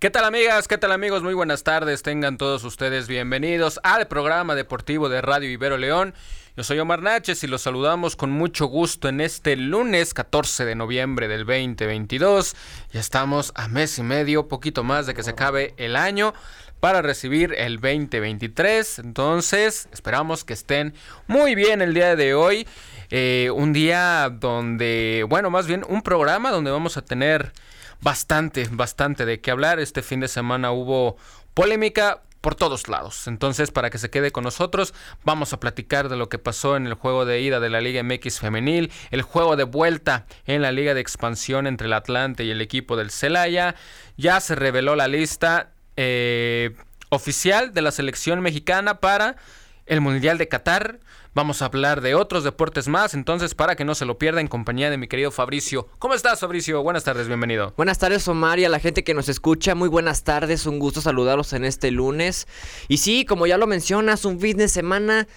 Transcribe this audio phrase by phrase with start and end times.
[0.00, 0.68] ¿Qué tal amigas?
[0.68, 1.24] ¿Qué tal amigos?
[1.24, 2.04] Muy buenas tardes.
[2.04, 6.14] Tengan todos ustedes bienvenidos al programa deportivo de Radio Ibero León.
[6.56, 10.76] Yo soy Omar Naches y los saludamos con mucho gusto en este lunes 14 de
[10.76, 12.54] noviembre del 2022.
[12.92, 16.32] Ya estamos a mes y medio, poquito más de que se acabe el año
[16.78, 19.00] para recibir el 2023.
[19.00, 20.94] Entonces, esperamos que estén
[21.26, 22.68] muy bien el día de hoy.
[23.10, 27.52] Eh, un día donde, bueno, más bien un programa donde vamos a tener
[28.00, 29.80] bastante, bastante de qué hablar.
[29.80, 31.16] Este fin de semana hubo
[31.54, 33.26] polémica por todos lados.
[33.26, 36.86] Entonces, para que se quede con nosotros, vamos a platicar de lo que pasó en
[36.86, 40.72] el juego de ida de la Liga MX femenil, el juego de vuelta en la
[40.72, 43.74] Liga de expansión entre el Atlante y el equipo del Celaya.
[44.16, 46.76] Ya se reveló la lista eh,
[47.10, 49.36] oficial de la selección mexicana para
[49.86, 51.00] el Mundial de Qatar.
[51.38, 54.48] Vamos a hablar de otros deportes más, entonces para que no se lo pierda en
[54.48, 55.86] compañía de mi querido Fabricio.
[56.00, 56.82] ¿Cómo estás, Fabricio?
[56.82, 57.74] Buenas tardes, bienvenido.
[57.76, 61.00] Buenas tardes, Omar, y a la gente que nos escucha, muy buenas tardes, un gusto
[61.00, 62.48] saludarlos en este lunes.
[62.88, 65.28] Y sí, como ya lo mencionas, un fin de semana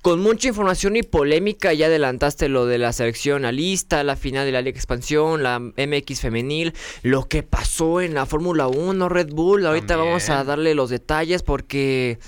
[0.00, 1.74] con mucha información y polémica.
[1.74, 6.20] Ya adelantaste lo de la selección alista, la final de la Liga Expansión, la MX
[6.20, 9.66] femenil, lo que pasó en la Fórmula 1, Red Bull.
[9.66, 12.18] Ahorita vamos a darle los detalles porque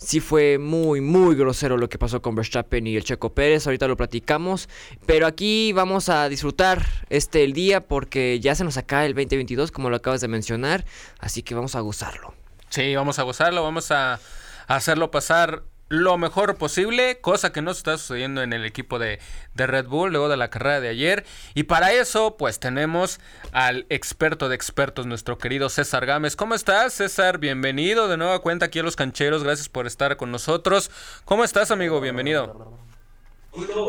[0.00, 3.66] sí fue muy, muy grosero lo que pasó con Verstappen y el Checo Pérez.
[3.66, 4.68] Ahorita lo platicamos.
[5.06, 9.70] Pero aquí vamos a disfrutar este el día porque ya se nos acaba el 2022,
[9.70, 10.84] como lo acabas de mencionar.
[11.18, 12.34] Así que vamos a gozarlo.
[12.70, 14.20] Sí, vamos a gozarlo, vamos a
[14.68, 19.18] hacerlo pasar lo mejor posible, cosa que no está sucediendo en el equipo de,
[19.56, 21.26] Red Bull luego de la carrera de ayer.
[21.54, 23.18] Y para eso, pues tenemos
[23.50, 26.36] al experto de expertos, nuestro querido César Gámez.
[26.36, 27.38] ¿Cómo estás, César?
[27.38, 29.42] Bienvenido de nueva cuenta aquí a Los Cancheros.
[29.42, 30.92] Gracias por estar con nosotros.
[31.24, 32.00] ¿Cómo estás, amigo?
[32.00, 32.78] Bienvenido.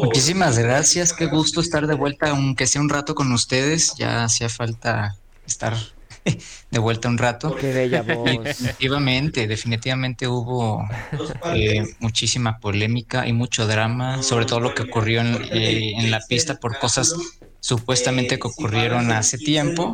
[0.01, 3.93] Muchísimas gracias, qué gusto estar de vuelta, aunque sea un rato con ustedes.
[3.95, 5.75] Ya hacía falta estar
[6.71, 7.55] de vuelta un rato.
[7.55, 8.43] Qué bella voz.
[8.43, 10.87] definitivamente, definitivamente hubo
[11.53, 16.59] eh, muchísima polémica y mucho drama, sobre todo lo que ocurrió en, eh, la pista
[16.59, 17.13] por cosas
[17.59, 19.93] supuestamente que ocurrieron hace tiempo.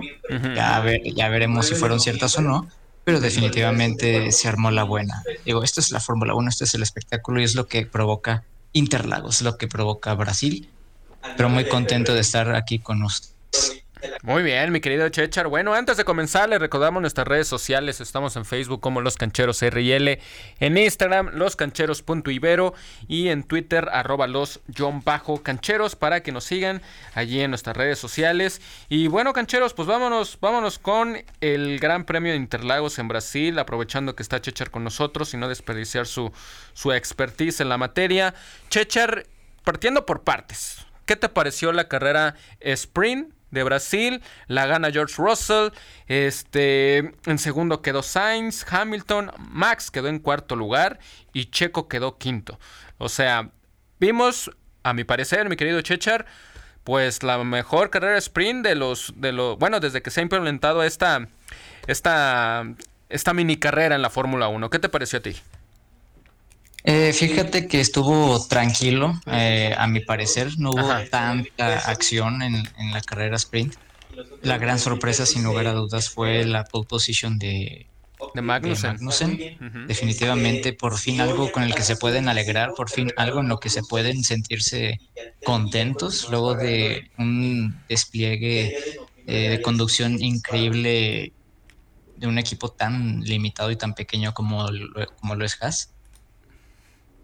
[0.56, 0.84] ya,
[1.16, 2.68] ya veremos si fueron ciertas o no,
[3.04, 5.24] pero definitivamente se armó la buena.
[5.46, 8.44] Digo, esto es la Fórmula 1, esto es el espectáculo y es lo que provoca
[8.74, 10.70] Interlagos, lo que provoca Brasil.
[11.36, 13.84] Pero muy contento de estar aquí con ustedes.
[14.24, 15.48] Muy bien, mi querido Chechar.
[15.48, 18.02] Bueno, antes de comenzar, les recordamos nuestras redes sociales.
[18.02, 20.20] Estamos en Facebook como Los Cancheros RL,
[20.60, 22.74] en Instagram, loscancheros.ibero
[23.08, 26.82] y en Twitter, arroba los John Bajo Cancheros, para que nos sigan
[27.14, 28.62] allí en nuestras redes sociales.
[28.90, 34.16] Y bueno, Cancheros, pues vámonos, vámonos con el Gran Premio de Interlagos en Brasil, aprovechando
[34.16, 36.32] que está Chechar con nosotros y no desperdiciar su,
[36.74, 38.34] su expertise en la materia.
[38.70, 39.26] Chechar,
[39.64, 40.86] partiendo por partes.
[41.06, 45.70] ¿Qué te pareció la carrera sprint de Brasil, la gana George Russell,
[46.08, 51.00] este, en segundo quedó Sainz, Hamilton, Max quedó en cuarto lugar
[51.34, 52.60] y Checo quedó quinto.
[52.98, 53.52] O sea,
[54.00, 54.52] vimos,
[54.84, 56.26] a mi parecer, mi querido Chechar,
[56.84, 60.84] pues la mejor carrera sprint de los, de los, bueno, desde que se ha implementado
[60.84, 61.28] esta,
[61.86, 62.64] esta,
[63.10, 64.70] esta mini carrera en la Fórmula 1.
[64.70, 65.36] ¿Qué te pareció a ti?
[66.90, 73.02] Eh, fíjate que estuvo tranquilo, eh, a mi parecer, no hubo tanta acción en, la
[73.02, 73.76] carrera sprint.
[74.42, 77.88] La gran sorpresa, sin lugar a dudas, fue la pole position de,
[78.34, 78.98] de Magnussen.
[79.86, 83.60] Definitivamente, por fin algo con el que se pueden alegrar, por fin algo en lo
[83.60, 85.02] que se pueden sentirse
[85.44, 88.78] contentos, luego de un despliegue
[89.26, 91.34] eh, de conducción increíble
[92.16, 94.70] de un equipo tan limitado y tan pequeño como,
[95.20, 95.97] como lo es Haas.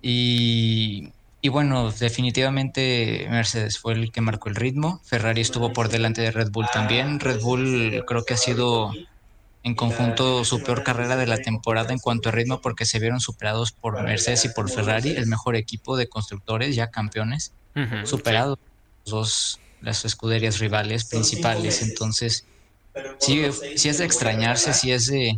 [0.05, 1.13] Y,
[1.49, 4.99] bueno, definitivamente Mercedes fue el que marcó el ritmo.
[5.05, 7.21] Ferrari estuvo por delante de Red Bull también.
[7.21, 8.91] Red Bull creo que ha sido
[9.63, 13.21] en conjunto su peor carrera de la temporada en cuanto a ritmo porque se vieron
[13.21, 17.53] superados por Mercedes y por Ferrari, el mejor equipo de constructores, ya campeones,
[18.03, 18.59] superados
[19.05, 21.81] dos las escuderías rivales principales.
[21.81, 22.45] Entonces,
[23.19, 23.41] sí,
[23.77, 25.33] sí es de extrañarse, sí es de,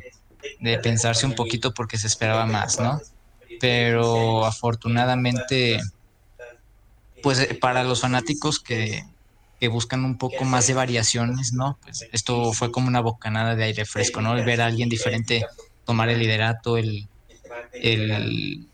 [0.60, 3.00] de pensarse un poquito porque se esperaba más, ¿no?
[3.60, 5.80] Pero afortunadamente,
[7.22, 9.04] pues eh, para los fanáticos que,
[9.72, 11.80] buscan un poco más de variaciones, ¿no?
[11.82, 14.38] Pues esto fue como una bocanada de aire fresco, ¿no?
[14.38, 15.44] El ver a alguien diferente
[15.86, 17.08] tomar el liderato, el,
[17.74, 18.68] el,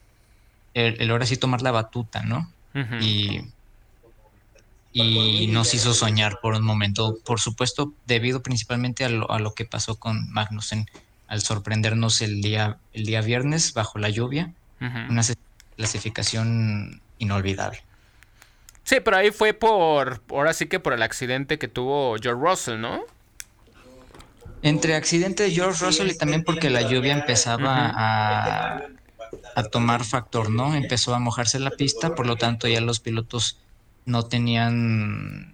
[0.73, 2.51] el, ahora sí tomar la batuta, ¿no?
[2.99, 3.39] Y
[4.93, 9.53] y nos hizo soñar por un momento, por supuesto, debido principalmente a lo, a lo
[9.53, 10.85] que pasó con Magnussen
[11.27, 15.21] al sorprendernos el día, el día viernes bajo la lluvia una
[15.77, 17.83] clasificación inolvidable.
[18.83, 22.81] Sí, pero ahí fue por, ahora sí que por el accidente que tuvo George Russell,
[22.81, 23.01] ¿no?
[24.63, 28.81] Entre accidente de George Russell y también porque la lluvia empezaba a,
[29.55, 30.75] a tomar factor, ¿no?
[30.75, 33.59] Empezó a mojarse la pista, por lo tanto ya los pilotos
[34.05, 35.53] no tenían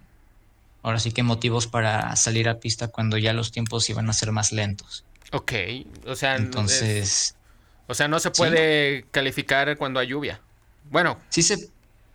[0.82, 4.32] ahora sí que motivos para salir a pista cuando ya los tiempos iban a ser
[4.32, 5.04] más lentos.
[5.32, 5.52] Ok,
[6.06, 7.34] o sea, entonces...
[7.88, 10.40] o sea, no se puede calificar cuando hay lluvia.
[10.90, 11.18] Bueno.
[11.30, 11.68] Sí se,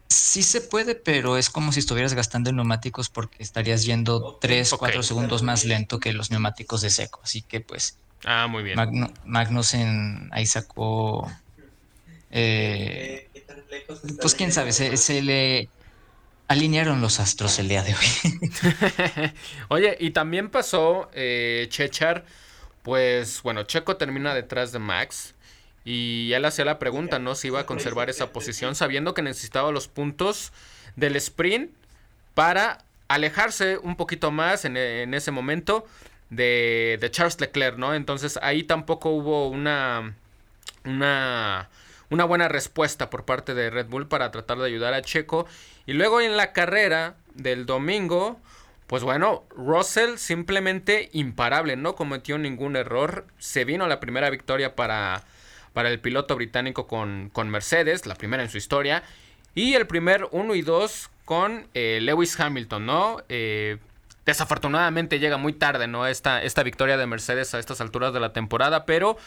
[0.07, 4.75] sí se puede, pero es como si estuvieras gastando en neumáticos porque estarías yendo 3,
[4.77, 7.19] 4 segundos más lento que los neumáticos de seco.
[7.23, 7.97] Así que pues...
[8.23, 8.79] Ah, muy bien.
[9.25, 11.29] Magnussen ahí sacó...
[12.31, 13.29] Eh,
[14.21, 15.69] pues quién sabe, se le
[16.47, 18.39] alinearon los astros el día de hoy.
[19.69, 22.25] Oye, y también pasó eh, Chechar,
[22.83, 25.33] pues bueno, Checo termina detrás de Max
[25.85, 27.35] y él hacía la pregunta, ¿no?
[27.35, 30.53] Si iba a conservar esa posición sabiendo que necesitaba los puntos
[30.95, 31.71] del sprint
[32.33, 35.85] para alejarse un poquito más en, ese momento
[36.29, 37.93] de, de, Charles Leclerc, ¿no?
[37.93, 40.15] Entonces ahí tampoco hubo una,
[40.85, 41.69] una,
[42.09, 45.45] una buena respuesta por parte de Red Bull para tratar de ayudar a Checo
[45.85, 48.39] y luego en la carrera del domingo,
[48.87, 53.25] pues bueno, Russell simplemente imparable, no cometió ningún error.
[53.37, 55.23] Se vino la primera victoria para,
[55.73, 59.03] para el piloto británico con, con Mercedes, la primera en su historia.
[59.55, 63.21] Y el primer 1 y 2 con eh, Lewis Hamilton, ¿no?
[63.29, 63.77] Eh,
[64.25, 66.07] desafortunadamente llega muy tarde, ¿no?
[66.07, 69.17] Esta, esta victoria de Mercedes a estas alturas de la temporada, pero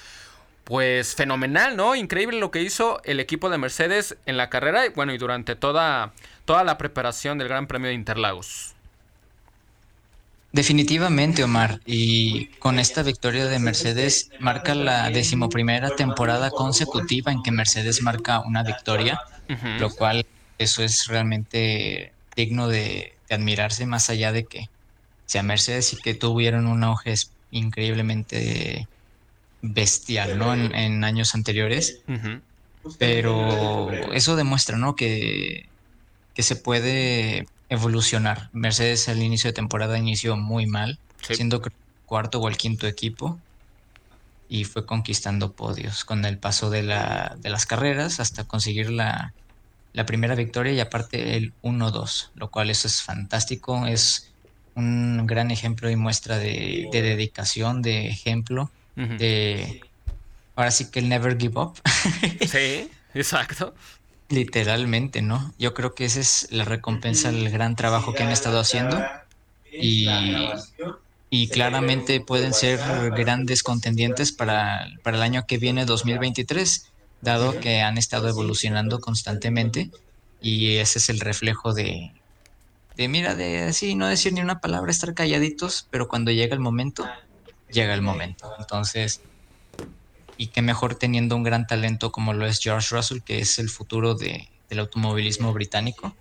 [0.65, 1.95] pues fenomenal, ¿no?
[1.95, 6.13] Increíble lo que hizo el equipo de Mercedes en la carrera, bueno, y durante toda,
[6.45, 8.76] toda la preparación del Gran Premio de Interlagos.
[10.57, 11.83] Definitivamente, Omar.
[11.85, 18.41] Y con esta victoria de Mercedes marca la decimoprimera temporada consecutiva en que Mercedes marca
[18.41, 19.21] una victoria,
[19.79, 20.25] lo cual
[20.57, 24.71] eso es realmente digno de, de, admirarse más allá de que
[25.27, 27.13] sea Mercedes y que tuvieron un auge
[27.51, 28.89] increíblemente
[29.61, 30.55] bestial, ¿no?
[30.55, 32.01] En, años anteriores.
[32.99, 34.97] Pero eso demuestra, ¿no?
[34.97, 35.69] Que,
[36.33, 38.51] que se puede evolucionar.
[38.53, 41.63] Mercedes al inicio de temporada inició muy mal, siendo
[42.07, 43.39] cuarto o el quinto equipo.
[44.49, 49.33] Y fue conquistando podios con el paso de, la, de las carreras hasta conseguir la,
[49.93, 54.31] la primera victoria y aparte el 1-2, lo cual eso es fantástico, es
[54.77, 59.81] un gran ejemplo y muestra de, de dedicación, de ejemplo de
[60.55, 61.81] ahora sí que el never give up.
[62.47, 63.75] sí, exacto.
[64.29, 65.55] Literalmente, ¿no?
[65.59, 69.03] Yo creo que esa es la recompensa del gran trabajo que han estado haciendo.
[69.73, 70.09] y,
[71.31, 72.81] y claramente pueden ser
[73.15, 79.91] grandes contendientes para, para el año que viene, 2023, dado que han estado evolucionando constantemente.
[80.41, 82.13] y ese es el reflejo de,
[82.97, 86.61] de mira, de así, no decir ni una palabra, estar calladitos, pero cuando llega el
[86.61, 87.07] momento,
[87.71, 88.51] llega el momento.
[88.59, 89.23] Entonces,
[90.37, 93.69] y qué mejor teniendo un gran talento como lo es George Russell, que es el
[93.69, 96.15] futuro de, del automovilismo británico.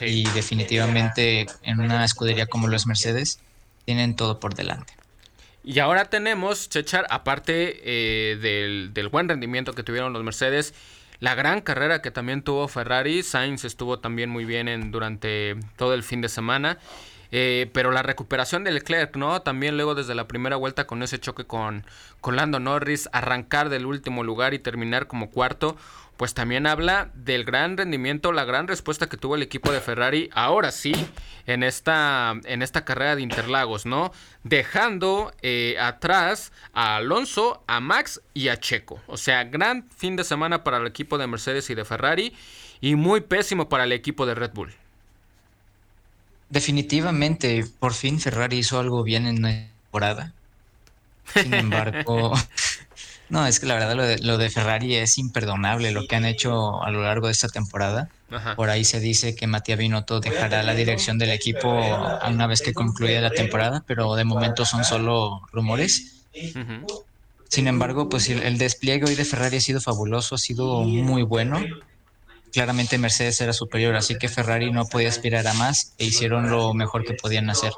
[0.00, 3.40] Y definitivamente en una escudería como lo es Mercedes,
[3.84, 4.94] tienen todo por delante.
[5.64, 10.72] Y ahora tenemos, Chechar, aparte eh, del, del, buen rendimiento que tuvieron los Mercedes,
[11.20, 13.22] la gran carrera que también tuvo Ferrari.
[13.22, 16.78] Sainz estuvo también muy bien en, durante todo el fin de semana.
[17.30, 19.42] Eh, pero la recuperación de Leclerc, ¿no?
[19.42, 21.84] También luego desde la primera vuelta con ese choque con,
[22.20, 25.76] con Lando Norris, arrancar del último lugar y terminar como cuarto,
[26.16, 30.30] pues también habla del gran rendimiento, la gran respuesta que tuvo el equipo de Ferrari,
[30.32, 30.92] ahora sí,
[31.46, 34.10] en esta, en esta carrera de Interlagos, ¿no?
[34.42, 39.00] Dejando eh, atrás a Alonso, a Max y a Checo.
[39.06, 42.34] O sea, gran fin de semana para el equipo de Mercedes y de Ferrari
[42.80, 44.74] y muy pésimo para el equipo de Red Bull.
[46.50, 50.32] Definitivamente, por fin Ferrari hizo algo bien en la temporada.
[51.34, 52.32] Sin embargo,
[53.28, 56.90] no, es que la verdad lo de, Ferrari es imperdonable lo que han hecho a
[56.90, 58.08] lo largo de esta temporada.
[58.56, 61.80] Por ahí se dice que Matías Binotto dejará la dirección del equipo
[62.26, 66.24] una vez que concluya la temporada, pero de momento son solo rumores.
[67.48, 71.22] Sin embargo, pues el, el despliegue hoy de Ferrari ha sido fabuloso, ha sido muy
[71.22, 71.62] bueno
[72.52, 76.74] claramente Mercedes era superior, así que Ferrari no podía aspirar a más e hicieron lo
[76.74, 77.72] mejor que podían hacer.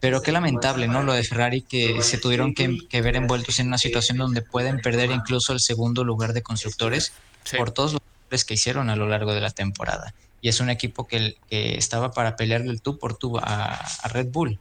[0.00, 1.02] Pero qué lamentable, ¿no?
[1.02, 5.10] Lo de Ferrari que se tuvieron que, ver envueltos en una situación donde pueden perder
[5.10, 7.12] incluso el segundo lugar de constructores
[7.56, 10.14] por todos los errores que hicieron a lo largo de la temporada.
[10.42, 14.58] Y es un equipo que, estaba para pelearle el tú por tú a, Red Bull.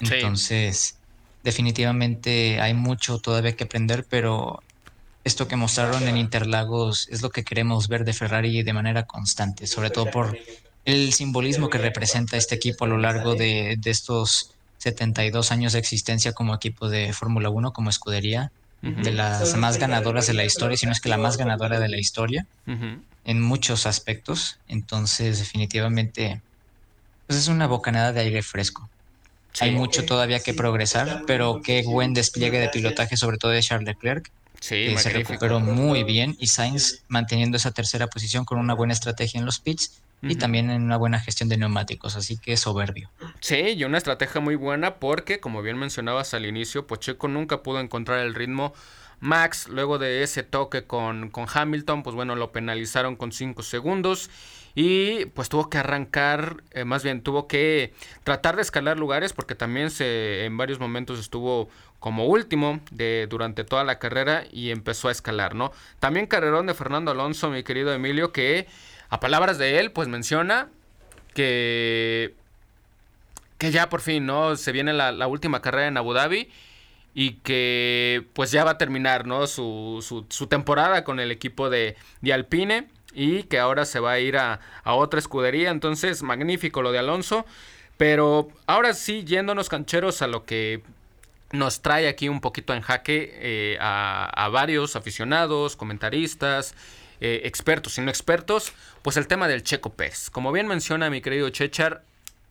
[0.00, 0.96] Entonces,
[1.44, 4.62] definitivamente hay mucho todavía que aprender, pero
[5.24, 9.66] esto que mostraron en Interlagos es lo que queremos ver de Ferrari de manera constante,
[9.66, 10.38] sobre todo por
[10.84, 16.32] el simbolismo que representa este equipo a lo largo de, estos 72 años de existencia
[16.32, 18.50] como equipo de Fórmula 1, como escudería,
[18.82, 21.88] de las más ganadoras de la historia, si no es que la más ganadora de
[21.90, 24.58] la historia, en muchos aspectos.
[24.68, 26.40] Entonces, definitivamente,
[27.26, 28.88] pues es una bocanada de aire fresco.
[29.60, 33.86] Hay mucho todavía que progresar, pero qué buen despliegue de pilotaje, sobre todo de Charles
[33.86, 34.30] Leclerc.
[34.60, 39.38] Que se recuperó muy bien y Sainz manteniendo esa tercera posición con una buena estrategia
[39.38, 43.10] en los pits y también en una buena gestión de neumáticos, así que soberbio.
[43.40, 47.80] Sí, y una estrategia muy buena porque, como bien mencionabas al inicio, Pocheco nunca pudo
[47.80, 48.74] encontrar el ritmo.
[49.20, 54.30] Max, luego de ese toque con, con Hamilton, pues bueno, lo penalizaron con 5 segundos
[54.74, 57.92] y pues tuvo que arrancar, eh, más bien tuvo que
[58.24, 61.68] tratar de escalar lugares porque también se en varios momentos estuvo
[62.00, 65.70] como último de durante toda la carrera y empezó a escalar, ¿no?
[66.00, 68.66] También carrerón de Fernando Alonso, mi querido Emilio, que
[69.10, 70.68] a palabras de él, pues menciona
[71.34, 72.34] que,
[73.58, 74.56] que ya por fin, ¿no?
[74.56, 76.48] Se viene la, última carrera en Abu Dhabi
[77.14, 79.46] y que pues ya va a terminar, ¿no?
[79.46, 84.20] Su, su, temporada con el equipo de, de, Alpine y que ahora se va a
[84.20, 85.70] ir a, otra escudería.
[85.70, 87.44] Entonces, magnífico lo de Alonso.
[87.96, 90.82] Pero ahora sí, yéndonos cancheros a lo que
[91.52, 96.74] nos trae aquí un poquito en jaque eh, a, a varios aficionados, comentaristas,
[97.20, 100.30] eh, expertos y no expertos, pues el tema del Checo Pérez.
[100.30, 102.02] Como bien menciona mi querido Chechar,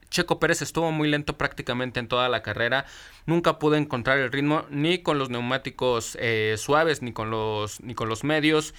[0.10, 2.86] Checo Pérez estuvo muy lento prácticamente en toda la carrera.
[3.26, 7.94] Nunca pudo encontrar el ritmo ni con los neumáticos eh, suaves ni con los, ni
[7.94, 8.74] con los medios.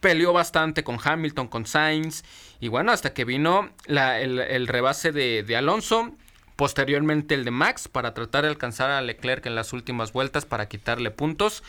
[0.00, 2.22] Peleó bastante con Hamilton, con Sainz.
[2.60, 6.12] Y bueno, hasta que vino el, rebase de, de, Alonso.
[6.58, 10.66] Posteriormente el de Max para tratar de alcanzar a Leclerc en las últimas vueltas para
[10.66, 11.62] quitarle puntos.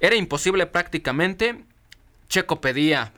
[0.00, 1.62] Era imposible prácticamente.
[2.28, 3.12] Checo pedía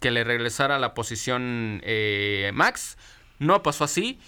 [0.00, 2.96] que le regresara a la posición eh, Max.
[3.38, 4.18] No pasó así.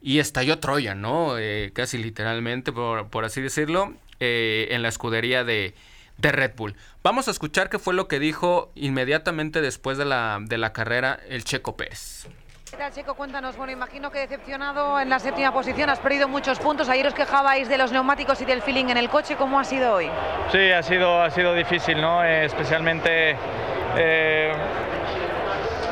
[0.00, 1.38] Y estalló Troya, ¿no?
[1.38, 5.74] Eh, casi literalmente, por, así decirlo, eh, en la escudería de,
[6.18, 6.76] de, Red Bull.
[7.02, 11.18] Vamos a escuchar qué fue lo que dijo inmediatamente después de la, de la carrera
[11.28, 12.28] el Checo Pérez.
[12.74, 13.14] ¿Qué tal, Checo?
[13.14, 13.56] Cuéntanos.
[13.56, 16.88] Bueno, imagino que decepcionado en la séptima posición, has perdido muchos puntos.
[16.88, 19.36] Ayer os quejabais de los neumáticos y del feeling en el coche.
[19.36, 20.10] ¿Cómo ha sido hoy?
[20.50, 22.24] Sí, ha sido, ha sido difícil, ¿no?
[22.24, 23.36] Eh, especialmente
[23.96, 24.52] eh,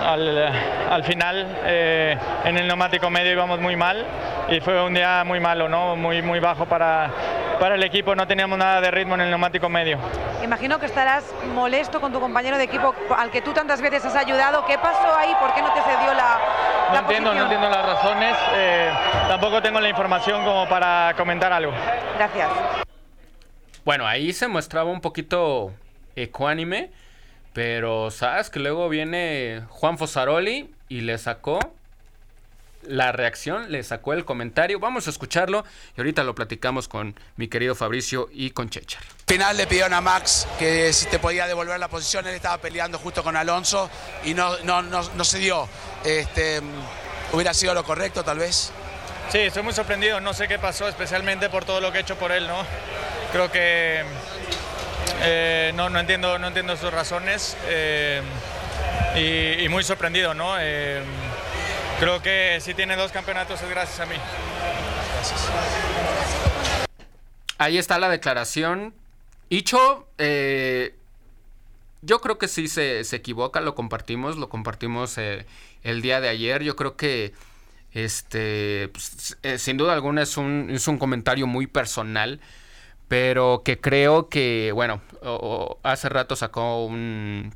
[0.03, 4.05] al, final eh, en el neumático medio íbamos muy mal
[4.49, 5.97] y fue un día muy malo, ¿no?
[5.97, 7.11] Muy, muy bajo para,
[7.61, 9.99] para el equipo, no teníamos nada de ritmo en el neumático medio.
[10.43, 14.17] Imagino que estarás molesto con tu compañero de equipo al que tú tantas veces has
[14.17, 14.65] ayudado.
[14.67, 15.33] ¿Qué pasó ahí?
[15.41, 16.39] ¿Por qué no te cedió la,
[16.93, 18.91] no entiendo, No entiendo las razones, eh,
[19.29, 21.73] tampoco tengo la información como para comentar algo.
[22.17, 22.51] Gracias.
[23.85, 25.73] Bueno, ahí se mostraba un poquito
[26.15, 26.91] ecuánime,
[27.53, 31.59] pero sabes que luego viene Juan Fosaroli y le sacó
[32.87, 34.79] la reacción, le sacó el comentario.
[34.81, 35.65] Vamos a escucharlo
[35.97, 39.03] y ahorita lo platicamos con mi querido Fabricio y con Chechar.
[39.27, 42.99] Final le pidieron a Max que si te podía devolver la posición, él estaba peleando
[42.99, 43.89] justo con Alonso
[44.25, 45.69] y no, no, no, se dio.
[46.05, 46.61] Este,
[47.33, 48.73] ¿Hubiera sido lo correcto tal vez?
[49.31, 52.17] Sí, estoy muy sorprendido, no sé qué pasó, especialmente por todo lo que he hecho
[52.17, 52.67] por él, ¿no?
[53.33, 54.03] Creo que
[55.21, 58.23] eh, no, no, entiendo, no entiendo sus razones eh,
[59.65, 60.57] y, muy sorprendido, ¿no?
[60.59, 61.03] Eh,
[62.03, 64.17] Creo que si tiene dos campeonatos es gracias a mí.
[67.59, 68.93] Ahí está la declaración.
[69.51, 70.97] Icho, eh,
[72.01, 76.65] yo creo que sí se, equivoca, lo compartimos, lo compartimos el día de ayer.
[76.65, 77.35] Yo creo que,
[77.93, 82.41] este, pues, sin duda alguna es un, es un comentario muy personal,
[83.13, 85.03] pero que creo que, bueno,
[85.83, 87.53] hace rato sacó un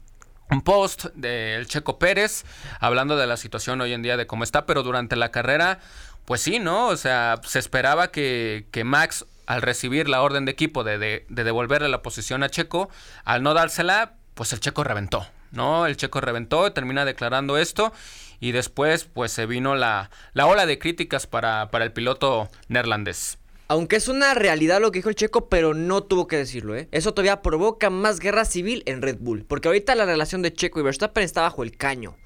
[0.64, 2.44] post del Checo Pérez
[2.78, 5.78] hablando de la situación hoy en día de cómo está, pero durante la carrera,
[6.26, 6.88] pues sí, ¿no?
[6.88, 11.24] O sea, se esperaba que, que Max, al recibir la orden de equipo de, de,
[11.26, 12.90] devolverle la posición a Checo,
[13.24, 15.86] al no dársela, pues el Checo reventó, ¿no?
[15.86, 17.94] El Checo reventó, termina declarando esto
[18.40, 23.38] y después pues se vino la, la ola de críticas para, para el piloto neerlandés.
[23.68, 26.88] Aunque es una realidad lo que dijo el checo, pero no tuvo que decirlo, ¿eh?
[26.92, 29.44] Eso todavía provoca más guerra civil en Red Bull.
[29.44, 32.16] Porque ahorita la relación de Checo y Verstappen está bajo el caño.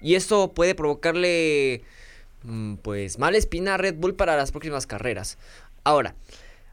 [0.00, 1.82] Y eso puede provocarle,
[2.44, 5.36] mm, pues, mala espina a Red Bull para las próximas carreras.
[5.84, 6.14] Ahora,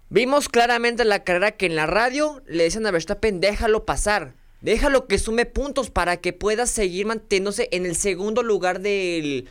[0.10, 4.36] vimos claramente en la carrera que en la radio le decían a Verstappen, déjalo pasar.
[4.62, 9.50] Déjalo que sume puntos para que pueda seguir manteniéndose en el segundo lugar del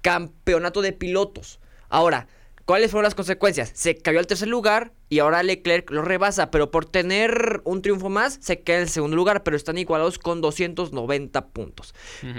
[0.00, 1.58] campeonato de pilotos.
[1.88, 2.28] Ahora,
[2.64, 3.72] ¿Cuáles fueron las consecuencias?
[3.74, 8.08] Se cayó al tercer lugar y ahora Leclerc lo rebasa, pero por tener un triunfo
[8.08, 11.94] más se queda en el segundo lugar, pero están igualados con 290 puntos.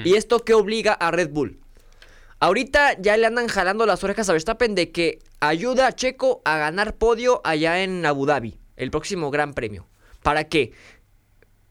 [0.05, 1.59] ¿Y esto qué obliga a Red Bull?
[2.39, 6.57] Ahorita ya le andan jalando las orejas a Verstappen de que ayuda a Checo a
[6.57, 9.87] ganar podio allá en Abu Dhabi, el próximo Gran Premio.
[10.23, 10.73] ¿Para qué?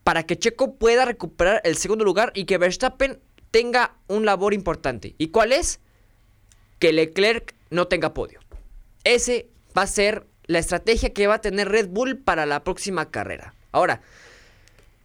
[0.04, 5.14] Para que Checo pueda recuperar el segundo lugar y que Verstappen tenga un labor importante.
[5.18, 5.80] ¿Y cuál es?
[6.78, 8.40] Que Leclerc no tenga podio.
[9.04, 13.10] Ese va a ser la estrategia que va a tener Red Bull para la próxima
[13.10, 13.54] carrera.
[13.70, 14.02] Ahora,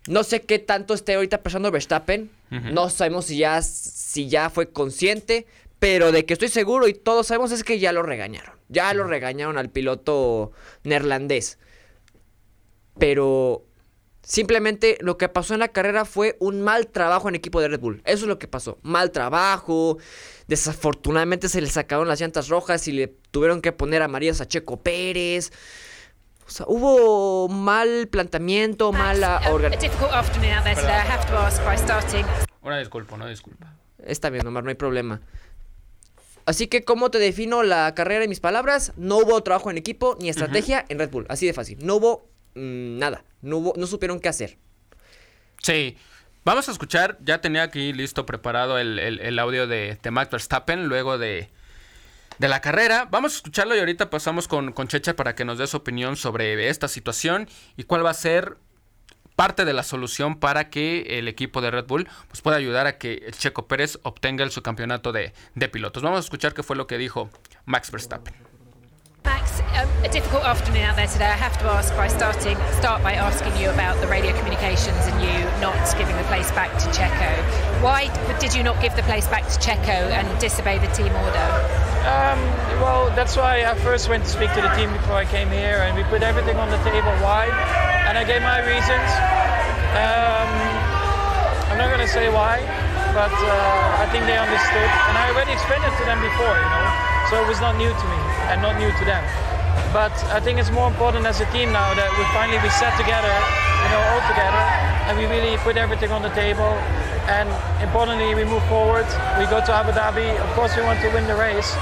[0.08, 2.32] no sé qué tanto esté ahorita pensando Verstappen.
[2.50, 5.46] No sabemos si ya, si ya fue consciente.
[5.80, 8.56] Pero de que estoy seguro y todos sabemos es que ya lo regañaron.
[8.68, 10.52] Ya lo regañaron al piloto
[10.84, 11.60] neerlandés.
[12.98, 13.67] Pero
[14.28, 17.80] simplemente lo que pasó en la carrera fue un mal trabajo en equipo de Red
[17.80, 18.02] Bull.
[18.04, 18.78] Eso es lo que pasó.
[18.82, 19.98] Mal trabajo.
[20.48, 24.82] Desafortunadamente se le sacaron las llantas rojas y le tuvieron que poner amarillas a Checo
[24.82, 25.52] Pérez.
[26.46, 29.94] O sea, hubo mal planteamiento, mala organización.
[32.62, 33.74] Una disculpa, una disculpa.
[34.04, 35.22] Está bien, Omar, no hay problema.
[36.46, 38.94] Así que, ¿cómo te defino la carrera en mis palabras?
[38.98, 41.26] No hubo trabajo en equipo ni estrategia en Red Bull.
[41.30, 41.78] Así de fácil.
[41.82, 43.24] No hubo nada.
[43.42, 44.58] No, hubo, no supieron qué hacer.
[45.62, 45.98] Sí.
[46.44, 47.18] Vamos a escuchar.
[47.22, 51.50] Ya tenía aquí listo, preparado el, audio de, de Max Verstappen luego de,
[52.40, 53.08] de la carrera.
[53.12, 56.16] Vamos a escucharlo y ahorita pasamos con, con Checha para que nos dé su opinión
[56.16, 58.58] sobre esta situación y cuál va a ser
[59.36, 62.98] parte de la solución para que el equipo de Red Bull pues, pueda ayudar a
[62.98, 66.02] que el Checo Pérez obtenga el subcampeonato de, de pilotos.
[66.02, 67.30] Vamos a escuchar qué fue lo que dijo
[67.66, 68.47] Max Verstappen.
[69.28, 71.28] Max, um, a difficult afternoon out there today.
[71.28, 75.20] I have to ask by starting start by asking you about the radio communications and
[75.20, 77.28] you not giving the place back to Checo.
[77.84, 78.08] Why
[78.40, 81.48] did you not give the place back to Checo and disobey the team order?
[82.08, 82.40] Um,
[82.80, 85.84] well, that's why I first went to speak to the team before I came here,
[85.84, 87.12] and we put everything on the table.
[87.20, 87.52] Why?
[88.08, 89.10] and I gave my reasons.
[90.00, 90.50] Um,
[91.68, 92.64] I'm not going to say why,
[93.12, 96.70] but uh, I think they understood, and I already explained it to them before, you
[96.72, 96.88] know.
[97.28, 99.24] So it was not new to me and not new to them.
[99.94, 102.98] But I think it's more important as a team now that we finally we sat
[102.98, 103.30] together,
[103.84, 104.64] you know, all together,
[105.08, 106.72] and we really put everything on the table.
[107.30, 107.48] And
[107.84, 109.06] importantly, we move forward.
[109.40, 110.34] We go to Abu Dhabi.
[110.40, 111.76] Of course, we want to win the race,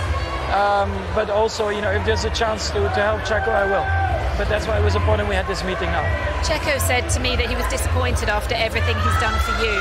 [0.54, 3.86] um, but also, you know, if there's a chance to, to help Checo, I will.
[4.38, 6.04] but that's why it was important we had this meeting now.
[6.44, 9.78] Checo said to me that he was disappointed after everything he's done for you,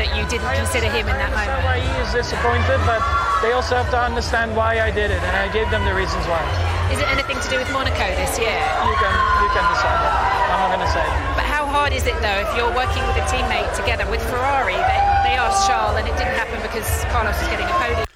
[0.00, 1.64] that you didn't I consider him in that moment.
[1.66, 3.02] why he is disappointed, but
[3.46, 6.26] they also have to understand why I did it, and I gave them the reasons
[6.26, 6.42] why.
[6.90, 8.58] Is it anything to do with Monaco this year?
[8.90, 10.14] You can you can decide that.
[10.50, 11.06] I'm not going to say.
[11.38, 14.74] But how hard is it though if you're working with a teammate together with Ferrari?
[14.74, 18.06] They, they asked Charles, and it didn't happen because Carlos was getting a podium.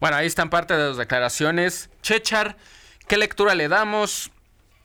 [0.00, 1.88] Bueno, ahí están parte de las declaraciones.
[2.02, 2.56] Chechar,
[3.06, 4.30] ¿qué lectura le damos?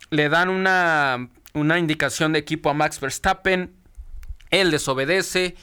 [0.10, 3.76] le dan una, una indicación de equipo a Max Verstappen.
[4.50, 5.56] Él desobedece.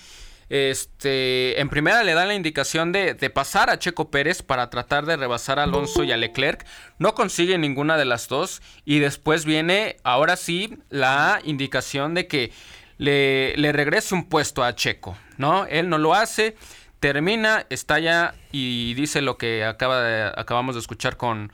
[0.53, 5.17] Este, en primera le dan la indicación de, pasar a Checo Pérez para tratar de
[5.17, 6.67] rebasar a Alonso y a Leclerc.
[6.99, 8.61] No consigue ninguna de las dos.
[8.85, 12.53] Y después viene, ahora sí, la indicación de que
[12.99, 15.17] le, regrese un puesto a Checo.
[15.39, 15.65] ¿no?
[15.65, 16.55] Él no lo hace.
[17.01, 21.51] Termina, estalla y dice lo que acabamos de escuchar con,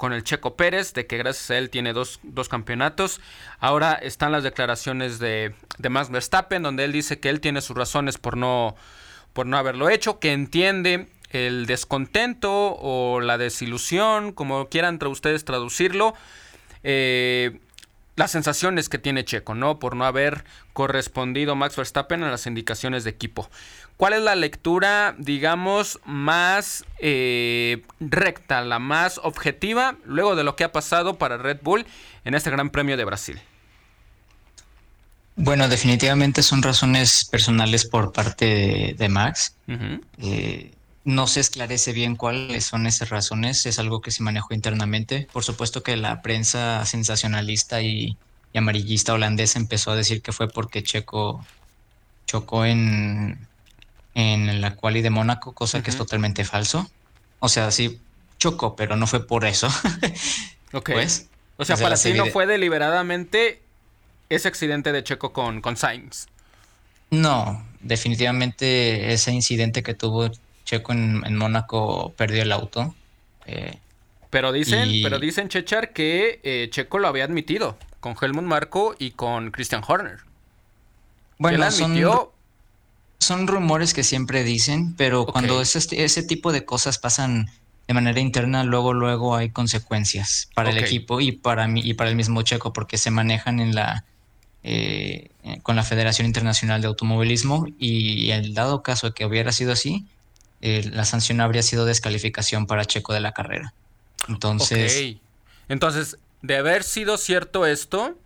[0.00, 3.20] con el Checo Pérez, de que gracias a él tiene dos, campeonatos.
[3.58, 7.76] Ahora están las declaraciones de, de, Max Verstappen, donde él dice que él tiene sus
[7.76, 8.76] razones por no,
[9.34, 16.14] por no haberlo hecho, que entiende el descontento o la desilusión, como quieran ustedes traducirlo,
[16.82, 17.60] eh,
[18.16, 19.78] las sensaciones que tiene Checo, ¿no?
[19.78, 23.50] Por no haber correspondido Max Verstappen a las indicaciones de equipo.
[24.00, 30.64] ¿Cuál es la lectura, digamos, más eh, recta, la más objetiva, luego de lo que
[30.64, 31.84] ha pasado para Red Bull
[32.24, 33.38] en este Gran Premio de Brasil?
[35.36, 39.54] Bueno, definitivamente son razones personales por parte de, Max.
[40.16, 40.72] Eh,
[41.04, 45.28] no se esclarece bien cuáles son esas razones, es algo que se manejó internamente.
[45.30, 48.16] Por supuesto que la prensa sensacionalista y,
[48.54, 51.44] y amarillista holandesa empezó a decir que fue porque Checo
[52.24, 53.49] chocó en,
[54.14, 56.90] en la quali de Mónaco, cosa que es totalmente falso.
[57.38, 58.00] O sea, sí
[58.38, 59.68] chocó, pero no fue por eso.
[60.72, 60.90] ok.
[60.92, 63.62] Pues, o sea, para ti no fue deliberadamente
[64.28, 66.26] ese accidente de Checo con, con Sainz.
[67.10, 70.30] No, definitivamente ese incidente que tuvo
[70.64, 72.94] Checo en, Mónaco perdió el auto.
[73.46, 73.78] Eh,
[74.30, 79.10] pero dicen, pero dicen Chechar que eh, Checo lo había admitido con Helmut Marco y
[79.10, 80.20] con Christian Horner.
[81.38, 82.30] Bueno, admitió son
[83.28, 87.50] rumores que siempre dicen, pero cuando ese, ese tipo de cosas pasan
[87.86, 92.10] de manera interna, luego, luego hay consecuencias para el equipo y para mí y para
[92.10, 94.04] el mismo Checo, porque se manejan en la
[94.62, 95.30] eh,
[95.62, 100.06] con la Federación Internacional de Automovilismo y el dado caso de que hubiera sido así,
[100.60, 103.72] eh, la sanción habría sido descalificación para Checo de la carrera.
[104.28, 105.16] Entonces...
[105.68, 108.18] Entonces, de haber sido cierto esto,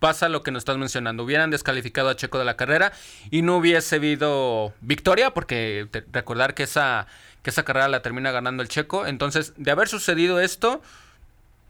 [0.00, 1.22] pasa lo que nos estás mencionando.
[1.22, 2.92] Hubieran descalificado a Checo de la carrera
[3.30, 7.06] y no hubiese habido victoria, porque recordar que esa,
[7.42, 9.06] que esa carrera la termina ganando el Checo.
[9.06, 10.82] Entonces, de haber sucedido esto,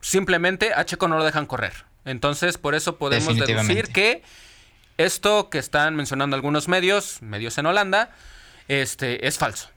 [0.01, 1.85] simplemente a Checo no lo dejan correr.
[2.07, 4.23] Entonces, por eso podemos deducir que
[4.97, 8.11] esto que están mencionando algunos medios, medios en Holanda,
[8.69, 9.69] este, es falso.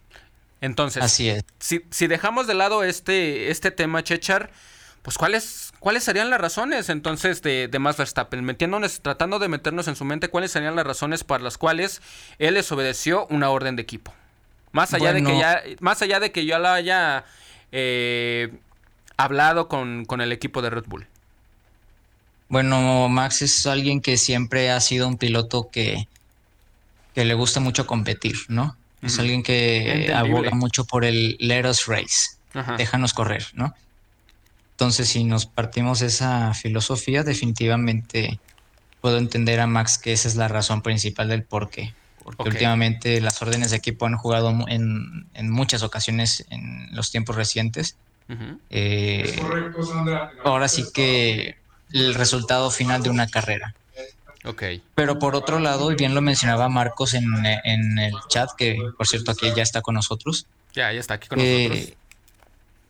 [0.61, 1.43] Entonces, Así es.
[1.59, 4.51] Si, si dejamos de lado este, este tema, Chechar,
[5.01, 8.41] pues ¿cuáles, cuáles serían las razones entonces de, de Max Verstappen?
[8.43, 12.01] Metiéndonos, tratando de meternos en su mente cuáles serían las razones por las cuales
[12.39, 14.13] él les obedeció una orden de equipo.
[14.71, 17.25] Más allá de que ya, más allá de que yo la haya
[17.73, 18.53] eh,
[19.17, 21.05] hablado con, con el equipo de Red Bull.
[22.47, 26.07] Bueno, Max es alguien que siempre ha sido un piloto que,
[27.13, 28.77] que le gusta mucho competir, ¿no?
[29.01, 32.37] Es alguien que aboga mucho por el let us race,
[32.77, 33.75] déjanos correr, ¿no?
[34.83, 38.37] Entonces, si nos partimos esa filosofía, definitivamente
[38.99, 41.93] puedo entender a Max que esa es la razón principal del por qué.
[42.21, 47.37] Porque últimamente las órdenes de equipo han jugado en, en muchas ocasiones en los tiempos
[47.37, 47.95] recientes.
[48.69, 49.41] Eh,
[50.43, 51.55] ahora sí que
[51.93, 53.73] el resultado final de una carrera.
[54.43, 54.63] Ok.
[54.95, 59.07] Pero por otro lado, y bien lo mencionaba Marcos en, en, el chat, que por
[59.07, 60.45] cierto aquí ya está con nosotros.
[60.73, 61.95] Ya, ya está aquí con nosotros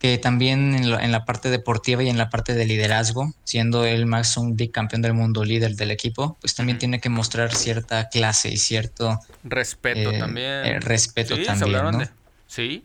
[0.03, 4.35] que también en, la parte deportiva y en la parte de liderazgo, siendo él más
[4.35, 8.57] un bicampeón del mundo líder del equipo, pues también tiene que mostrar cierta clase y
[8.57, 10.65] cierto respeto eh, también.
[10.65, 12.09] Eh, respeto también.
[12.47, 12.83] Sí.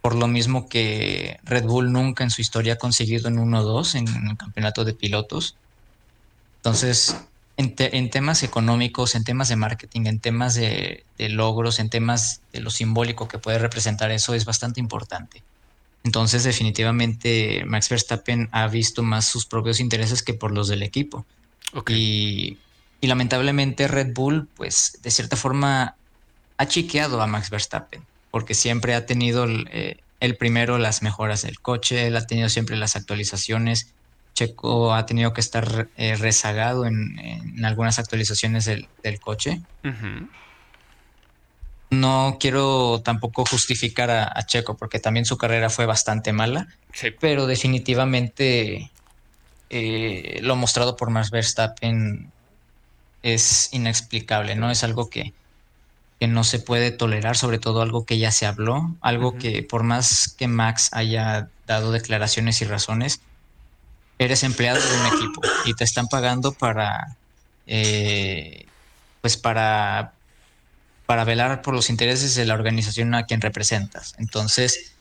[0.00, 4.30] Por lo mismo que Red Bull nunca en su historia ha conseguido en 1-2 en
[4.30, 5.54] el campeonato de pilotos.
[6.56, 7.16] Entonces,
[7.56, 12.70] en, temas económicos, en temas de marketing, en temas de logros, en temas de lo
[12.70, 15.44] simbólico que puede representar eso, es bastante importante.
[16.04, 21.24] Entonces, definitivamente, Max Verstappen ha visto más sus propios intereses que por los del equipo.
[21.88, 22.58] Y,
[23.00, 25.96] lamentablemente Red Bull, pues, de cierta forma,
[26.56, 31.60] ha chiqueado a Max Verstappen, porque siempre ha tenido el, eh, primero las mejoras del
[31.60, 33.92] coche, él ha tenido siempre las actualizaciones.
[34.34, 38.88] Checo ha tenido que estar eh, rezagado en, algunas actualizaciones del,
[39.20, 39.60] coche.
[41.92, 46.66] No quiero tampoco justificar a, Checo porque también su carrera fue bastante mala,
[47.20, 48.90] pero definitivamente
[49.68, 52.32] eh, lo mostrado por Max Verstappen
[53.22, 54.70] es inexplicable, ¿no?
[54.70, 55.34] Es algo que,
[56.20, 60.34] no se puede tolerar, sobre todo algo que ya se habló, algo que por más
[60.38, 63.20] que Max haya dado declaraciones y razones,
[64.18, 67.16] eres empleado de un equipo y te están pagando para,
[67.66, 68.64] eh,
[69.20, 70.14] pues para
[71.12, 74.14] para velar por los intereses de la organización a quien representas.
[74.16, 74.94] Entonces,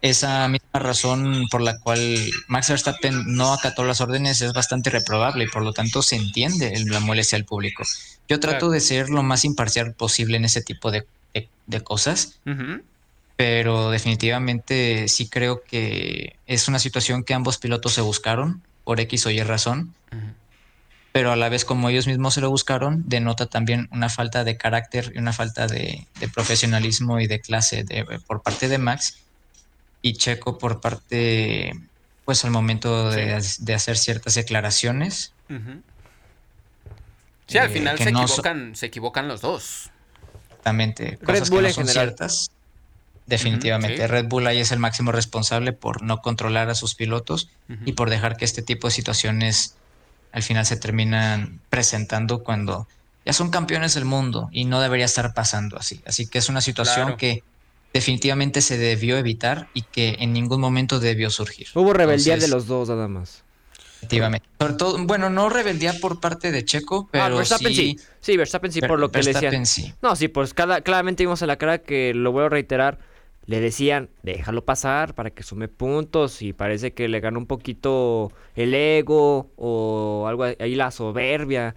[0.00, 2.00] esa misma razón por la cual
[2.48, 6.72] Max Verstappen no acató las órdenes es bastante reprobable y por lo tanto se entiende
[6.86, 7.84] la molestia del público.
[8.30, 11.04] Yo trato de ser lo más imparcial posible en ese tipo de,
[11.84, 12.40] cosas,
[13.36, 19.26] pero definitivamente sí creo que es una situación que ambos pilotos se buscaron por X
[19.26, 19.92] o Y razón
[21.16, 24.58] pero a la vez como ellos mismos se lo buscaron, denota también una falta de
[24.58, 29.16] carácter y una falta de, profesionalismo y de clase de, por parte de Max
[30.02, 31.72] y Checo por parte,
[32.26, 33.32] pues al momento de,
[33.74, 35.32] hacer ciertas declaraciones.
[37.46, 39.90] Sí, al eh, final se, equivocan, se equivocan los dos.
[40.48, 41.18] Exactamente.
[41.22, 42.50] Red Bull son ciertas.
[43.24, 44.06] Definitivamente.
[44.06, 47.48] Red Bull ahí es el máximo responsable por no controlar a sus pilotos
[47.86, 49.76] y por dejar que este tipo de situaciones
[50.36, 52.86] al final se terminan presentando cuando
[53.24, 56.02] ya son campeones del mundo y no debería estar pasando así.
[56.04, 57.42] Así que es una situación que
[57.94, 61.68] definitivamente se debió evitar y que en ningún momento debió surgir.
[61.72, 63.44] Hubo rebeldía de los dos nada más.
[63.96, 64.46] Efectivamente.
[64.60, 67.98] Sobre todo, bueno, no rebeldía por parte de Checo, ah, pero Verstappen sí.
[68.20, 68.36] sí.
[68.36, 69.64] Verstappen sí, por lo que le decían.
[69.64, 69.94] Sí.
[70.02, 72.98] No, sí, pues cada, claramente vimos en la cara que, lo voy a reiterar,
[73.46, 78.32] le decían, déjalo pasar para que sume puntos y parece que le ganó un poquito
[78.56, 81.74] el ego o algo ahí la soberbia.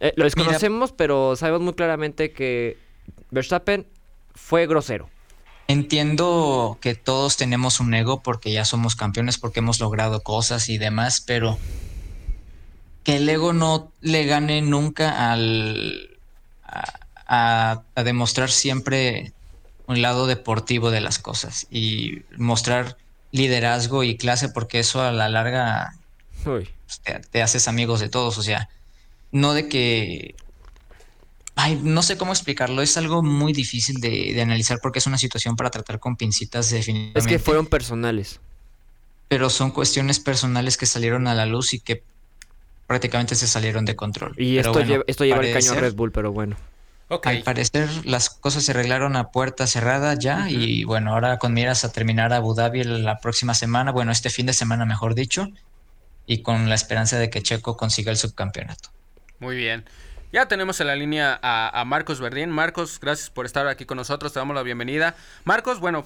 [0.00, 2.78] Eh, lo desconocemos, pero sabemos muy claramente que
[3.30, 3.86] Verstappen
[4.34, 5.08] fue grosero.
[5.68, 10.78] Entiendo que todos tenemos un ego porque ya somos campeones, porque hemos logrado cosas y
[10.78, 11.58] demás, pero
[13.04, 16.16] que el ego no le gane nunca al
[17.30, 19.32] a demostrar siempre
[19.88, 22.96] un lado deportivo de las cosas y mostrar
[23.32, 25.94] liderazgo y clase porque eso a la larga
[26.44, 26.68] pues,
[27.30, 28.68] te, haces amigos de todos, o sea,
[29.32, 30.36] no de que
[31.60, 35.18] Ay, no sé cómo explicarlo, es algo muy difícil de, de analizar porque es una
[35.18, 37.18] situación para tratar con pincitas definitivamente.
[37.18, 38.38] Es que fueron personales.
[39.26, 42.04] Pero son cuestiones personales que salieron a la luz y que
[42.86, 44.34] prácticamente se salieron de control.
[44.36, 46.56] Y Pero esto, bueno, lleva, esto lleva el caño a Red Bull, pero bueno.
[47.24, 51.84] Al parecer las cosas se arreglaron a puerta cerrada ya y bueno, ahora con miras
[51.84, 55.48] a terminar Abu Dhabi la próxima semana, bueno, este fin de semana mejor dicho,
[56.26, 58.90] y con la esperanza de que Checo consiga el subcampeonato.
[59.38, 59.86] Muy bien.
[60.30, 62.50] Ya tenemos en la línea a, a Marcos Verdín.
[62.50, 64.34] Marcos, gracias por estar aquí con nosotros.
[64.34, 65.14] Te damos la bienvenida.
[65.44, 66.04] Marcos, bueno,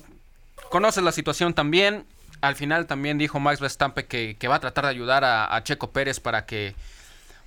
[0.70, 2.06] conoces la situación también.
[2.40, 5.64] Al final también dijo Max Verstappen que, que va a tratar de ayudar a, a
[5.64, 6.76] Checo Pérez para que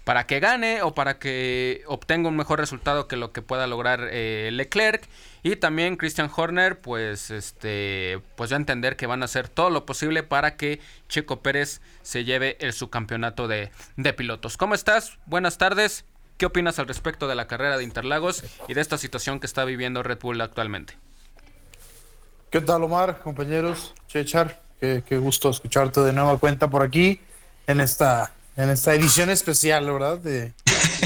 [0.05, 4.07] para que gane o para que obtenga un mejor resultado que lo que pueda lograr
[4.11, 5.03] eh, Leclerc
[5.41, 10.21] y también Christian Horner pues este pues entender que van a hacer todo lo posible
[10.21, 14.57] para que Checo Pérez se lleve el subcampeonato de, de pilotos.
[14.57, 15.17] ¿Cómo estás?
[15.25, 16.05] Buenas tardes.
[16.37, 19.65] ¿Qué opinas al respecto de la carrera de Interlagos y de esta situación que está
[19.65, 20.97] viviendo Red Bull actualmente?
[22.51, 23.95] ¿Qué tal, Omar, compañeros?
[24.07, 27.21] Chechar, qué, qué gusto escucharte de nueva cuenta por aquí
[27.67, 30.17] en esta, en esta edición especial, ¿verdad?
[30.19, 30.53] De,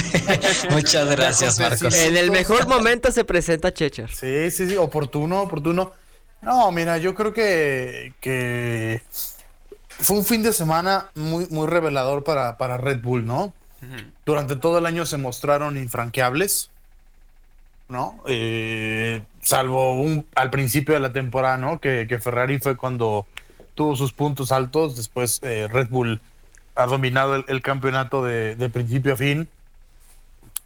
[0.72, 1.96] Muchas gracias, Marcos.
[1.96, 4.10] En el mejor momento se presenta Chechar.
[4.12, 5.94] sí, sí, sí, oportuno, oportuno.
[6.42, 9.02] No, mira, yo creo que, que
[9.90, 13.54] fue un fin de semana muy, muy revelador para, para Red Bull, ¿no?
[14.26, 16.70] Durante todo el año se mostraron infranqueables,
[17.88, 18.22] ¿no?
[18.28, 21.80] Eh, salvo un, al principio de la temporada, ¿no?
[21.80, 23.26] Que, que Ferrari fue cuando
[23.76, 26.22] tuvo sus puntos altos, después eh, Red Bull
[26.80, 29.48] ha dominado el, el campeonato de, de principio a fin.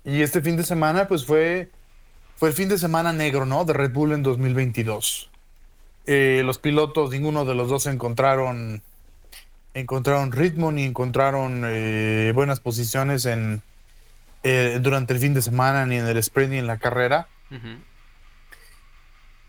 [0.05, 1.69] Y este fin de semana, pues fue,
[2.35, 3.65] fue el fin de semana negro, ¿no?
[3.65, 5.29] De Red Bull en 2022.
[6.05, 8.81] Eh, los pilotos, ninguno de los dos encontraron
[9.75, 13.63] encontraron ritmo ni encontraron eh, buenas posiciones en
[14.43, 17.27] eh, durante el fin de semana ni en el sprint ni en la carrera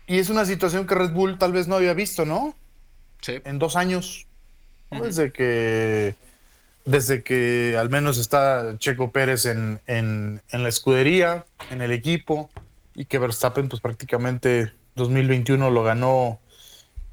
[0.07, 2.55] y es una situación que Red Bull tal vez no había visto no
[3.21, 3.39] Sí.
[3.45, 4.25] en dos años
[4.89, 6.15] desde que
[6.85, 12.49] desde que al menos está Checo Pérez en, en, la escudería en el equipo
[12.93, 16.39] y que Verstappen pues prácticamente 2021 lo ganó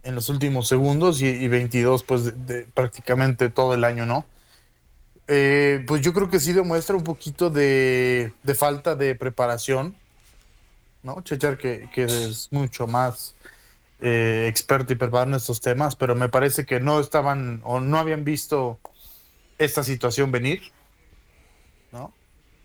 [0.03, 4.27] en los últimos segundos y, y 22 pues de prácticamente todo el año, ¿no?
[5.29, 9.95] Eh, pues yo creo que sí demuestra un poquito de, de falta de preparación,
[11.03, 11.23] ¿no?
[11.23, 13.35] Chechar que, que es mucho más
[14.01, 17.99] eh, experto y preparado en estos temas, pero me parece que no estaban o no
[17.99, 18.81] habían visto
[19.59, 20.63] esta situación venir,
[21.93, 22.13] ¿no?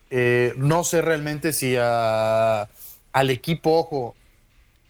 [0.09, 2.67] Eh, no sé realmente si a-
[3.13, 4.15] al equipo, ojo,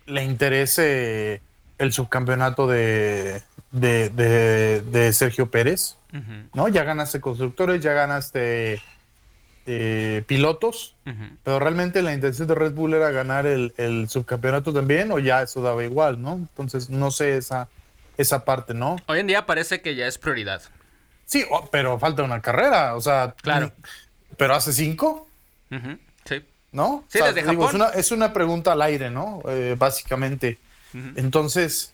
[0.05, 1.41] le interese
[1.77, 5.97] el subcampeonato de, de, de- de Sergio Pérez,
[6.53, 6.67] ¿no?
[6.67, 8.81] Ya ganaste constructores, ya ganaste
[9.65, 10.95] eh, pilotos,
[11.43, 15.41] pero realmente la intención de Red Bull era ganar el, el subcampeonato también, o ya
[15.41, 16.33] eso daba igual, ¿no?
[16.33, 17.67] Entonces, no sé esa,
[18.17, 18.95] esa parte, ¿no?
[19.07, 20.61] Hoy en día parece que ya es prioridad.
[21.27, 23.71] Sí, oh, pero falta una carrera, o sea, Claro.
[24.37, 25.27] pero hace cinco,
[25.69, 26.43] Sí.
[26.71, 27.03] ¿no?
[27.09, 29.41] Sí, O sea, desde digo, es, una, es una pregunta al aire, ¿no?
[29.47, 30.57] Eh, básicamente.
[31.15, 31.93] Entonces,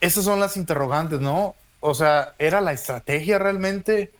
[0.00, 1.54] esas son las interrogantes, ¿no?
[1.80, 4.12] O sea, ¿era la estrategia realmente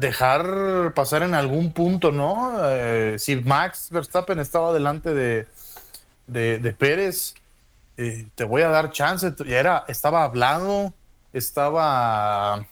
[0.00, 2.56] dejar pasar en algún punto, ¿no?
[2.64, 5.46] Eh, si Max Verstappen estaba delante de,
[6.26, 7.34] de, de Pérez,
[7.98, 9.32] eh, te voy a dar chance.
[9.46, 10.92] Ya Era, estaba hablado,
[11.32, 12.66] estaba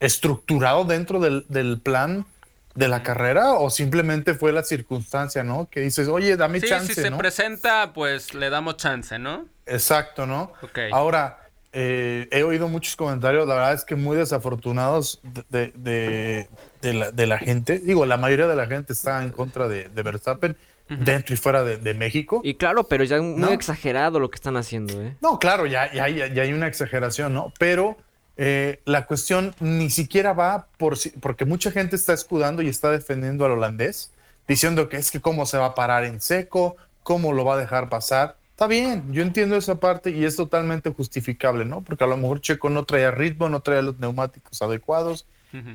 [0.00, 2.26] estructurado dentro del, del plan
[2.74, 5.68] de la carrera o simplemente fue la circunstancia, ¿no?
[5.70, 7.16] Que dices, oye, dame Sí, chance, si se ¿no?
[7.18, 9.46] presenta, pues le damos chance, ¿no?
[9.64, 10.52] Exacto, ¿no?
[10.62, 10.78] Ok.
[10.92, 11.38] Ahora,
[11.72, 16.48] eh, he oído muchos comentarios, la verdad es que muy desafortunados de, de-
[16.82, 17.78] de la, de la gente.
[17.78, 20.56] Digo, la mayoría de la gente está en contra de, de Verstappen,
[20.88, 22.40] dentro y fuera de, de México.
[22.44, 23.50] Y claro, pero ya muy ¿No?
[23.52, 25.16] exagerado lo que están haciendo, ¿eh?
[25.20, 27.52] No, claro, ya, ya, ya- ya hay una exageración, ¿no?
[27.58, 27.96] Pero
[28.36, 32.90] eh, la cuestión ni siquiera va por si- porque mucha gente está escudando y está
[32.90, 34.12] defendiendo al holandés,
[34.46, 37.58] diciendo que es que cómo se va a parar en seco, cómo lo va a
[37.58, 38.36] dejar pasar.
[38.50, 41.82] Está bien, yo entiendo esa parte y es totalmente justificable, ¿no?
[41.82, 45.26] Porque a lo mejor Checo no traía ritmo, no traía los neumáticos adecuados.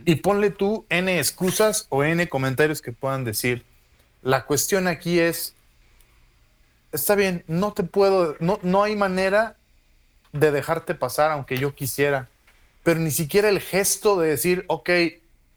[0.06, 3.66] Y ponle tú N excusas o N comentarios que puedan decir.
[4.22, 5.56] La cuestión aquí es,
[6.92, 9.56] está bien, no te puedo, no, no hay manera
[10.34, 12.30] de dejarte pasar aunque yo quisiera,
[12.84, 14.90] pero ni siquiera el gesto de decir, ok,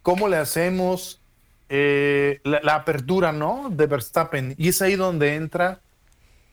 [0.03, 1.21] ¿cómo le hacemos
[1.69, 3.69] eh, la, la apertura, ¿no?
[3.71, 4.55] De Verstappen.
[4.59, 5.81] Y es ahí donde entra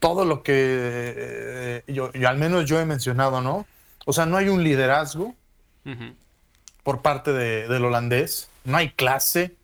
[0.00, 3.66] todo lo que eh, yo, yo- al menos yo he mencionado, ¿no?
[4.06, 5.34] O sea, no hay un liderazgo
[6.82, 9.54] por parte de- del holandés, no hay clase,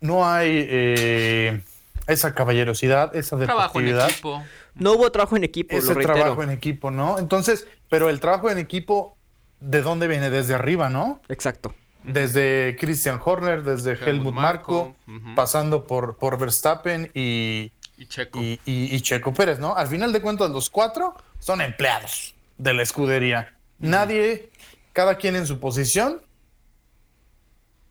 [0.00, 1.62] no hay, eh,
[2.06, 4.10] esa caballerosidad, esa Trabajo en deportividad.
[4.10, 4.44] equipo.
[4.74, 7.18] No hubo trabajo en equipo, ese lo trabajo en equipo, ¿no?
[7.18, 9.16] Entonces, pero el trabajo en equipo,
[9.60, 10.30] ¿de dónde viene?
[10.30, 11.20] Desde arriba, ¿no?
[11.28, 11.74] Exacto.
[12.04, 15.34] Desde Christian Horner, desde Helmut ujú.
[15.34, 18.40] pasando por, por Verstappen y, Y Checo.
[18.40, 19.74] y, y- y Checo Pérez, ¿no?
[19.74, 23.54] Al final de cuentas, los cuatro son empleados de la escudería.
[23.78, 24.50] Nadie,
[24.92, 26.22] cada quien en su posición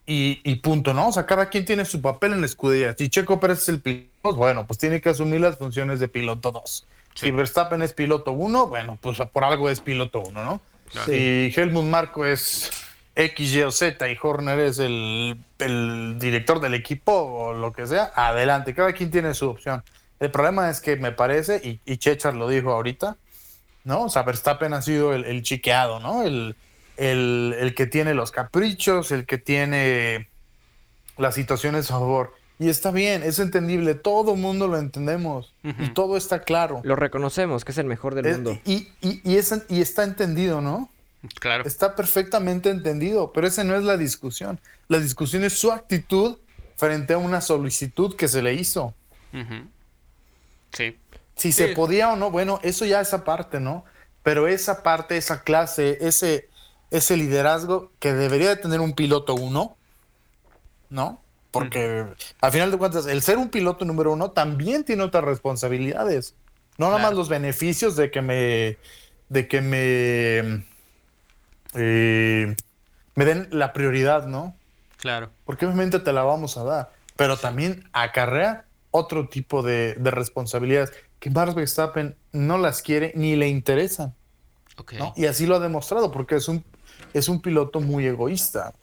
[0.06, 1.10] y, y punto, ¿no?
[1.10, 2.95] O sea, cada quien tiene su papel en la escudería.
[2.97, 6.51] Si Checo Pérez es el piloto, bueno, pues tiene que asumir las funciones de piloto
[6.51, 6.88] 2.
[7.15, 10.62] Si Verstappen es piloto 1, bueno, pues por algo es piloto 1, ¿no?
[10.91, 11.08] Claro.
[11.08, 12.71] Si Helmut Marco es
[13.15, 17.88] X, Y o Z y Horner es el, el director del equipo o lo que
[17.88, 19.84] sea, adelante, cada quien tiene su opción.
[20.19, 23.17] El problema es que me parece, y, y Chechar lo dijo ahorita,
[23.84, 24.04] ¿no?
[24.04, 26.24] O sea, Verstappen ha sido el, el chiqueado, ¿no?
[26.24, 26.56] El,
[26.98, 30.30] el, el que tiene los caprichos, el que tiene
[31.17, 32.34] las situaciones a favor.
[32.57, 36.79] Y está bien, es entendible, todo mundo lo entendemos y todo está claro.
[36.83, 38.57] Lo reconocemos, que es el mejor del Es- mundo.
[38.65, 40.89] y, y, y, es- y está entendido, ¿no?
[41.39, 41.65] Claro.
[41.65, 44.59] Está perfectamente entendido, pero esa no es la discusión.
[44.87, 46.37] La discusión es su actitud
[46.77, 48.93] frente a una solicitud que se le hizo.
[50.71, 50.97] Sí.
[51.35, 51.53] Si Sí.
[51.53, 53.83] se podía o no, bueno, eso ya esa parte, ¿no?
[54.23, 56.47] Pero esa parte, esa clase, ese,
[56.91, 59.75] ese liderazgo que debería de tener un piloto uno,
[60.89, 61.21] ¿no?
[61.59, 62.05] Porque
[62.41, 66.35] al final de cuentas, el ser un piloto número uno también tiene otras responsabilidades.
[66.77, 67.09] No nada Claro.
[67.11, 68.77] más los beneficios de que me,
[69.29, 70.65] de que me,
[71.73, 72.55] eh,
[73.15, 74.55] me den la prioridad, ¿no?
[74.97, 75.29] Claro.
[75.45, 80.93] porque obviamente te la vamos a dar, pero también acarrea otro tipo de, de responsabilidades
[81.19, 84.15] que Max Verstappen no las quiere ni le interesan,
[84.77, 84.93] Ok.
[84.93, 85.13] ¿no?
[85.15, 86.63] Y así lo ha demostrado porque es un,
[87.13, 88.73] es un piloto muy egoísta.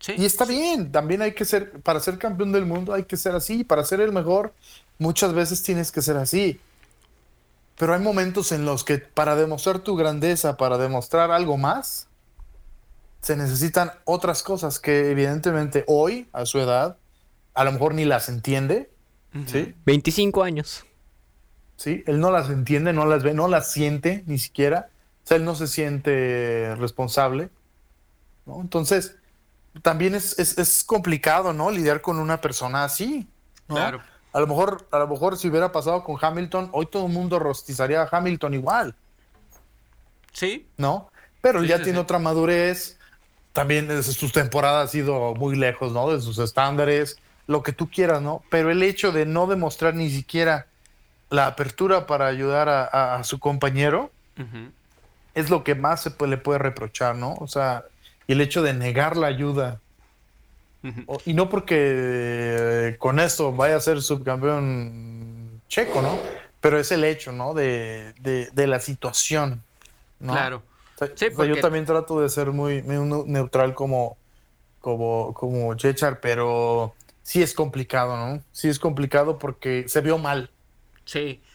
[0.00, 0.14] Sí.
[0.18, 3.34] Y está bien, también hay que ser, para ser campeón del mundo hay que ser
[3.34, 4.52] así, para ser el mejor
[4.98, 6.60] muchas veces tienes que ser así.
[7.78, 12.08] Pero hay momentos en los que para demostrar tu grandeza, para demostrar algo más,
[13.20, 16.96] se necesitan otras cosas que evidentemente hoy, a su edad,
[17.54, 18.90] a lo mejor ni las entiende,
[19.46, 19.74] ¿sí?
[19.84, 20.84] 25 años.
[21.76, 22.02] ¿sí?
[22.06, 24.88] Él no las entiende, no las ve, no las siente ni siquiera.
[25.24, 27.50] O sea, él no se siente responsable.
[28.46, 28.60] ¿no?
[28.60, 29.16] Entonces,
[29.82, 31.70] también es, es- es complicado, ¿no?
[31.70, 33.26] Lidiar con una persona así.
[33.68, 33.74] ¿no?
[33.76, 34.00] Claro.
[34.32, 37.38] A lo mejor, a lo mejor si hubiera pasado con Hamilton, hoy todo el mundo
[37.38, 38.94] rostizaría a Hamilton igual,
[40.32, 40.68] Sí.
[40.76, 41.10] ¿no?
[41.40, 42.02] Pero Sí, ya sí, tiene sí.
[42.02, 42.98] otra madurez.
[43.52, 46.10] También desde sus temporadas ha ido muy lejos, ¿no?
[46.12, 48.42] De sus estándares, lo que tú quieras, ¿no?
[48.50, 50.66] Pero el hecho de no demostrar ni siquiera
[51.30, 54.10] la apertura para ayudar a- a- a su compañero,
[55.34, 57.34] es lo que más se puede- le puede reprochar, ¿no?
[57.40, 57.84] O sea,
[58.26, 59.80] y el hecho de negar la ayuda.
[61.06, 66.16] O- y no porque eh, con esto vaya a ser subcampeón checo, ¿no?
[66.60, 67.54] Pero es el hecho, ¿no?
[67.54, 69.62] De, de- de la situación,
[70.20, 70.32] ¿no?
[70.32, 70.62] Claro.
[70.94, 73.74] O sea, Sí, o sea, porque- yo también trato de ser muy, muy neu- neutral
[73.74, 74.16] como,
[74.80, 78.42] como, como Chechar, pero sí es complicado, ¿no?
[78.52, 80.50] Sí es complicado porque se vio mal.
[81.04, 81.40] Sí.
[81.42, 81.46] O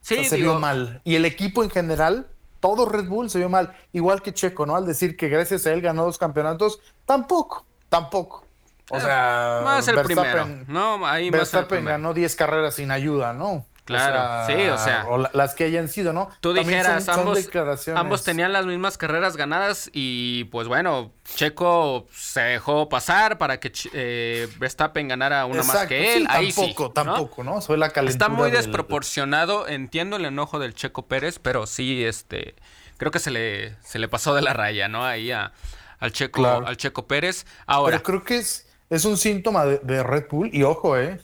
[0.00, 1.02] Sí, sea, se digo, vio mal.
[1.04, 2.26] Y el equipo en general,
[2.60, 3.74] todo Red Bull se vio mal.
[3.92, 4.76] Igual que Checo, ¿no?
[4.76, 8.44] Al decir que gracias a él ganó dos campeonatos, tampoco, tampoco.
[8.90, 11.06] O sea, Eh, más el primero, Verstappen- ¿no?
[11.06, 11.90] Ahí más Verstappen primero.
[11.90, 13.66] ganó 10 carreras sin ayuda, ¿no?
[13.96, 15.04] Claro, sí, o sea.
[15.18, 16.28] la- las que hayan sido, ¿no?
[16.40, 22.40] Tú También dijeras, son- ambos, tenían las mismas carreras ganadas y pues bueno, Checo se
[22.40, 26.22] dejó pasar para que eh, Verstappen ganara una más Exacto, que él.
[26.22, 26.90] sí, Ahí sí, tampoco, ¿no?
[26.92, 27.60] tampoco, ¿no?
[27.60, 32.04] Soy la calentura Está muy del- desproporcionado, entiendo el enojo del Checo Pérez, pero sí,
[32.04, 32.54] este,
[32.96, 35.04] creo que se le, se le pasó de la raya, ¿no?
[35.04, 35.52] Ahí a-
[35.98, 36.66] al Checo, Claro.
[36.66, 37.46] al Checo Pérez.
[37.66, 41.20] Ahora, Pero creo que es, es un síntoma de, de Red Bull y ojo, ¿eh?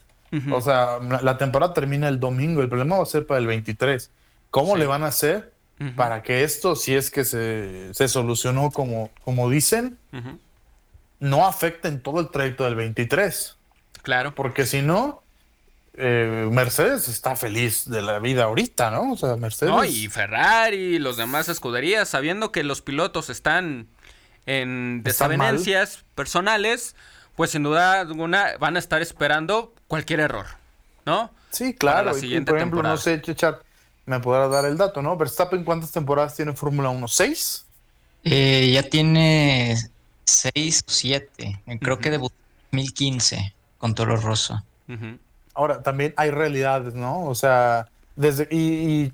[0.52, 3.46] O sea, la, la temporada termina el domingo, el problema va a ser para el
[3.46, 4.10] 23.
[4.50, 5.52] ¿Cómo le van a hacer
[5.96, 9.98] para que esto, si es que se, se solucionó como, como dicen,
[11.20, 13.56] no afecte en todo el trayecto del 23?
[14.02, 14.34] claro.
[14.34, 15.22] Porque si no,
[15.96, 19.12] eh, Mercedes está feliz de la vida ahorita, ¿no?
[19.12, 19.72] O sea, Mercedes...
[19.72, 23.88] No, y Ferrari y los demás escuderías, sabiendo que los pilotos están
[24.46, 26.94] en desavenencias personales,
[27.36, 30.46] pues sin duda alguna van a estar esperando cualquier error,
[31.06, 31.30] ¿no?
[31.50, 32.12] Sí, para claro.
[32.12, 32.94] la y- por ejemplo, temporada.
[32.94, 33.60] no sé, Chechat,
[34.06, 35.16] me podrás dar el dato, ¿no?
[35.16, 37.08] Verstappen, ¿cuántas temporadas tiene en Fórmula 1?
[37.08, 37.64] ¿Seis?
[38.24, 39.76] Eh, ya tiene
[40.24, 41.60] seis o siete.
[41.80, 42.34] Creo que debutó
[42.72, 44.62] en 2015 con Toro Rosso.
[45.54, 47.24] Ahora, también hay realidades, ¿no?
[47.26, 48.48] O sea, desde.
[48.50, 48.56] Y,
[49.04, 49.12] y,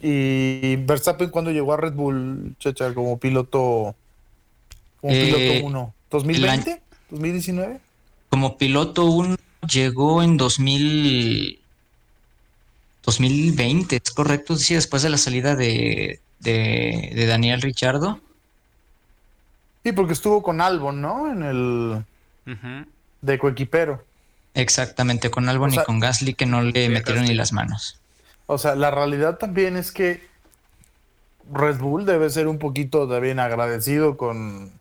[0.72, 3.94] y Verstappen, cuando llegó a Red Bull, Chechar, como piloto.
[5.00, 5.24] Como Eh,
[5.60, 5.94] piloto 1.
[6.10, 6.80] ¿2020?
[7.10, 7.80] ¿2019?
[8.30, 9.36] Como piloto 1
[9.68, 11.60] llegó en 2000,
[13.04, 18.20] 2020, es correcto, sí, después de la salida de, de, Daniel Richardo.
[19.82, 21.30] Sí, porque estuvo con Albon, ¿no?
[21.30, 22.04] En el
[23.20, 24.04] de coequipero.
[24.54, 28.00] Exactamente, con Albon y con Gasly que no le metieron ni las manos.
[28.46, 30.28] O sea, la realidad también es que
[31.52, 34.72] Red Bull debe ser un poquito también agradecido con,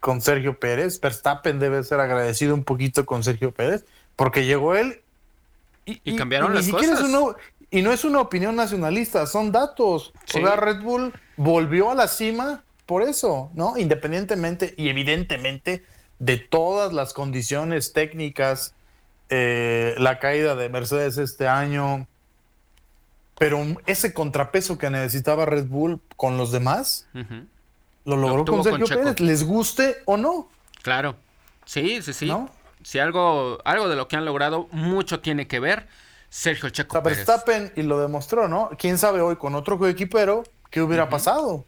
[0.00, 1.00] con Sergio Pérez.
[1.00, 3.84] Verstappen debe ser agradecido un poquito con Sergio Pérez,
[4.16, 5.02] porque llegó él
[5.84, 7.00] y, cambiaron las cosas.
[7.70, 10.12] y no es una opinión nacionalista, son datos.
[10.34, 13.76] O sea, Red Bull volvió a la cima por eso, ¿no?
[13.76, 15.84] Independientemente y evidentemente
[16.18, 18.74] de todas las condiciones técnicas,
[19.28, 22.06] eh, la caída de Mercedes este año,
[23.38, 27.06] pero ese contrapeso que necesitaba Red Bull con los demás,
[28.08, 30.48] lo logró con Sergio Pérez, les guste o no.
[30.82, 31.16] Claro,
[31.64, 32.32] sí, sí, sí.
[32.82, 35.86] Si algo, algo de lo que han logrado, mucho tiene que ver
[36.30, 37.02] Sergio Checo.
[37.02, 37.18] Pérez.
[37.18, 38.70] Verstappen y lo demostró, ¿no?
[38.78, 41.64] Quién sabe hoy con otro coequipero qué hubiera pasado.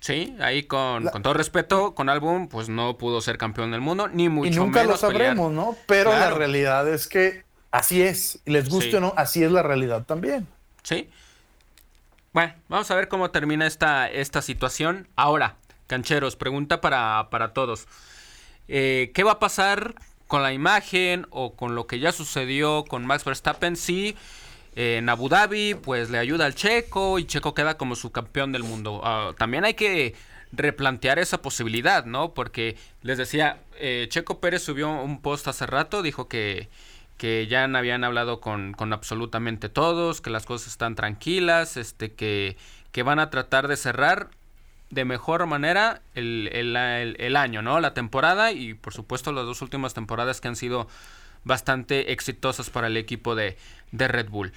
[0.00, 4.08] Sí, ahí con, con, todo respeto, con Album, pues no pudo ser campeón del mundo,
[4.08, 4.56] ni mucho menos.
[4.56, 5.76] Y nunca lo sabremos, ¿no?
[5.86, 8.40] Pero la realidad es que así es.
[8.44, 10.48] Les guste o no, así es la realidad también.
[10.82, 11.08] Sí.
[12.32, 15.06] Bueno, vamos a ver cómo termina esta, esta situación.
[15.16, 17.86] Ahora, cancheros, pregunta para, para todos.
[18.68, 19.94] Eh, ¿Qué va a pasar
[20.28, 23.76] con la imagen o con lo que ya sucedió con Max Verstappen?
[23.76, 24.16] Si
[24.74, 28.62] en Abu Dhabi, pues le ayuda al Checo y Checo queda como su campeón del
[28.62, 29.00] mundo.
[29.04, 30.14] Ah, también hay que
[30.52, 32.34] replantear esa posibilidad, ¿no?
[32.34, 36.68] Porque les decía, eh, Checo Pérez subió un post hace rato, dijo que
[37.22, 42.56] que ya habían hablado con, con, absolutamente todos, que las cosas están tranquilas, este, que,
[42.90, 44.30] que van a tratar de cerrar
[44.92, 47.80] de mejor manera el, el, el, año, ¿no?
[47.80, 50.86] La temporada y por supuesto las dos últimas temporadas que han sido
[51.44, 53.56] bastante exitosas para el equipo de,
[53.90, 54.52] de Red Bull.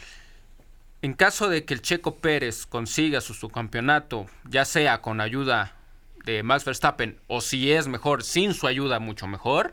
[1.01, 5.71] En caso de que el Checo Pérez consiga su subcampeonato, ya sea con ayuda
[6.25, 9.71] de Max Verstappen o si es mejor sin su ayuda mucho mejor,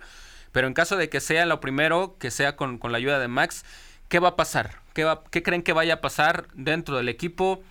[0.53, 3.65] pero en caso de que sea lo primero, que sea con, la ayuda de Max,
[4.09, 4.79] ¿qué va a pasar?
[4.95, 7.65] ¿Qué, va, ¿Qué creen que vaya a pasar dentro del equipo?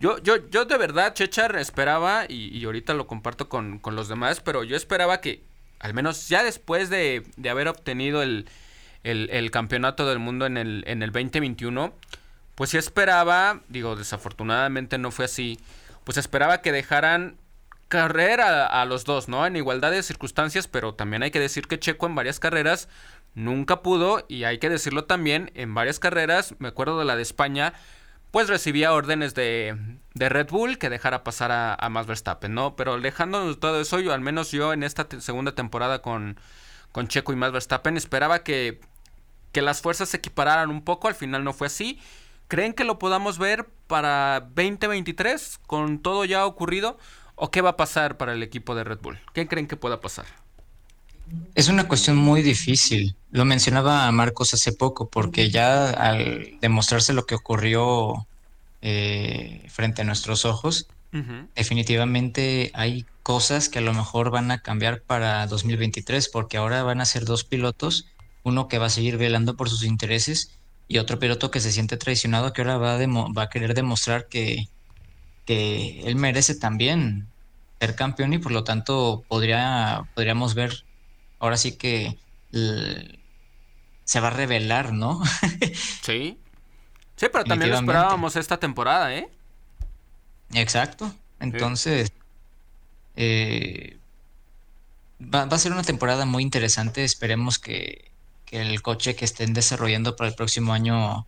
[0.00, 4.62] Yo, yo, yo de verdad, Chechar, esperaba, y, ahorita lo comparto con, los demás, pero
[4.62, 5.42] yo esperaba que,
[5.80, 8.46] al menos ya después de, haber obtenido el,
[9.02, 11.92] el, campeonato del mundo en el, en el 2021,
[12.54, 15.58] pues sí esperaba, digo, desafortunadamente no fue así,
[16.04, 17.36] pues esperaba que dejaran
[17.88, 19.46] carrera a, los dos, ¿no?
[19.46, 22.88] En igualdad de circunstancias, pero también hay que decir que Checo en varias carreras
[23.34, 27.22] nunca pudo, y hay que decirlo también, en varias carreras, me acuerdo de la de
[27.22, 27.72] España,
[28.30, 29.76] pues recibía órdenes de,
[30.14, 32.76] de Red Bull que dejara pasar a, a Verstappen, ¿no?
[32.76, 36.38] Pero dejando todo eso, yo al menos yo en esta segunda temporada con,
[36.92, 38.80] con Checo y Max Verstappen esperaba que,
[39.52, 41.98] que las fuerzas se equipararan un poco, al final no fue así.
[42.48, 46.98] ¿Creen que lo podamos ver para 2023 con todo ya ocurrido?
[47.34, 49.20] ¿O qué va a pasar para el equipo de Red Bull?
[49.34, 50.26] ¿Qué creen que pueda pasar?
[51.54, 53.16] Es una cuestión muy difícil.
[53.30, 58.26] Lo mencionaba Marcos hace poco, porque ya al demostrarse lo que ocurrió
[58.80, 60.88] eh, frente a nuestros ojos,
[61.56, 67.00] definitivamente hay cosas que a lo mejor van a cambiar para 2023, porque ahora van
[67.00, 68.06] a ser dos pilotos,
[68.42, 70.52] uno que va a seguir velando por sus intereses
[70.86, 74.28] y otro piloto que se siente traicionado, que ahora va a, va a querer demostrar
[74.28, 74.68] que,
[75.44, 77.26] que él merece también
[77.80, 80.84] ser campeón y por lo tanto podría, podríamos ver
[81.38, 82.18] ahora sí que
[84.04, 85.22] se va a revelar, ¿no?
[86.02, 86.38] sí.
[87.16, 89.28] Sí, pero también lo esperábamos esta temporada, ¿eh?
[90.54, 91.12] Exacto.
[91.40, 92.12] Entonces,
[93.16, 93.98] eh,
[95.20, 97.04] va, a ser una temporada muy interesante.
[97.04, 98.10] Esperemos que,
[98.46, 101.26] que el coche que estén desarrollando para el próximo año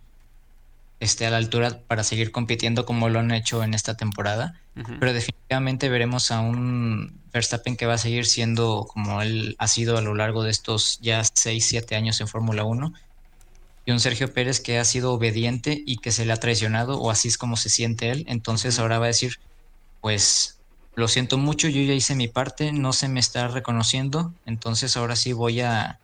[1.01, 4.53] esté a la altura para seguir compitiendo como lo han hecho en esta temporada.
[4.99, 9.97] Pero definitivamente veremos a un Verstappen que va a seguir siendo como él ha sido
[9.97, 12.93] a lo largo de estos ya 6, 7 años en Fórmula 1.
[13.87, 17.09] Y un Sergio Pérez que ha sido obediente y que se le ha traicionado, o
[17.09, 18.23] así es como se siente él.
[18.27, 19.39] Entonces ahora va a decir,
[20.01, 20.59] pues
[20.93, 25.15] lo siento mucho, yo ya hice mi parte, no se me está reconociendo, entonces ahora
[25.15, 25.99] sí voy a,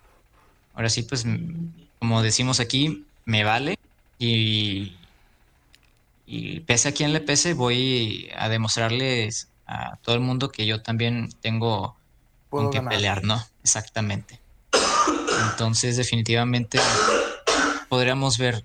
[0.73, 1.25] ahora sí pues
[1.99, 3.77] como decimos aquí, me vale
[4.19, 4.95] y,
[6.25, 10.81] y pese a quien le pese, voy a demostrarles a todo el mundo que yo
[10.81, 11.95] también tengo
[12.49, 13.43] con que pelear, ¿no?
[13.63, 14.39] Exactamente.
[15.51, 16.79] Entonces, definitivamente
[17.89, 18.63] podríamos ver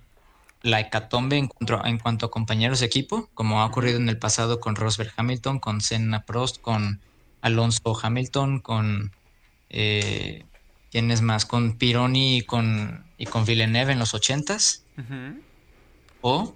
[0.63, 4.19] la hecatombe en cuanto, en cuanto a compañeros de equipo, como ha ocurrido en el
[4.19, 7.01] pasado con Rosberg Hamilton, con Senna Prost, con
[7.41, 9.13] Alonso Hamilton, con
[9.71, 10.45] eh,
[10.93, 11.47] ¿quién es más?
[11.47, 14.85] Con Pironi y con, y con Villeneuve en los ochentas.
[16.21, 16.55] O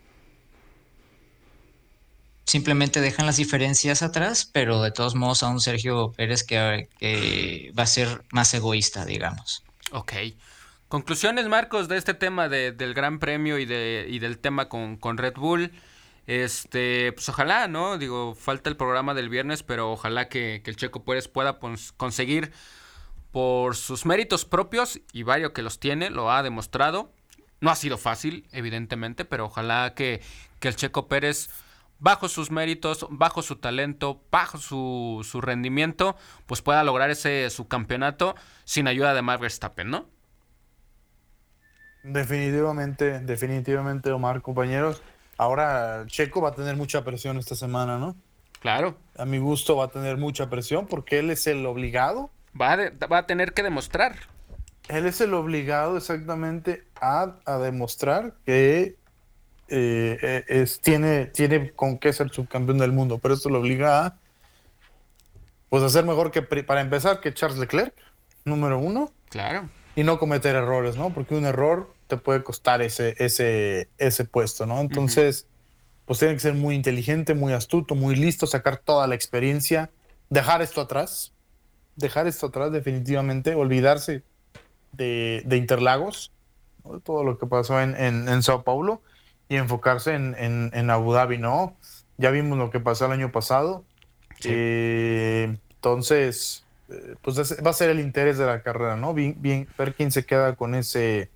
[2.45, 7.72] simplemente dejan las diferencias atrás, pero de todos modos a un Sergio Pérez que, que
[7.76, 9.64] va a ser más egoísta, digamos.
[9.91, 10.12] Ok.
[10.89, 15.18] Conclusiones, Marcos, de este tema del Gran Premio y, de, y del tema con, con
[15.18, 15.72] Red Bull.
[16.28, 17.99] Este, pues ojalá, ¿no?
[17.99, 21.59] Digo, falta el programa del viernes, pero ojalá que, el Checo Pérez pueda
[21.97, 22.53] conseguir
[23.32, 27.12] por sus méritos propios, y varios que los tiene, lo ha demostrado.
[27.61, 30.20] No ha sido fácil, evidentemente, pero ojalá que,
[30.61, 31.48] que el Checo Pérez,
[31.98, 37.66] bajo sus méritos, bajo su talento, bajo su, su rendimiento, pues pueda lograr ese su
[37.68, 38.34] campeonato
[38.64, 40.07] sin ayuda de Max Verstappen, ¿no?
[42.02, 45.02] Definitivamente, definitivamente, Omar, compañeros.
[45.38, 48.14] Ahora Checo va a tener mucha presión esta semana, ¿no?
[48.61, 48.96] Claro.
[49.16, 52.30] A mi gusto va a tener mucha presión porque él es el obligado.
[52.59, 52.76] Va
[53.11, 54.16] va a tener que demostrar.
[54.89, 58.97] Él es el obligado exactamente a, demostrar que
[59.68, 64.07] eh, eh, es, tiene, tiene con qué ser subcampeón del mundo, pero eso lo obliga
[64.07, 64.18] a
[65.68, 67.93] pues a ser mejor que para empezar que Charles Leclerc,
[68.45, 69.12] número uno.
[69.28, 69.68] Claro.
[69.97, 71.12] Y no cometer errores, ¿no?
[71.12, 74.80] Porque un error te puede costar ese, ese, ese puesto, ¿no?
[74.80, 75.47] Entonces,
[76.05, 79.91] pues tiene que ser muy inteligente, muy astuto, muy listo, sacar toda la experiencia,
[80.30, 81.32] dejar esto atrás,
[81.97, 84.22] dejar esto atrás definitivamente, olvidarse
[84.93, 86.32] de, de Interlagos,
[87.05, 89.03] todo lo que pasó en, en, Sao Paulo
[89.49, 90.34] y enfocarse en,
[90.72, 91.76] en, Abu Dhabi, ¿no?
[92.16, 93.84] Ya vimos lo que pasó el año pasado.
[94.45, 99.14] Eh, entonces, eh, pues va a ser el interés de la carrera, ¿no?
[99.14, 101.30] Bien, bien, ver quién se queda con ese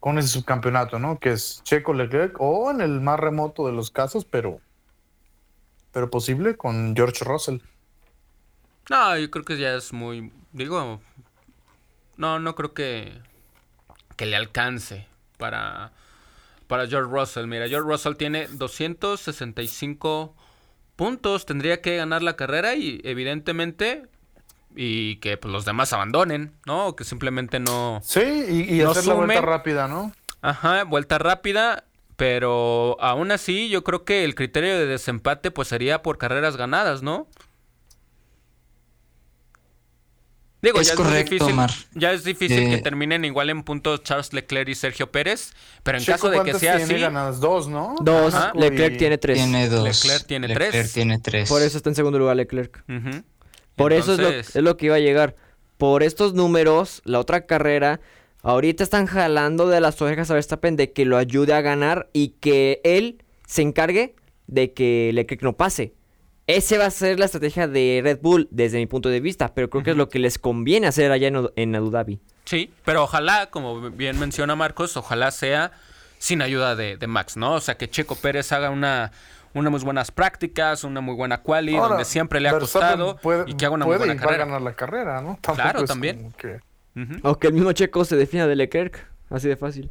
[0.00, 1.18] con ese subcampeonato, ¿no?
[1.18, 4.60] Que es Checo Leclerc o en el más remoto de los casos, pero
[5.92, 7.58] pero posible con George Russell.
[8.88, 11.00] No, yo creo que ya es muy digo
[12.20, 13.12] no no creo que
[14.16, 15.06] que le alcance
[15.38, 15.92] para
[16.68, 17.46] para George Russell.
[17.46, 20.36] Mira, George Russell tiene 265
[20.94, 24.04] puntos, tendría que ganar la carrera y evidentemente
[24.76, 26.88] y que pues, los demás abandonen, ¿no?
[26.88, 28.00] O que simplemente no.
[28.04, 30.12] Sí, y, hacer la vuelta rápida, ¿no?
[30.42, 31.84] Ajá, vuelta rápida.
[32.16, 37.02] Pero aún así, yo creo que el criterio de desempate pues sería por carreras ganadas,
[37.02, 37.26] ¿no?
[40.62, 44.34] Digo, es ya, correcto, es difícil, ya es difícil que terminen igual en puntos Charles
[44.34, 47.94] Leclerc y Sergio Pérez, pero en caso de que sea tiene así, ganadas dos, ¿no?
[48.02, 49.38] Dos, Leclerc tiene tres.
[49.38, 49.84] Tiene dos.
[49.84, 51.48] Leclerc tiene Leclerc tiene tres.
[51.48, 52.84] Por eso está en segundo lugar Leclerc.
[53.74, 55.34] Por eso es lo, que iba a llegar.
[55.78, 58.00] Por estos números, la otra carrera,
[58.42, 62.34] ahorita están jalando de las orejas a Verstappen de que lo ayude a ganar y
[62.40, 64.14] que él se encargue
[64.46, 65.94] de que Leclerc no pase.
[66.46, 69.70] Ese va a ser la estrategia de Red Bull desde mi punto de vista, pero
[69.70, 72.20] creo que es lo que les conviene hacer allá en, en Abu Dhabi.
[72.44, 75.70] Sí, pero ojalá, como bien menciona Marcos, ojalá sea
[76.18, 77.54] sin ayuda de, de Max, ¿no?
[77.54, 79.12] O sea, que Checo Pérez haga una,
[79.54, 83.66] unas muy buenas prácticas, una muy buena quali, donde siempre le ha costado y que
[83.66, 84.44] haga una muy buena carrera.
[84.44, 85.38] ganar la carrera, ¿no?
[85.54, 86.32] claro, también.
[87.22, 89.90] Aunque el mismo Checo se defina de Leclerc, así de fácil.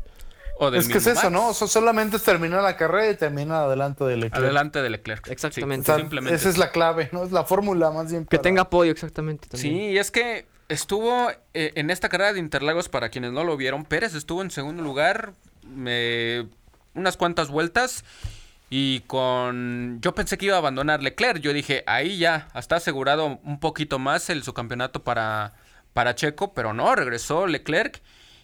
[0.74, 1.54] Es que es eso, ¿no?
[1.54, 4.44] solamente es terminar la carrera y terminar adelante de Leclerc.
[4.44, 5.28] Adelante de Leclerc.
[5.30, 5.92] Exactamente.
[6.34, 7.24] Esa es la clave, ¿no?
[7.24, 8.26] Es la fórmula más bien.
[8.26, 9.48] Que tenga apoyo, exactamente.
[9.58, 13.86] Sí, es que estuvo eh, en esta carrera de Interlagos, para quienes no lo vieron,
[13.86, 15.34] Pérez estuvo en segundo lugar
[16.94, 18.04] unas cuantas vueltas
[18.70, 20.00] y con.
[20.02, 21.40] Yo pensé que iba a abandonar Leclerc.
[21.40, 25.54] Yo dije, ahí ya, está asegurado un poquito más el subcampeonato para,
[25.94, 28.02] para Checo, pero no, regresó Leclerc.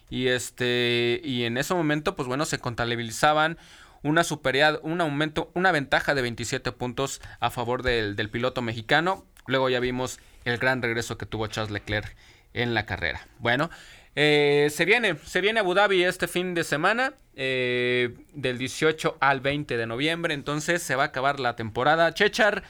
[0.09, 1.21] Y este.
[1.23, 3.57] Y en ese momento, pues bueno, se contabilizaban
[4.03, 9.25] una superioridad, un aumento, una ventaja de 27 puntos a favor del, del piloto mexicano.
[9.47, 12.15] Luego ya vimos el gran regreso que tuvo Charles Leclerc
[12.53, 13.27] en la carrera.
[13.39, 13.69] Bueno,
[14.15, 19.41] eh, se viene, se viene Abu Dhabi este fin de semana, eh, del 18 al
[19.41, 22.13] 20 de noviembre, entonces se va a acabar la temporada.
[22.13, 22.63] Chechar,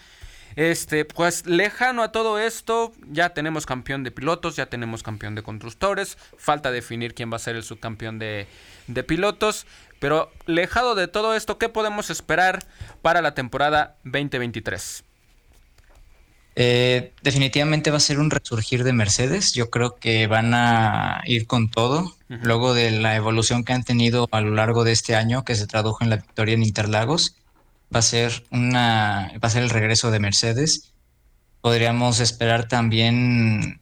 [0.55, 5.43] este, pues lejano a todo esto, ya tenemos campeón de pilotos, ya tenemos campeón de
[5.43, 8.47] constructores, falta definir quién va a ser el subcampeón de,
[8.87, 9.65] de pilotos,
[9.99, 12.65] pero lejado de todo esto, ¿qué podemos esperar
[13.01, 15.03] para la temporada 2023?
[16.57, 19.53] Eh, definitivamente va a ser un resurgir de Mercedes.
[19.53, 22.15] Yo creo que van a ir con todo.
[22.27, 25.67] Luego de la evolución que han tenido a lo largo de este año, que se
[25.67, 27.35] tradujo en la victoria en Interlagos,
[27.93, 30.93] va a ser una, va a ser el regreso de Mercedes.
[31.61, 33.79] Podríamos esperar también.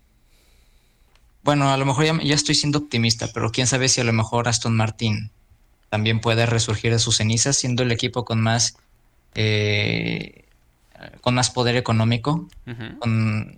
[1.44, 4.48] Bueno, a lo mejor ya, estoy siendo optimista, pero quién sabe si a lo mejor
[4.48, 5.32] Aston Martin
[5.90, 8.78] también puede resurgir de sus cenizas, siendo el equipo con más
[9.36, 10.46] eh,
[11.22, 12.48] con más poder económico,
[13.00, 13.58] con,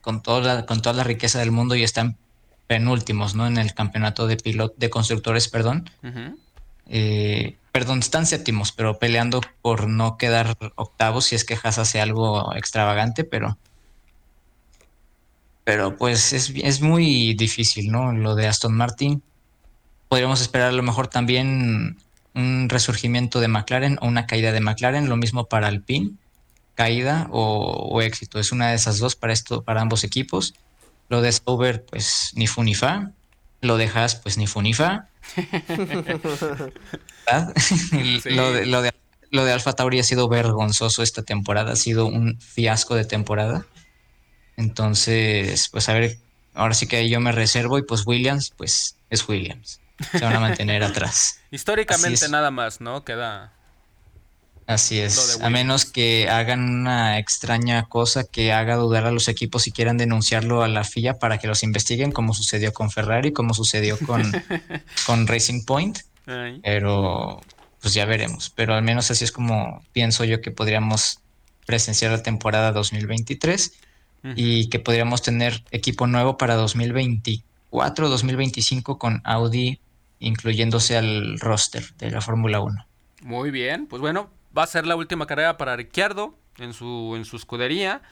[0.00, 2.16] con, toda la, con toda la riqueza del mundo y están
[2.66, 3.46] penúltimos, ¿no?
[3.46, 5.90] En el campeonato de pilot, de constructores, perdón.
[6.86, 12.00] Eh, perdón, están séptimos, pero peleando por no quedar octavos si es que Haas hace
[12.00, 13.56] algo extravagante, pero
[15.62, 18.10] pero pues es, es muy difícil, ¿no?
[18.10, 19.22] Lo de Aston Martin.
[20.08, 21.98] Podríamos esperar a lo mejor también
[22.34, 26.14] un resurgimiento de McLaren o una caída de McLaren, lo mismo para Alpine,
[26.74, 28.40] caída o, éxito.
[28.40, 30.52] Es una de esas dos para esto, para ambos equipos.
[31.08, 33.12] Lo de Sauber, pues ni fu ni fa.
[33.60, 34.62] Lo de Haas, pues ni fu
[38.24, 38.92] lo, de, lo, de,
[39.30, 43.66] lo de Alfa Tauri ha sido vergonzoso esta temporada, ha sido un fiasco de temporada.
[44.56, 46.18] Entonces, pues a ver,
[46.54, 49.80] ahora sí que ahí yo me reservo y pues Williams, pues es Williams.
[50.12, 51.40] Se van a mantener atrás.
[51.50, 53.04] Históricamente nada más, ¿no?
[53.04, 53.52] Queda.
[54.68, 55.40] Así es.
[55.40, 59.96] A menos que hagan una extraña cosa que haga dudar a los equipos y quieran
[59.96, 64.22] denunciarlo a la FIA para que los investiguen, como sucedió con Ferrari, como sucedió con,
[65.06, 66.00] con Racing Point.
[66.62, 67.40] Pero
[67.80, 68.50] pues ya veremos.
[68.50, 71.20] Pero al menos así es como pienso yo que podríamos
[71.64, 73.72] presenciar la temporada 2023
[74.36, 79.80] y que podríamos tener equipo nuevo para 2024, 2025 con Audi
[80.18, 82.86] incluyéndose al roster de la Fórmula 1.
[83.22, 84.28] Muy bien, pues bueno,
[84.58, 88.02] va a ser la última carrera para Ricciardo en su, en su escudería.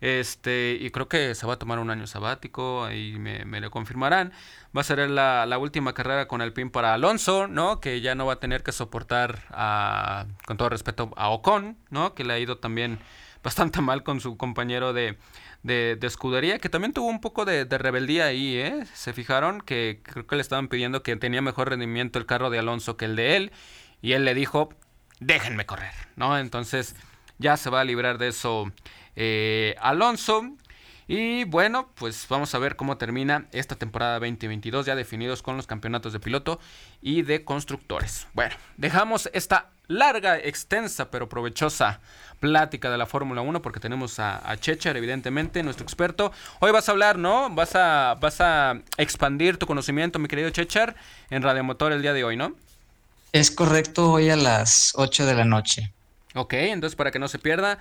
[0.00, 4.32] Este, y creo que se va a tomar un año sabático, ahí me, lo confirmarán.
[4.76, 7.80] Va a ser la, la, última carrera con el pin para Alonso, ¿no?
[7.80, 12.14] Que ya no va a tener que soportar, a, con todo respeto, a Ocon, ¿no?
[12.14, 12.98] Que le ha ido también
[13.44, 15.18] bastante mal con su compañero de,
[15.62, 18.84] de, escudería, que también tuvo un poco de, rebeldía ahí, ¿eh?
[18.94, 22.58] Se fijaron que creo que le estaban pidiendo que tenía mejor rendimiento el carro de
[22.58, 23.52] Alonso que el de él,
[24.00, 24.70] y él le dijo,
[25.24, 26.38] déjenme correr, ¿no?
[26.38, 26.94] Entonces
[27.38, 28.70] ya se va a librar de eso
[29.16, 30.42] eh, Alonso.
[31.08, 35.66] Y bueno, pues vamos a ver cómo termina esta temporada 2022, ya definidos con los
[35.66, 36.60] campeonatos de piloto
[37.02, 38.28] y de constructores.
[38.32, 42.00] Bueno, dejamos esta larga, extensa, pero provechosa
[42.40, 46.32] plática de la Fórmula 1 porque tenemos a, Chechar, evidentemente, nuestro experto.
[46.60, 47.50] Hoy vas a hablar, ¿no?
[47.50, 50.94] Vas a, vas a expandir tu conocimiento, mi querido Chechar,
[51.30, 52.54] en Radio Motor el día de hoy, ¿no?
[53.32, 55.90] Es correcto, hoy a las 8 de la noche.
[56.34, 57.78] Ok, entonces para que no se pierda,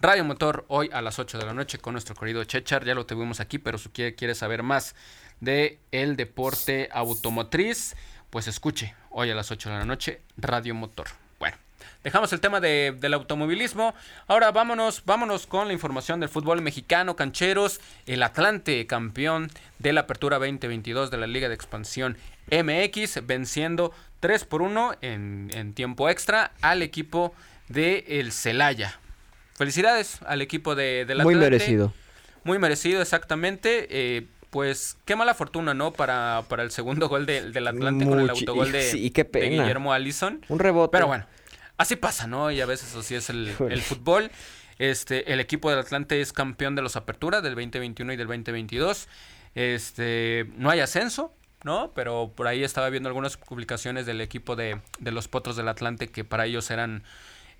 [0.00, 2.84] Radio Motor hoy a las 8 de la noche con nuestro querido Chechar.
[2.84, 4.94] Ya lo tuvimos aquí, pero si quiere, quiere saber más
[5.40, 7.96] de el deporte automotriz,
[8.30, 11.08] pues escuche hoy a las 8 de la noche Radio Motor.
[12.04, 13.94] Dejamos el tema del automovilismo.
[14.26, 17.80] Ahora vámonos, vámonos con la información del fútbol mexicano, cancheros.
[18.04, 22.18] El Atlante, campeón de la Apertura 2022 de la Liga de Expansión
[22.50, 27.34] MX, venciendo 3 por 1 en, tiempo extra al equipo
[27.68, 28.98] de el Celaya.
[29.54, 31.24] Felicidades al equipo de, del Atlante.
[31.24, 31.92] Muy merecido.
[32.42, 33.86] Muy merecido, exactamente.
[33.90, 35.92] Eh, pues qué mala fortuna, ¿no?
[35.92, 40.40] Para, para el segundo gol del Atlante con el autogol de, de Guillermo Allison.
[40.48, 40.92] Un rebote.
[40.92, 41.26] Pero bueno,
[41.76, 42.50] así pasa, ¿no?
[42.50, 43.50] Y a veces así es el,
[43.82, 44.30] fútbol.
[44.78, 49.06] Este, el equipo del Atlante es campeón de los Aperturas del 2021 y del 2022.
[49.54, 51.34] Este, no hay ascenso,
[51.64, 51.90] ¿no?
[51.94, 56.22] Pero por ahí estaba viendo algunas publicaciones del equipo de, los Potros del Atlante que
[56.22, 57.02] para ellos eran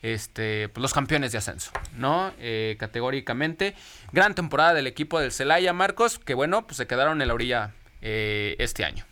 [0.02, 2.32] este, pues, los campeones de ascenso, ¿no?
[2.38, 3.74] Eh, categóricamente.
[4.12, 7.72] Gran temporada del equipo del Celaya, Marcos, que bueno, pues se quedaron en la orilla
[8.02, 9.04] eh, este año.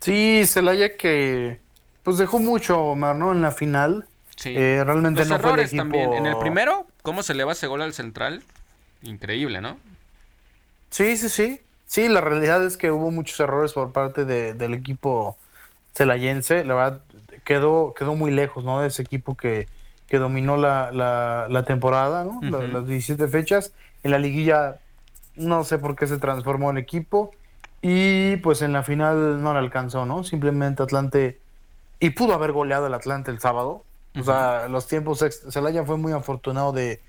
[0.00, 1.58] Sí, Celaya que
[2.02, 3.32] pues dejó mucho, Omar, ¿no?
[3.32, 4.06] En la final.
[4.36, 4.54] Sí.
[4.54, 5.82] Eh, realmente no fue el equipo...
[5.82, 6.12] también.
[6.12, 8.42] En el primero, ¿cómo se le va ese gol al central?
[9.02, 9.78] Increíble, ¿no?
[10.90, 11.60] Sí, sí, sí.
[11.86, 15.36] Sí, la realidad es que hubo muchos errores por parte del equipo
[15.94, 16.64] celayense.
[16.64, 17.00] La verdad,
[17.44, 18.80] quedó, quedó muy lejos, ¿no?
[18.80, 19.68] De ese equipo que,
[20.08, 22.40] que dominó la, la, temporada, ¿no?
[22.42, 23.72] las 17 fechas.
[24.02, 24.78] En la liguilla,
[25.36, 27.30] no sé por qué se transformó el equipo.
[27.82, 30.24] Y pues en la final no le alcanzó, ¿no?
[30.24, 31.38] Simplemente Atlante
[32.00, 33.84] y pudo haber goleado el Atlante el sábado.
[34.18, 37.00] O sea, los tiempos Celaya fue muy afortunado de,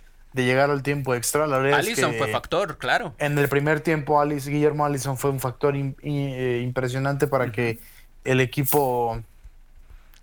[0.43, 1.47] llegar al tiempo extra.
[1.47, 3.13] La verdad Allison fue factor, claro.
[3.17, 7.79] En el primer tiempo, Alice, Guillermo Allison fue un factor eh, impresionante para que
[8.23, 9.21] el equipo.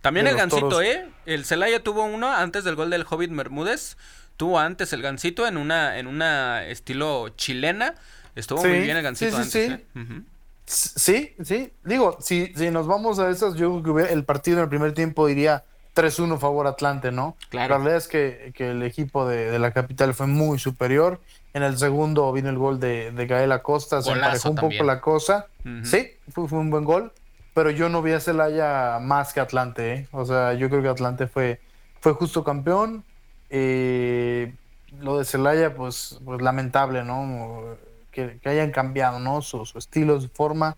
[0.01, 1.09] También el Gancito, ¿eh?
[1.25, 3.97] El Celaya tuvo uno antes del gol del Hobbit Bermúdez.
[4.37, 7.95] Tuvo antes el Gancito en una, en una estilo chilena.
[8.35, 9.81] Estuvo muy bien el Gancito sí, sí, antes.
[9.95, 10.13] Sí.
[10.13, 10.23] ¿eh?
[10.67, 11.73] Sí, sí.
[11.85, 14.93] Digo, si, si nos vamos a esas, yo creo que el partido en el primer
[14.93, 15.65] tiempo iría
[15.95, 17.37] 3-1 favor Atlante, ¿no?
[17.51, 17.75] Claro.
[17.75, 21.21] La verdad es que, el equipo de, la capital fue muy superior.
[21.53, 25.01] En el segundo vino el gol de, de Gael Acosta, se emparejó un poco la
[25.01, 25.47] cosa.
[25.85, 27.13] Sí, fue, un buen gol.
[27.55, 30.09] Pero yo no vi a Celaya más que Atlante, ¿eh?
[30.11, 31.61] O sea, yo creo que Atlante fue,
[32.01, 33.05] fue justo campeón.
[33.49, 34.53] Eh,
[34.99, 37.77] lo de Celaya, pues, pues lamentable, ¿no?
[38.15, 39.43] que, hayan cambiado, ¿no?
[39.43, 40.77] Su, estilo, su forma.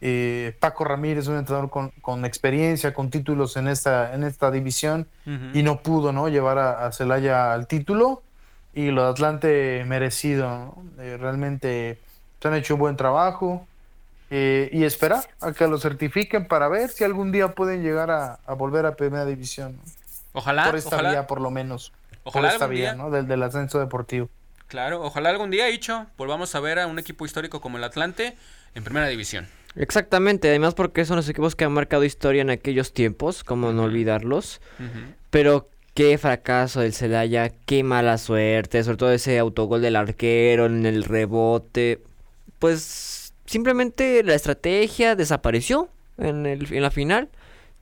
[0.00, 5.08] Eh, Paco Ramírez, un entrenador con, experiencia, con títulos en esta, en esta división,
[5.54, 6.28] y no pudo ¿no?
[6.28, 8.22] llevar a, Celaya al título.
[8.74, 11.98] Y lo de Atlante merecido, eh, realmente
[12.42, 13.66] se han hecho un buen trabajo.
[14.28, 18.38] Eh, y esperar a que lo certifiquen para ver si algún día pueden llegar a,
[18.54, 19.78] volver a primera división.
[20.32, 20.66] Ojalá.
[20.66, 21.92] Por esta vía, por lo menos.
[22.24, 23.10] Ojalá por esta vía, ¿no?
[23.10, 24.28] Del, del ascenso deportivo.
[24.66, 28.36] Claro, ojalá algún día, dicho, volvamos a ver a un equipo histórico como el Atlante
[28.74, 29.46] en primera división.
[29.76, 33.84] Exactamente, además porque son los equipos que han marcado historia en aquellos tiempos, como no
[33.84, 34.60] olvidarlos.
[35.30, 40.86] Pero qué fracaso del Celaya, qué mala suerte, sobre todo ese autogol del arquero en
[40.86, 42.00] el rebote.
[42.58, 47.28] Pues simplemente la estrategia desapareció en, el, en la final.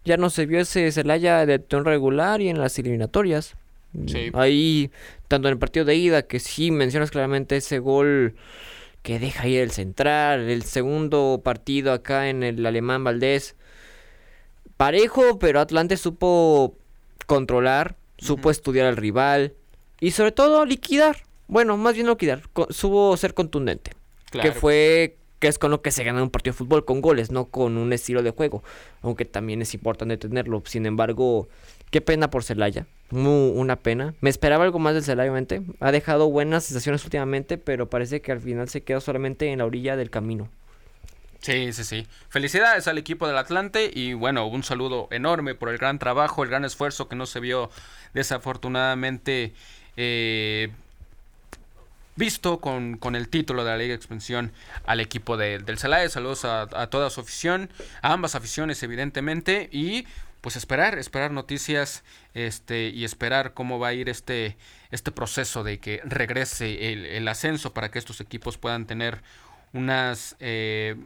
[0.04, 3.54] Ya no se vio ese Celaya de tono regular y en las eliminatorias.
[4.32, 4.90] Ahí,
[5.28, 8.34] tanto en el partido de ida, que sí mencionas claramente ese gol
[9.04, 13.54] que deja ir el central, el segundo partido acá en el alemán Valdés.
[14.78, 16.74] Parejo, pero Atlante supo
[17.26, 19.52] controlar, supo estudiar al rival
[20.00, 21.18] y sobre todo liquidar.
[21.48, 22.40] Bueno, más bien liquidar,
[22.70, 23.90] supo ser contundente.
[24.32, 27.30] Que fue que es con lo que se gana un partido de fútbol, con goles,
[27.30, 28.64] no con un estilo de juego.
[29.02, 30.62] Aunque también es importante tenerlo.
[30.64, 31.46] Sin embargo,
[31.90, 32.86] qué pena por Celaya.
[33.14, 34.12] Muy, una pena.
[34.20, 35.62] Me esperaba algo más del Celaya, obviamente.
[35.78, 39.66] Ha dejado buenas sensaciones últimamente, pero parece que al final se quedó solamente en la
[39.66, 40.48] orilla del camino.
[41.38, 42.06] Sí, sí, sí.
[42.28, 46.48] Felicidades al equipo del Atlante y bueno, un saludo enorme por el gran trabajo, el
[46.48, 47.70] gran esfuerzo que no se vio
[48.14, 49.52] desafortunadamente
[49.96, 50.72] eh,
[52.16, 54.50] visto con, el título de la Liga de Expansión
[54.86, 56.08] al equipo del Celaya.
[56.08, 57.70] Saludos a, toda su afición,
[58.02, 60.06] a ambas aficiones evidentemente y
[60.44, 64.58] pues esperar, esperar noticias este, y esperar cómo va a ir este,
[64.90, 69.22] este proceso de que regrese el, ascenso para que estos equipos puedan tener
[69.72, 70.96] unas eh,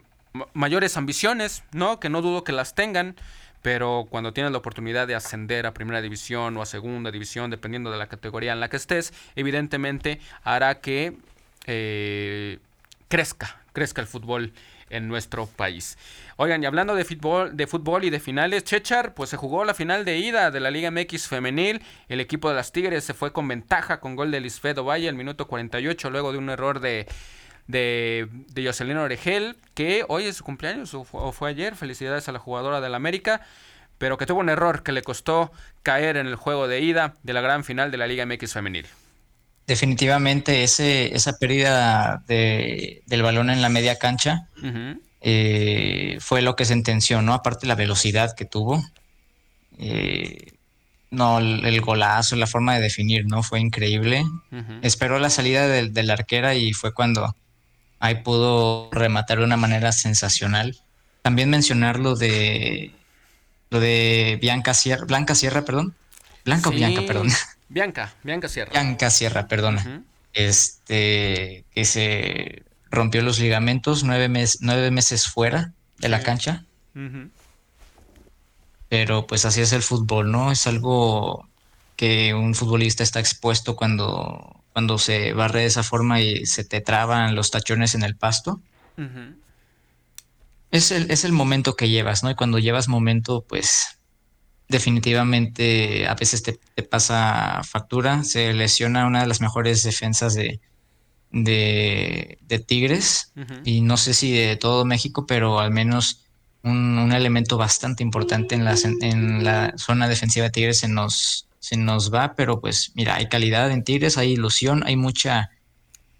[0.53, 2.01] mayores ambiciones, ¿no?
[2.01, 3.15] Que no dudo que las tengan,
[3.61, 7.91] pero cuando tienes la oportunidad de ascender a primera división o a segunda división, dependiendo
[7.91, 11.15] de la categoría en la que estés, evidentemente hará que
[11.65, 12.59] eh,
[13.07, 14.51] crezca, crezca el fútbol
[14.89, 15.97] en nuestro país.
[16.37, 19.73] Oigan, y hablando de fútbol, de fútbol y de finales, Chechar, pues se jugó la
[19.73, 21.81] final de ida de la Liga MX femenil.
[22.07, 25.15] El equipo de las Tigres se fue con ventaja con gol de Lisfedo Valle al
[25.15, 27.07] minuto 48, luego de un error de
[27.69, 31.75] de, de Jocelyn Oregel, que hoy es su cumpleaños o fue, ayer.
[31.75, 33.41] Felicidades a la jugadora del América,
[33.99, 35.51] pero que tuvo un error que le costó
[35.83, 38.87] caer en el juego de ida de la gran final de la Liga MX femenil.
[39.69, 44.47] Definitivamente ese, esa pérdida de, del balón en la media cancha
[45.21, 47.35] eh, fue lo que sentenció, ¿no?
[47.35, 48.83] Aparte la velocidad que tuvo.
[49.77, 50.53] Eh,
[51.11, 53.43] no, el, golazo, la forma de definir, ¿no?
[53.43, 54.25] Fue increíble.
[54.81, 57.35] Esperó la salida del, de la arquera y fue cuando
[57.99, 60.79] ahí pudo rematar de una manera sensacional.
[61.21, 62.91] También mencionar lo de
[63.69, 65.93] lo de Bianca Sierra, Blanca Sierra, perdón.
[66.43, 67.29] Blanca o Bianca, perdón.
[67.69, 68.71] Bianca, Bianca Sierra.
[68.71, 70.03] Bianca Sierra, perdona.
[70.33, 76.65] Este, que se rompió los ligamentos, nueve, nueve meses fuera de la cancha.
[78.89, 80.51] Pero pues así es el fútbol, ¿no?
[80.51, 81.47] Es algo
[81.95, 86.81] que un futbolista está expuesto cuando cuando se barre de esa forma y se te
[86.81, 88.61] traban los tachones en el pasto.
[90.71, 92.31] es, el, es el momento que llevas, ¿no?
[92.31, 93.98] Y cuando llevas momento, pues
[94.69, 98.23] definitivamente a veces te, pasa factura.
[98.23, 100.61] Se lesiona una de las mejores defensas de,
[101.31, 103.33] de, Tigres
[103.65, 106.25] y no sé si de todo México, pero al menos
[106.63, 111.77] un, elemento bastante importante en la, en la zona defensiva de Tigres se nos, se
[111.77, 115.49] nos va, pero pues mira, hay calidad en Tigres, hay ilusión, hay mucha,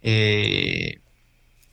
[0.02, 1.02] eh,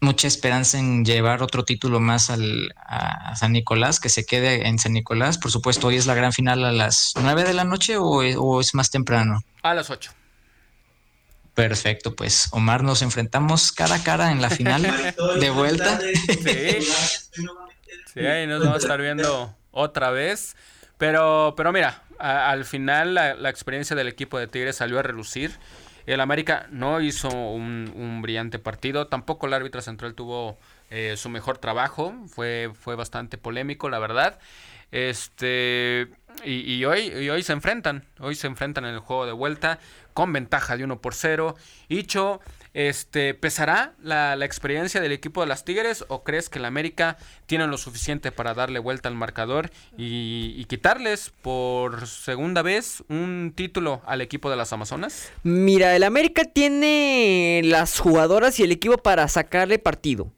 [0.06, 4.78] mucha esperanza en llevar otro título más al, a San Nicolás, que se quede en
[4.78, 5.36] San Nicolás.
[5.36, 8.74] Por supuesto, hoy es la gran final a las 9 de la noche o, es
[8.74, 9.42] más temprano.
[9.62, 10.12] A las 8.
[11.54, 14.82] Perfecto, pues Omar, nos enfrentamos cara a cara en la final
[15.40, 15.98] de vuelta.
[18.14, 18.24] Sí.
[18.24, 20.56] ahí nos vamos a estar viendo otra vez.
[20.96, 25.58] Pero, pero mira, al final la, experiencia del equipo de Tigres salió a relucir.
[26.06, 29.08] El América no hizo un, brillante partido.
[29.08, 30.56] Tampoco el árbitro central tuvo
[30.90, 32.14] eh, su mejor trabajo.
[32.28, 34.38] Fue, fue bastante polémico, la verdad.
[34.92, 36.08] Este.
[36.44, 38.04] Y, hoy, y hoy se enfrentan.
[38.20, 39.80] Hoy se enfrentan en el juego de vuelta.
[40.14, 41.56] Con ventaja de 1 por 0.
[41.88, 42.40] Hicho
[42.76, 47.16] este, ¿Pesará la, experiencia del equipo de las Tigres o crees que el América
[47.46, 54.02] tiene lo suficiente para darle vuelta al marcador y, quitarles por segunda vez un título
[54.04, 55.32] al equipo de las Amazonas?
[55.42, 60.30] Mira, el América tiene las jugadoras y el equipo para sacarle partido.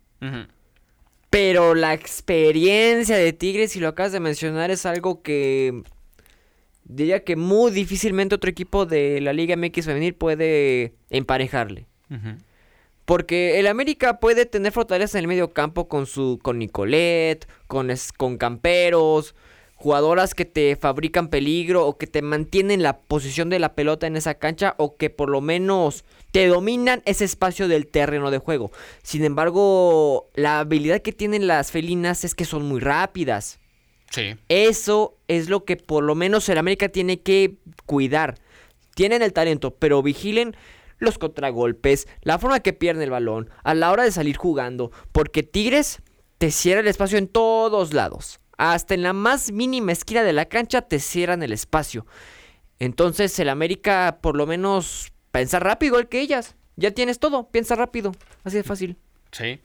[1.30, 5.82] Pero la experiencia de Tigres, si lo acabas de mencionar, es algo que
[6.84, 11.87] diría que muy difícilmente otro equipo de la Liga MX femenil puede emparejarle.
[13.04, 17.90] Porque el América puede tener fortaleza en el medio campo con su con Nicolet, con,
[18.16, 19.34] con Camperos,
[19.78, 24.16] jugadoras que te fabrican peligro o que te mantienen la posición de la pelota en
[24.16, 28.72] esa cancha o que por lo menos te dominan ese espacio del terreno de juego.
[29.02, 33.60] Sin embargo, la habilidad que tienen las felinas es que son muy rápidas.
[34.10, 34.34] Sí.
[34.48, 37.54] Eso es lo que por lo menos el América tiene que
[37.86, 38.34] cuidar.
[38.96, 40.56] Tienen el talento, pero vigilen
[40.98, 45.42] los contragolpes, la forma que pierden el balón, a la hora de salir jugando, porque
[45.42, 46.02] Tigres
[46.38, 48.40] te cierra el espacio en todos lados.
[48.56, 52.06] Hasta en la más mínima esquina de la cancha te cierran el espacio.
[52.78, 56.56] Entonces el América por lo menos piensa rápido igual que ellas.
[56.76, 58.12] Ya tienes todo, piensa rápido.
[58.44, 58.96] Así de fácil.
[59.32, 59.60] Sí.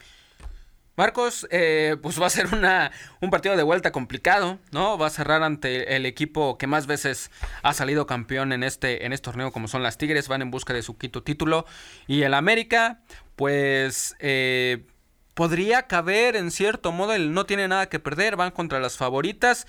[0.96, 4.98] Marcos, eh, pues va a ser una, un partido de vuelta complicado, ¿no?
[4.98, 7.32] Va a cerrar ante el equipo que más veces
[7.64, 10.74] ha salido campeón en este, en este torneo, como son las Tigres, van en busca
[10.74, 11.66] de su quinto título.
[12.06, 13.02] Y el América,
[13.36, 14.86] pues eh,
[15.34, 19.66] podría caber en cierto modo, el no tiene nada que perder, van contra las favoritas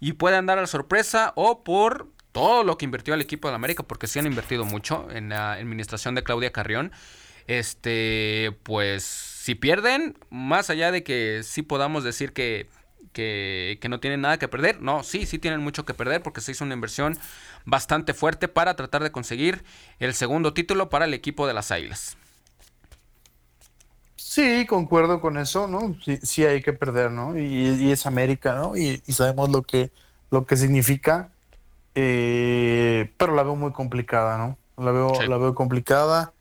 [0.00, 3.84] y pueden dar la sorpresa o por todo lo que invirtió el equipo de América,
[3.84, 6.90] porque sí han invertido mucho en la administración de Claudia Carrión.
[7.46, 12.66] Este, pues si pierden, más allá de que sí podamos decir que,
[13.12, 16.40] que, que, no tienen nada que perder, no, sí, sí tienen mucho que perder porque
[16.40, 17.18] se hizo una inversión
[17.66, 19.62] bastante fuerte para tratar de conseguir
[19.98, 22.16] el segundo título para el equipo de las Águilas.
[24.16, 25.94] Sí, concuerdo con eso, ¿no?
[26.02, 27.38] Sí, sí hay que perder, ¿no?
[27.38, 28.78] Y, y es América, ¿no?
[28.78, 29.90] Y, y, sabemos lo que,
[30.30, 31.28] lo que significa,
[31.94, 34.56] eh, pero la veo muy complicada, ¿no?
[34.82, 35.26] La veo, sí.
[35.26, 36.32] la veo complicada.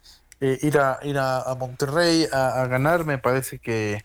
[0.43, 4.03] Eh, ir a, ir a, a Monterrey a, a, ganar, me parece que.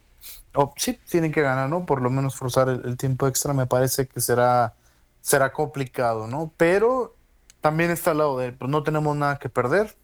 [0.54, 1.84] Oh, sí, tienen que ganar, ¿no?
[1.84, 4.74] Por lo menos forzar el, el, tiempo extra, me parece que será,
[5.20, 6.52] será complicado, ¿no?
[6.56, 7.14] Pero
[7.60, 9.96] también está al lado de, pues no tenemos nada que perder.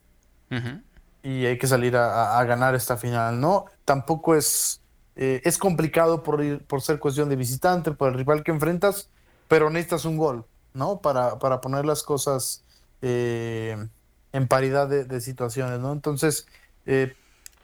[0.51, 0.83] Uh -huh
[1.25, 3.65] y hay que salir a, a, ganar esta final, ¿no?
[3.87, 4.83] Tampoco es,
[5.17, 9.09] eh, es complicado por, ir, por ser cuestión de visitante, por el rival que enfrentas,
[9.49, 10.99] pero necesitas un gol, ¿no?
[11.01, 12.63] Para, para poner las cosas
[13.01, 13.89] eh,
[14.35, 15.93] en paridad de, de, situaciones, ¿no?
[15.93, 16.49] Entonces,
[16.87, 17.15] eh,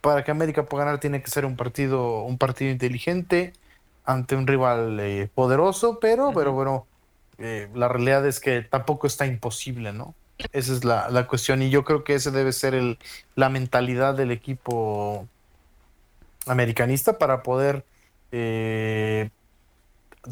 [0.01, 3.53] para que América pueda ganar tiene que ser un partido, un partido inteligente
[4.05, 6.35] ante un rival eh, poderoso, pero, uh -huh.
[6.35, 6.87] pero bueno,
[7.39, 10.15] eh, la realidad es que tampoco está imposible, ¿no?
[10.53, 12.99] Esa es la, la, cuestión y yo creo que ese debe ser el,
[13.35, 15.27] la mentalidad del equipo
[16.47, 17.85] americanista para poder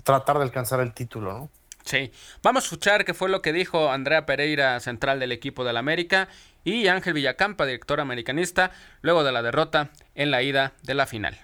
[0.04, 1.50] tratar de alcanzar el título, ¿no?
[1.88, 2.12] Sí,
[2.42, 6.28] vamos a escuchar qué fue lo que dijo Andrea Pereira, central del equipo del América,
[6.62, 11.38] y Ángel Villacampa, director americanista, luego de la derrota en la ida de la final.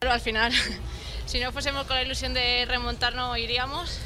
[0.00, 0.52] Pero al final,
[1.26, 4.00] si no fuésemos con la ilusión de remontar, no iríamos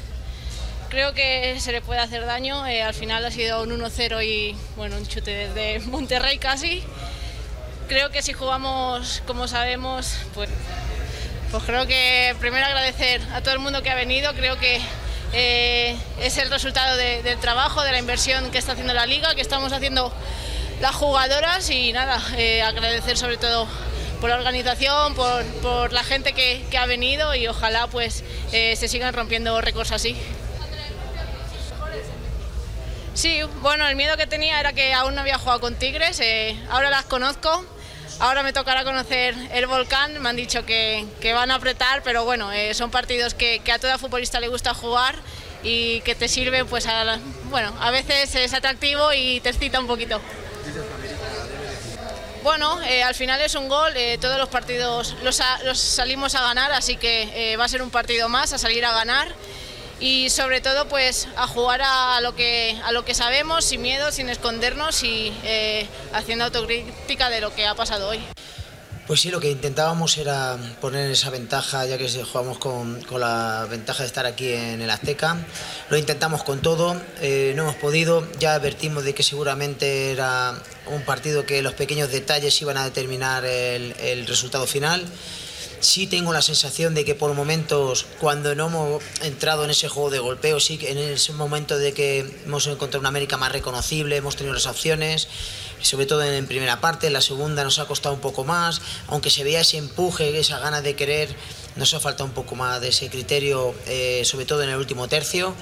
[0.89, 2.67] creo que se le puede hacer daño.
[2.67, 6.83] Eh, al final ha sido un 1-0 y bueno, un chute desde Monterrey casi.
[7.87, 10.49] Creo que si jugamos como sabemos, pues,
[11.49, 14.31] pues creo que primero agradecer a todo el mundo que ha venido.
[14.33, 14.79] Creo que
[15.33, 19.33] eh, es el resultado de, del trabajo, de la inversión que está haciendo la liga,
[19.35, 20.13] que estamos haciendo
[20.81, 23.67] las jugadoras y nada, eh, agradecer sobre todo
[24.19, 28.87] por la organización, por, por la gente que, ha venido y ojalá pues eh, se
[28.87, 30.17] sigan rompiendo récords así.
[33.13, 36.21] Sí, bueno, el miedo que tenía era que aún no había jugado con Tigres,
[36.69, 37.65] ahora las conozco,
[38.21, 42.23] ahora me tocará conocer el volcán, me han dicho que, que van a apretar, pero
[42.23, 45.15] bueno, eh, son partidos que, a toda futbolista le gusta jugar
[45.63, 49.87] y que te sirven, pues, a, bueno, a veces es atractivo y te excita un
[49.87, 50.21] poquito.
[52.43, 55.41] Bueno, eh, al final es un gol, eh, todos los partidos los,
[55.75, 59.33] salimos a ganar, así que va a ser un partido más, a salir a ganar
[60.01, 64.11] y sobre todo pues a jugar a lo que, a lo que sabemos, sin miedo,
[64.11, 68.19] sin escondernos y eh, haciendo autocrítica de lo que ha pasado hoy.
[69.07, 73.67] Pues sí, lo que intentábamos era poner esa ventaja, ya que jugamos con, con la
[73.69, 75.37] ventaja de estar aquí en el Azteca.
[75.89, 78.25] Lo intentamos con todo, eh, no hemos podido.
[78.39, 80.53] Ya advertimos de que seguramente era
[80.87, 85.05] un partido que los pequeños detalles iban a determinar el, el resultado final
[85.81, 90.09] sí tengo la sensación de que por momentos, cuando no hemos entrado en ese juego
[90.09, 94.15] de golpeo, sí que en ese momento de que hemos encontrado una América más reconocible,
[94.15, 95.27] hemos tenido las opciones,
[95.81, 99.29] sobre todo en primera parte, en la segunda nos ha costado un poco más, aunque
[99.29, 101.35] se veía ese empuje, esa gana de querer
[101.75, 105.07] nos ha faltado un poco más de ese criterio, eh, sobre todo en el último
[105.07, 105.55] tercio.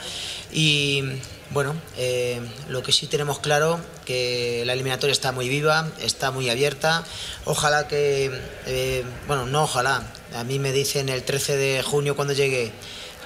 [0.51, 1.03] Y
[1.51, 6.49] bueno, eh, lo que sí tenemos claro que la eliminatoria está muy viva, está muy
[6.49, 7.03] abierta.
[7.45, 8.31] Ojalá que,
[8.67, 10.03] eh, bueno, no ojalá.
[10.35, 12.71] A mí me dicen el 13 de junio cuando llegue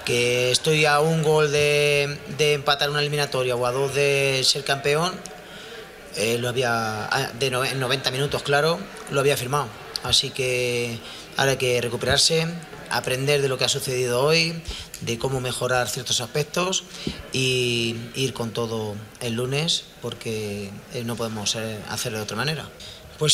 [0.06, 5.14] que estoy a un gol de, empatar una eliminatoria o a dos de ser campeón.
[6.16, 8.80] Eh, lo había ah, de en 90 minutos, claro,
[9.12, 9.68] lo había firmado.
[10.04, 10.98] Así que
[11.38, 12.48] ahora hay que recuperarse,
[12.98, 14.62] aprender de lo que ha sucedido hoy,
[15.02, 16.84] de cómo mejorar ciertos aspectos
[17.32, 22.70] y ir con todo el lunes porque eh, no podemos eh, hacerlo de otra manera.
[23.18, 23.34] Pues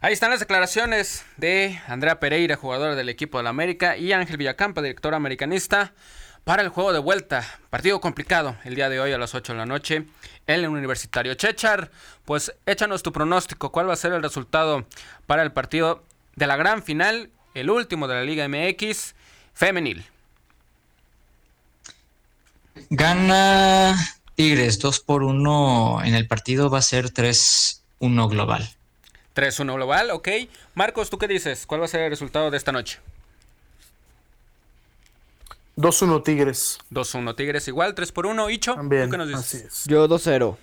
[0.00, 4.36] Ahí están las declaraciones de Andrea Pereira, jugador del equipo de la América, y Ángel
[4.36, 5.92] Villacampa, director americanista,
[6.42, 7.46] para el juego de vuelta.
[7.70, 10.06] Partido complicado el día de hoy a las 8 de la noche
[10.48, 11.34] en el Universitario.
[11.34, 11.92] Chechar,
[12.24, 13.70] pues échanos tu pronóstico.
[13.70, 14.86] ¿Cuál va a ser el resultado
[15.26, 16.02] para el partido
[16.34, 19.14] de la gran final, el último de la Liga MX
[19.54, 20.04] femenil?
[22.90, 23.94] Gana
[24.34, 28.68] Tigres 2 por 1 en el partido, va a ser 3-1 global.
[29.34, 30.28] 3-1 global, ok.
[30.74, 31.66] Marcos, ¿tú qué dices?
[31.66, 32.98] ¿Cuál va a ser el resultado de esta noche?
[35.76, 36.78] 2-1 Tigres.
[36.90, 38.50] 2-1 Tigres igual, 3 por 1.
[38.50, 39.44] Icho, También, ¿tú qué nos dices?
[39.44, 39.84] así es.
[39.86, 40.56] Yo 2-0.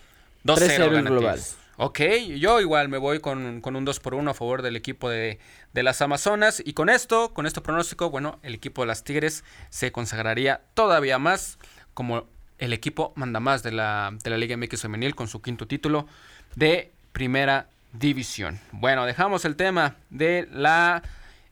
[0.45, 1.35] 2-0 3-0 en gana global.
[1.35, 1.57] Tigres.
[1.81, 2.01] Ok,
[2.37, 5.39] yo igual me voy con, con un 2 por 1 a favor del equipo de,
[5.71, 6.61] de las Amazonas.
[6.65, 11.19] Y con esto, con este pronóstico, bueno, el equipo de las Tigres se consagraría todavía
[11.19, 11.57] más
[11.93, 12.25] como
[12.57, 16.05] el equipo manda más de la, de la Liga MX Femenil con su quinto título
[16.53, 18.59] de Primera División.
[18.73, 21.01] Bueno, dejamos el tema de la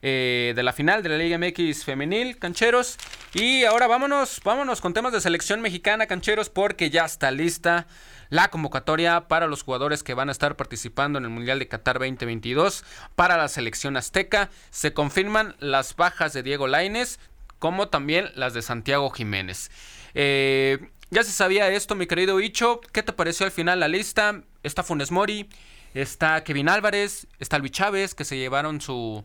[0.01, 2.97] eh, de la final de la Liga MX femenil, cancheros.
[3.33, 7.87] Y ahora vámonos, vámonos con temas de selección mexicana, cancheros, porque ya está lista
[8.29, 11.99] la convocatoria para los jugadores que van a estar participando en el Mundial de Qatar
[11.99, 12.83] 2022
[13.15, 14.49] para la selección azteca.
[14.69, 17.19] Se confirman las bajas de Diego Laines,
[17.59, 19.71] como también las de Santiago Jiménez.
[20.13, 22.81] Eh, ya se sabía esto, mi querido Icho.
[22.91, 24.43] ¿Qué te pareció al final la lista?
[24.63, 25.49] Está Funes Mori,
[25.93, 29.23] está Kevin Álvarez, está Luis Chávez, que se llevaron su,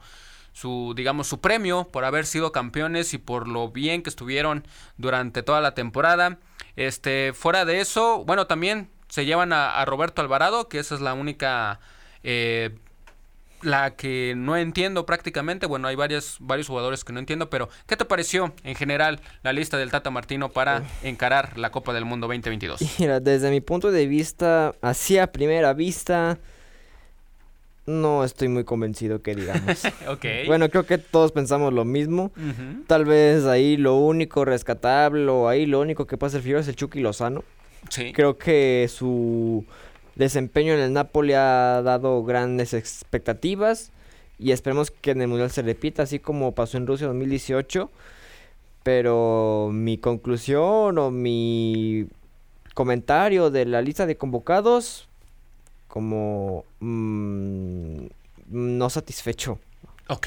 [0.52, 5.42] su, digamos, su premio por haber sido campeones y por lo bien que estuvieron durante
[5.42, 6.38] toda la temporada.
[6.76, 11.02] Este, fuera de eso, bueno, también se llevan a, a Roberto Alvarado, que esa es
[11.02, 11.80] la única,
[12.22, 12.70] eh,
[13.60, 15.66] la que no entiendo prácticamente.
[15.66, 19.52] Bueno, hay varios, varios jugadores que no entiendo, pero ¿qué te pareció en general la
[19.52, 22.80] lista del Tata Martino para encarar la Copa del Mundo 2022?
[22.98, 26.38] Mira, desde mi punto de vista, así a primera vista,
[27.86, 29.82] no estoy muy convencido que digamos.
[30.46, 32.30] Bueno, creo que todos pensamos lo mismo.
[32.86, 36.68] Tal vez ahí lo único rescatable o ahí lo único que pasa el frío es
[36.68, 37.44] el Chucky Lozano.
[37.88, 38.12] Sí.
[38.12, 39.64] Creo que su
[40.14, 43.90] desempeño en el Napoli ha dado grandes expectativas
[44.38, 47.90] y esperemos que en el Mundial se repita, así como pasó en Rusia 2018.
[48.82, 52.08] Pero mi conclusión o mi
[52.74, 55.08] comentario de la lista de convocados,
[55.92, 58.06] como mm,
[58.48, 59.58] no satisfecho.
[60.08, 60.26] Ok,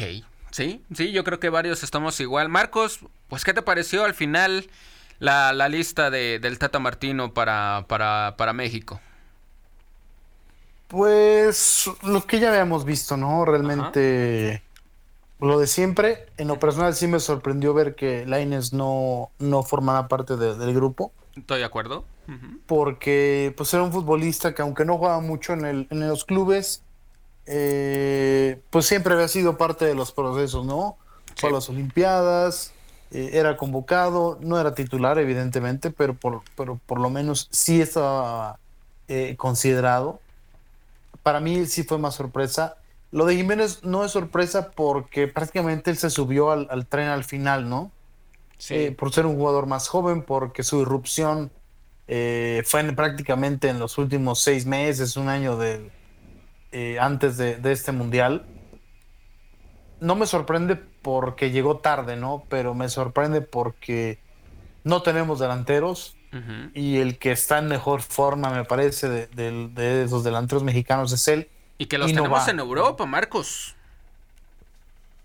[0.51, 2.49] sí, sí, yo creo que varios estamos igual.
[2.49, 2.99] Marcos,
[3.29, 4.69] pues ¿qué te pareció al final
[5.17, 9.01] la, la lista de, del Tata Martino para, para, para México?
[10.87, 13.43] Pues lo que ya habíamos visto, ¿no?
[13.43, 14.61] Realmente
[15.39, 16.27] lo de siempre.
[16.37, 20.75] En lo personal sí me sorprendió ver que Laines no, no formaba parte de- del
[20.75, 21.11] grupo.
[21.35, 22.05] Estoy de acuerdo.
[22.65, 26.81] Porque pues era un futbolista que aunque no jugaba mucho en, el, en los clubes,
[27.45, 30.97] eh, pues siempre había sido parte de los procesos, ¿no?
[31.35, 32.73] Fue a las Olimpiadas,
[33.11, 38.57] eh, era convocado, no era titular evidentemente, pero por, pero por lo menos sí estaba
[39.07, 40.19] eh, considerado.
[41.21, 42.77] Para mí sí fue más sorpresa.
[43.11, 47.23] Lo de Jiménez no es sorpresa porque prácticamente él se subió al, al tren al
[47.23, 47.91] final, ¿no?
[48.69, 51.51] Eh, por ser un jugador más joven, porque su irrupción
[52.07, 55.89] eh, fue en- prácticamente en los últimos seis meses, un año de,
[56.71, 58.45] eh, antes de, de este mundial.
[59.99, 62.43] No me sorprende porque llegó tarde, ¿no?
[62.49, 64.19] Pero me sorprende porque
[64.83, 66.15] no tenemos delanteros
[66.73, 71.13] y el que está en mejor forma, me parece, de, de- de esos delanteros mexicanos
[71.13, 71.49] es él.
[71.77, 73.73] Y que los Y tenemos en Europa, Marcos.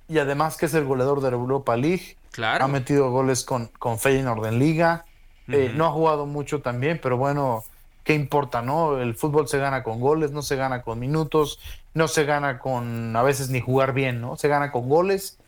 [0.09, 2.17] Y además que es el goleador de la Europa League.
[2.31, 2.65] Claro.
[2.65, 5.05] Ha metido goles con, con Feyenoord en Liga.
[5.53, 7.65] Eh, no ha jugado mucho también, pero bueno,
[8.05, 8.99] ¿qué importa, no?
[8.99, 11.61] El fútbol se gana con goles, no se gana con minutos,
[11.95, 14.37] no se gana con a veces ni jugar bien, ¿no?
[14.37, 15.39] Se gana con goles.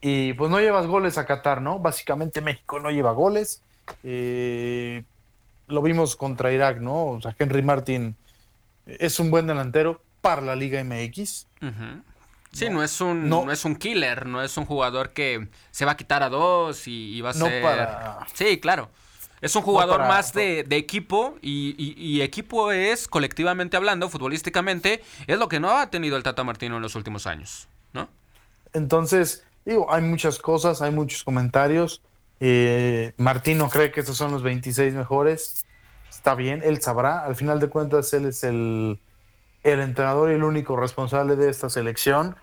[0.00, 1.78] Y pues no llevas goles a Qatar, ¿no?
[1.80, 3.62] Básicamente México no lleva goles.
[4.04, 5.02] Eh,
[5.66, 7.06] lo vimos contra Irak, ¿no?
[7.06, 8.16] O sea, Henry Martin
[8.86, 11.46] es un buen delantero para la Liga MX.
[12.52, 13.50] Sí, no, es un no.
[13.52, 17.20] es un killer, no es un jugador que se va a quitar a dos y,
[17.20, 17.62] va a ser.
[17.62, 18.26] Para...
[18.34, 18.88] Sí, claro.
[19.40, 25.60] Es un jugador más de, equipo y, equipo es, colectivamente hablando, futbolísticamente, es lo que
[25.60, 28.08] no ha tenido el Tata Martino en los últimos años, ¿no?
[28.72, 32.02] Entonces, digo, hay muchas cosas, hay muchos comentarios.
[32.40, 35.66] Eh, Martino cree que estos son los 26 mejores.
[36.10, 37.24] Está bien, él sabrá.
[37.24, 38.98] Al final de cuentas, él es el,
[39.62, 42.36] el entrenador y el único responsable de esta selección.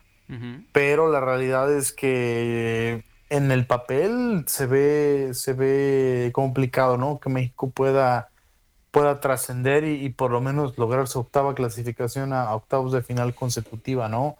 [0.71, 3.03] Pero la realidad es que
[3.35, 7.19] en el papel se ve, se ve complicado, ¿no?
[7.19, 8.29] Que México pueda,
[8.91, 14.07] pueda trascender y, por lo menos lograr su octava clasificación a, octavos de final consecutiva,
[14.07, 14.37] ¿no?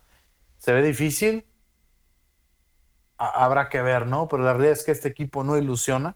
[0.58, 1.46] Se ve difícil.
[3.18, 4.28] habrá que ver, ¿no?
[4.28, 6.16] Pero la realidad es que este equipo no ilusiona,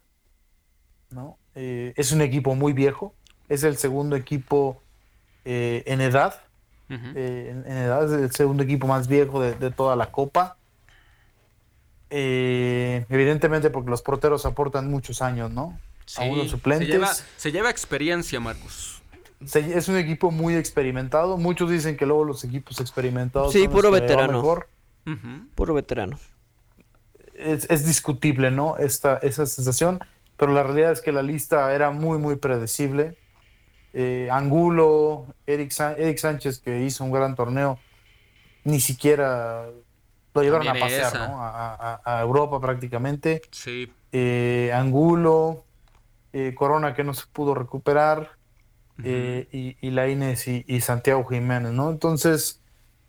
[1.10, 1.38] ¿no?
[1.54, 3.14] Eh, es un equipo muy viejo,
[3.48, 4.80] es el segundo equipo
[5.44, 6.40] eh, en edad,
[6.88, 10.56] eh, en, edad es el segundo equipo más viejo de toda la Copa
[12.10, 15.78] eh, evidentemente porque los porteros aportan muchos años, ¿no?
[16.04, 17.24] Sí, a unos suplentes.
[17.36, 19.00] Se lleva, experiencia, Marcos.
[19.54, 21.36] es un equipo muy experimentado.
[21.36, 23.52] Muchos dicen que luego los equipos experimentados.
[23.52, 24.42] Sí, puro veterano.
[25.54, 26.18] Puro veterano.
[27.34, 28.76] Es, discutible, ¿no?
[28.76, 30.00] Esta, esa sensación.
[30.36, 33.16] Pero la realidad es que la lista era muy, muy predecible.
[33.92, 37.78] Eh, Angulo, Eric, Eric Sánchez, que hizo un gran torneo,
[38.64, 39.66] ni siquiera
[40.40, 41.38] lo llevaron a pasear, ¿no?
[41.40, 43.42] A, Europa prácticamente.
[43.50, 43.92] Sí.
[44.12, 45.64] Eh, Angulo,
[46.32, 48.30] eh, Corona que no se pudo recuperar,
[49.02, 51.90] eh, y, y la Inés y, Santiago Jiménez, ¿no?
[51.90, 52.60] Entonces,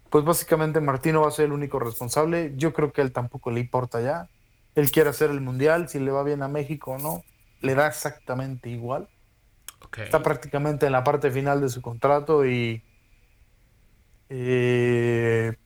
[0.10, 2.54] pues básicamente Martino va a ser el único responsable.
[2.56, 4.30] Yo creo que a él tampoco le importa ya.
[4.76, 7.24] Él quiere hacer el mundial, si le va bien a México o no,
[7.62, 9.10] le da exactamente igual.
[9.98, 12.82] Está prácticamente en la parte final de su contrato y
[14.30, 15.58] eh,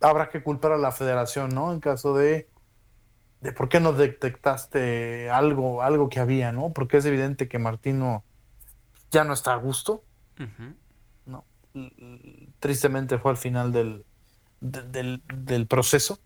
[0.00, 1.72] habrá que culpar a la federación, ¿no?
[1.72, 2.48] En caso de,
[3.40, 6.72] de por qué no detectaste algo, algo que había, ¿no?
[6.72, 8.24] Porque es evidente que Martino
[9.10, 10.04] ya no está a gusto,
[11.26, 11.44] ¿no?
[12.60, 14.04] Tristemente fue al final del,
[14.60, 16.18] del, proceso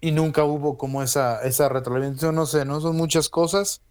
[0.00, 2.80] y nunca hubo como esa, esa retroalimentación, no sé, ¿no?
[2.80, 3.82] Son muchas cosas.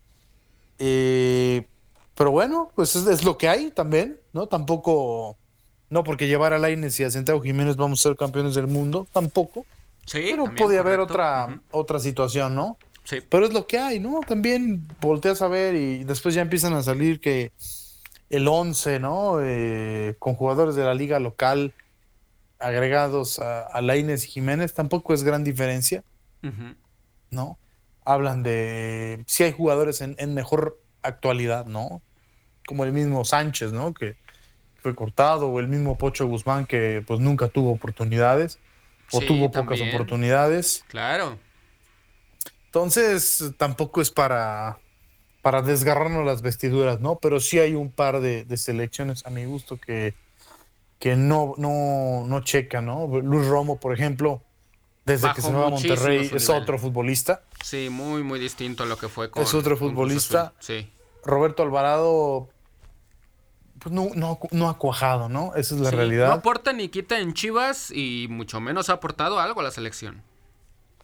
[0.80, 1.68] Eh,
[2.16, 4.48] pero bueno, pues es, es, lo que hay también, ¿no?
[4.48, 5.38] Tampoco
[5.90, 9.08] no porque llevar a Lainez y a Santiago Jiménez vamos a ser campeones del mundo,
[9.12, 9.66] tampoco.
[10.06, 12.78] Sí, pero podía haber otra, otra situación, ¿no?
[13.04, 13.20] Sí.
[13.28, 14.20] Pero es lo que hay, ¿no?
[14.28, 17.52] También volteas a ver y después ya empiezan a salir que
[18.30, 19.40] el 11, ¿no?
[19.42, 21.74] Eh, con jugadores de la liga local
[22.60, 26.04] agregados a, a Lainez y Jiménez, tampoco es gran diferencia,
[27.32, 27.58] ¿no?
[28.04, 32.02] Hablan de si hay jugadores en, en mejor actualidad, ¿no?
[32.68, 33.94] Como el mismo Sánchez, ¿no?
[33.94, 34.18] Que
[34.82, 38.60] fue cortado, o el mismo Pocho Guzmán que pues nunca tuvo oportunidades,
[39.12, 40.84] o tuvo pocas oportunidades.
[40.88, 41.38] Claro.
[42.66, 44.78] Entonces, tampoco es para,
[45.42, 47.18] para desgarrarnos las vestiduras, ¿no?
[47.18, 50.14] Pero sí hay un par de, selecciones a mi gusto que,
[51.00, 53.08] que no, no, no checan, ¿no?
[53.08, 54.44] Luis Romo, por ejemplo,
[55.06, 57.42] desde que se fue a Monterrey, es otro futbolista.
[57.64, 59.42] Sí, muy, muy distinto a lo que fue con.
[59.42, 60.54] Es otro futbolista.
[60.60, 60.88] Sí.
[61.24, 62.50] Roberto Alvarado,
[63.80, 65.54] pues no, no, ha cuajado, ¿no?
[65.56, 66.28] Esa es la realidad.
[66.28, 70.22] No aporta ni quita en Chivas y mucho menos ha aportado algo a la selección.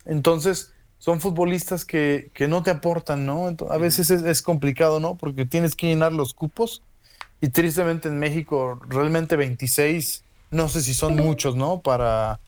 [0.05, 3.55] Entonces, son futbolistas que, no te aportan, ¿no?
[3.69, 5.15] a veces es, complicado, ¿no?
[5.15, 6.81] Porque tienes que llenar los cupos
[7.41, 11.79] y tristemente en México realmente 26, no sé si son muchos, ¿no?
[11.81, 12.39] Para,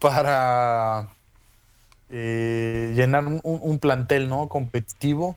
[0.00, 1.08] para
[2.10, 4.48] eh, llenar un, plantel, ¿no?
[4.48, 5.36] Competitivo.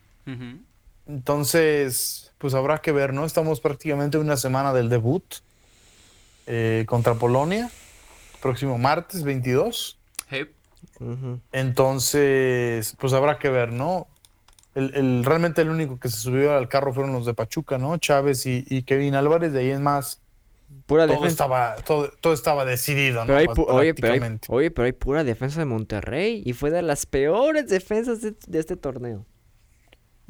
[1.07, 3.23] Entonces, pues habrá que ver, ¿no?
[3.23, 5.23] Estamos prácticamente una semana del debut
[6.47, 7.69] eh, contra Polonia,
[8.41, 9.99] próximo martes 22.
[11.51, 14.07] Entonces, pues habrá que ver, ¿no?
[14.73, 17.97] El, realmente el único que se subió al carro fueron los de Pachuca, ¿no?
[17.97, 20.19] Chávez y, Kevin Álvarez, de ahí en más.
[20.87, 23.35] Pura todo estaba todo, estaba decidido, ¿no?
[23.67, 28.77] oye, pero hay, pura defensa de Monterrey y fue de las peores defensas de este
[28.77, 29.25] torneo.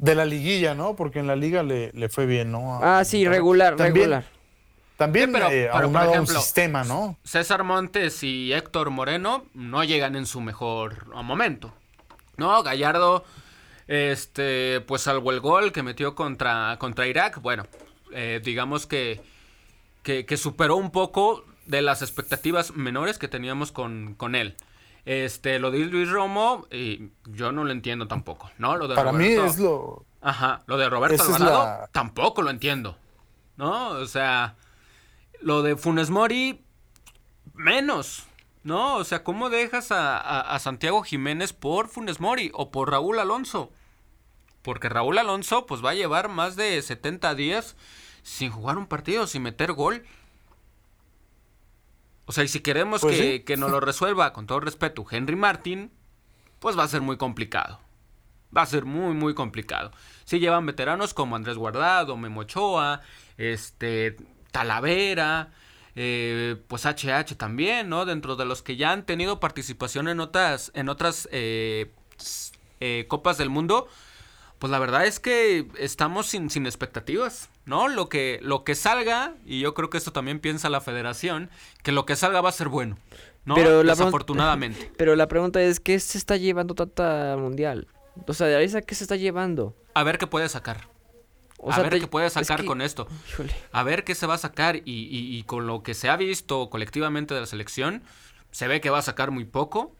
[0.02, 0.96] De la liguilla, ¿no?
[0.96, 2.80] Porque en la liga le, fue bien, ¿no?
[2.82, 4.24] ah, sí, regular, regular.
[4.96, 5.70] También pero, eh,
[6.18, 7.16] un sistema, ¿no?
[7.22, 11.72] César Montes y Héctor Moreno no llegan en su mejor momento.
[12.36, 13.24] No, Gallardo,
[13.86, 17.64] este, pues salvo el gol que metió contra, contra Irak, bueno,
[18.12, 19.20] eh, digamos que,
[20.02, 24.56] que, que, superó un poco de las expectativas menores que teníamos con, con él.
[25.04, 28.76] Este, lo de Luis Romo, y yo no lo entiendo tampoco, ¿no?
[28.76, 30.04] Lo de Para mí es lo.
[30.20, 32.96] Ajá, lo de Roberto Alvarado tampoco lo entiendo,
[33.56, 33.88] ¿no?
[33.88, 34.54] O sea,
[35.40, 36.64] lo de Funes Mori,
[37.54, 38.24] menos,
[38.62, 38.96] ¿no?
[38.96, 43.72] O sea, ¿cómo dejas a, Santiago Jiménez por Funes Mori o por Raúl Alonso?
[44.62, 47.76] Porque Raúl Alonso pues va a llevar más de 70 días
[48.22, 50.04] sin jugar un partido, sin meter gol.
[52.32, 55.36] O sea, y si queremos pues que, que nos lo resuelva, con todo respeto, Henry
[55.36, 55.92] Martin,
[56.60, 57.78] pues va a ser muy complicado.
[58.56, 59.92] Va a ser muy, muy complicado.
[60.24, 63.02] Si llevan veteranos como Andrés Guardado, Memo Ochoa,
[63.36, 64.16] este,
[64.50, 65.50] Talavera,
[65.94, 68.06] eh, pues HH también, ¿no?
[68.06, 71.92] Dentro de los que ya han tenido participación en otras, en otras eh,
[72.80, 73.88] eh, Copas del Mundo,
[74.58, 77.88] pues la verdad es que estamos sin, sin expectativas, ¿no?
[77.88, 81.50] Lo que, lo que salga, y yo creo que esto también piensa la federación,
[81.82, 82.98] que lo que salga va a ser bueno,
[83.44, 83.54] ¿no?
[83.54, 84.90] Pero Desafortunadamente.
[84.96, 87.88] pero la pregunta es, ¿qué se está llevando Tata Mundial?
[88.26, 89.74] O sea, de ahí qué se está llevando.
[89.94, 90.92] A ver qué puede sacar
[91.70, 93.06] a ver qué puede sacar con esto.
[93.72, 94.76] A ver qué se va a sacar.
[94.76, 98.02] Y, y, con lo que se ha visto colectivamente de la selección,
[98.50, 99.94] se ve que va a sacar muy poco.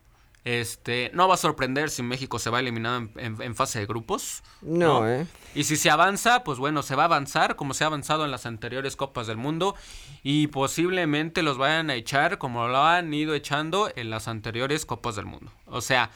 [0.44, 4.43] Este, no va a sorprender si México se va eliminado en, fase de grupos.
[4.60, 5.27] No, eh.
[5.55, 8.32] Y si se avanza, pues bueno, se va a avanzar como se ha avanzado en
[8.32, 9.77] las anteriores Copas del Mundo.
[10.24, 15.14] Y posiblemente los vayan a echar como lo han ido echando en las anteriores Copas
[15.14, 15.52] del Mundo.
[15.66, 16.10] O sea,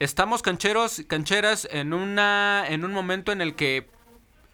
[0.00, 3.88] estamos cancheros, cancheras en una, en un momento en el que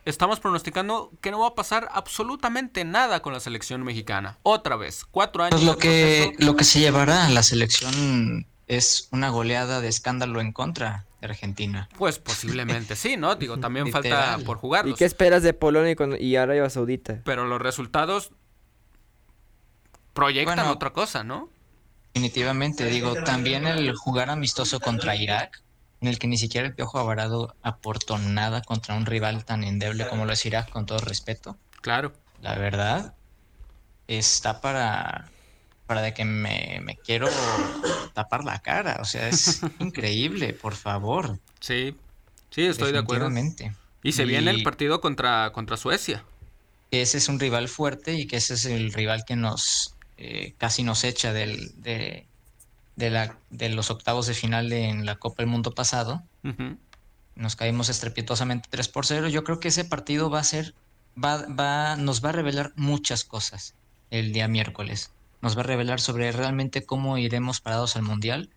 [0.05, 4.39] estamos pronosticando que no va a pasar absolutamente nada con la selección mexicana.
[4.43, 5.61] Otra vez, cuatro años.
[5.61, 10.41] Pues lo, que, lo que se llevará a la selección es una goleada de escándalo
[10.41, 11.89] en contra de Argentina.
[11.97, 13.35] Pues posiblemente sí, ¿no?
[13.35, 14.87] Digo, también falta por jugar.
[14.89, 17.21] ¿Y qué esperas de Polonia y, Arabia Saudita?
[17.25, 18.31] Pero los resultados
[20.13, 21.49] proyectan otra cosa, ¿no?
[22.13, 25.64] Definitivamente, digo, también el jugar amistoso contra Irak
[26.05, 30.07] en el que ni siquiera el Piojo Alvarado aportó nada contra un rival tan endeble
[30.07, 31.57] como lo es Irak, con todo respeto.
[31.81, 32.13] Claro.
[32.43, 33.15] La verdad,
[34.07, 35.31] está para,
[35.87, 37.29] para de que me, me quiero
[38.13, 38.99] tapar la cara.
[39.01, 41.39] O sea, es increíble, por favor.
[41.61, 41.97] Sí,
[42.51, 43.31] sí, estoy de acuerdo.
[44.03, 46.23] Y se viene el partido contra, contra Suecia.
[46.91, 50.83] Ese es un rival fuerte y que ese es el rival que nos eh, casi
[50.83, 52.27] nos echa del, de,
[52.97, 56.23] de, la, de los octavos de final en la Copa del Mundo pasado.
[57.35, 59.29] Nos caímos estrepitosamente 3 por 0.
[59.29, 60.75] Yo creo que ese partido va a ser,
[61.23, 63.75] va, va, nos va a revelar muchas cosas
[64.11, 65.11] el día miércoles.
[65.41, 68.51] Nos va a revelar sobre realmente cómo iremos parados al Mundial,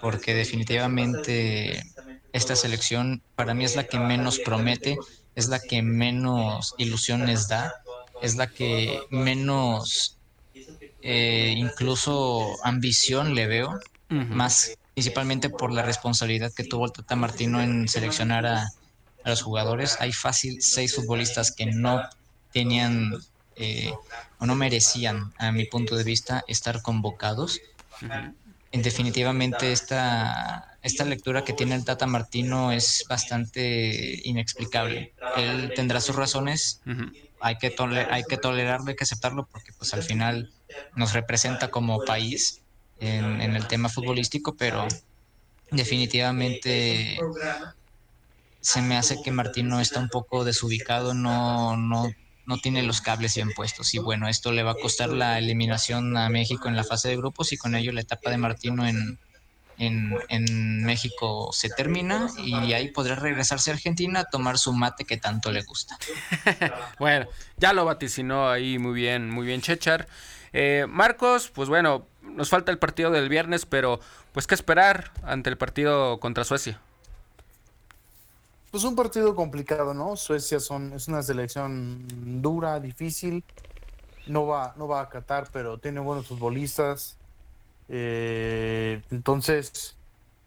[0.00, 1.82] porque definitivamente
[2.32, 4.96] esta selección para mí es la que menos promete,
[5.34, 7.74] es la que menos ilusiones da,
[8.22, 10.13] es la que menos
[11.06, 13.78] eh, incluso ambición le veo,
[14.08, 18.70] más principalmente por la responsabilidad que tuvo el Tata Martino en seleccionar a,
[19.26, 19.98] los jugadores.
[20.00, 22.02] Hay fácil seis futbolistas que no
[22.52, 23.12] tenían
[23.56, 23.92] eh,
[24.38, 27.60] o no merecían, a mi punto de vista, estar convocados.
[28.72, 35.12] En definitivamente esta, esta lectura que tiene el Tata Martino es bastante inexplicable.
[35.36, 36.80] Él tendrá sus razones,
[37.40, 37.74] hay, que
[38.10, 40.53] hay que tolerarlo, hay que aceptarlo, porque pues al final
[40.96, 42.60] nos representa como país
[43.00, 44.86] en, el tema futbolístico, pero
[45.70, 47.18] definitivamente
[48.60, 52.10] se me hace que Martín no está un poco desubicado, no, no,
[52.46, 53.94] no tiene los cables bien puestos.
[53.94, 57.16] Y bueno, esto le va a costar la eliminación a México en la fase de
[57.16, 59.18] grupos y con ello la etapa de Martino en,
[59.78, 65.04] en, en, México se termina y ahí podrá regresarse a Argentina a tomar su mate
[65.04, 65.98] que tanto le gusta.
[66.98, 67.26] bueno,
[67.56, 70.06] ya lo vaticinó ahí muy bien, muy bien Chechar.
[70.56, 73.98] Eh, Marcos, pues bueno, nos falta el partido del viernes, pero
[74.32, 76.80] pues qué esperar ante el partido contra Suecia.
[78.70, 80.16] Pues un partido complicado, ¿no?
[80.16, 82.06] Suecia son, es una selección
[82.40, 83.42] dura, difícil.
[84.28, 87.16] No va, no va a Qatar, pero tiene buenos futbolistas.
[87.88, 89.96] Eh, entonces,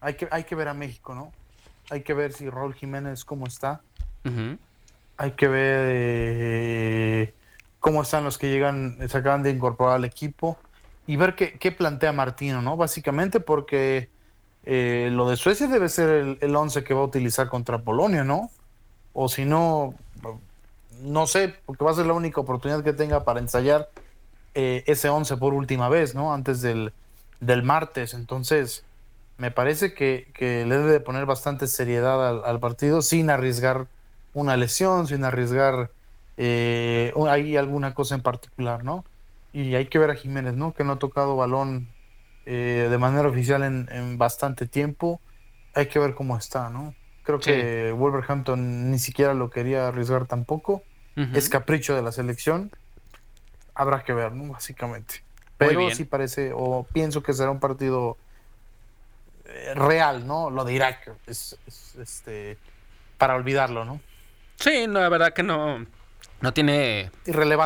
[0.00, 1.32] hay que, hay que ver a México, ¿no?
[1.90, 3.82] Hay que ver si Raúl Jiménez cómo está.
[5.18, 7.34] Hay que ver eh,
[7.80, 10.58] cómo están los que llegan, se acaban de incorporar al equipo
[11.06, 12.76] y ver qué, plantea Martino, ¿no?
[12.76, 14.10] Básicamente porque
[14.64, 18.50] eh, lo de Suecia debe ser el, 11 que va a utilizar contra Polonia, ¿no?
[19.14, 19.94] O si no,
[21.02, 23.88] no sé, porque va a ser la única oportunidad que tenga para ensayar
[24.54, 26.34] eh, ese 11 por última vez, ¿no?
[26.34, 26.92] Antes del,
[27.40, 28.12] del martes.
[28.12, 28.84] Entonces,
[29.38, 33.86] me parece que, le debe poner bastante seriedad al partido sin arriesgar
[34.34, 35.90] una lesión, sin arriesgar
[36.40, 39.04] eh, hay alguna cosa en particular, ¿no?
[39.52, 40.72] Y hay que ver a Jiménez, ¿no?
[40.72, 41.88] Que no ha tocado balón
[42.46, 45.20] eh, de manera oficial en, bastante tiempo.
[45.74, 46.94] Hay que ver cómo está, ¿no?
[47.24, 50.82] Creo que Wolverhampton ni siquiera lo quería arriesgar tampoco.
[51.34, 52.70] Es capricho de la selección.
[53.74, 54.52] Habrá que ver, ¿no?
[54.52, 55.24] Básicamente.
[55.56, 58.16] Pero sí parece, o pienso que será un partido
[59.44, 60.50] eh, real, ¿no?
[60.50, 61.58] Lo de Irak es,
[62.00, 62.56] este
[63.18, 64.00] para olvidarlo, ¿no?
[64.54, 65.84] Sí, no, la verdad que no,
[66.40, 67.10] no tiene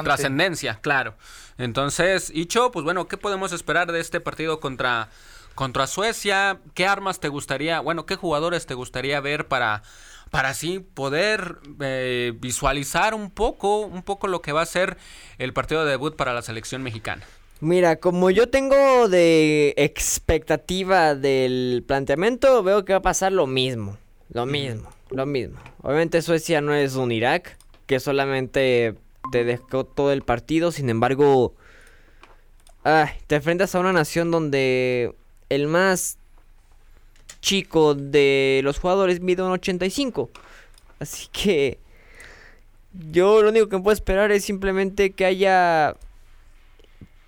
[0.04, 1.14] trascendencia, claro.
[1.58, 5.10] Entonces, Icho, pues bueno, ¿qué podemos esperar de este partido contra,
[5.54, 6.58] contra Suecia?
[6.74, 9.82] ¿Qué armas te gustaría, bueno, qué jugadores te gustaría ver para,
[10.30, 14.96] para así poder eh, visualizar un poco, un poco lo que va a ser
[15.38, 17.22] el partido de debut para la selección mexicana?
[17.60, 23.98] Mira, como yo tengo de expectativa del planteamiento, veo que va a pasar lo mismo.
[24.30, 25.60] Lo mismo, lo mismo.
[25.82, 27.56] Obviamente Suecia no es un Irak,
[27.92, 28.94] que solamente
[29.30, 30.72] te dejó todo el partido.
[30.72, 31.52] Sin embargo,
[33.26, 35.14] te enfrentas a una nación donde
[35.50, 36.16] el más
[37.42, 40.30] chico de los jugadores mide un 85.
[41.00, 41.80] Así que
[43.10, 45.94] yo lo único que puedo esperar es simplemente que haya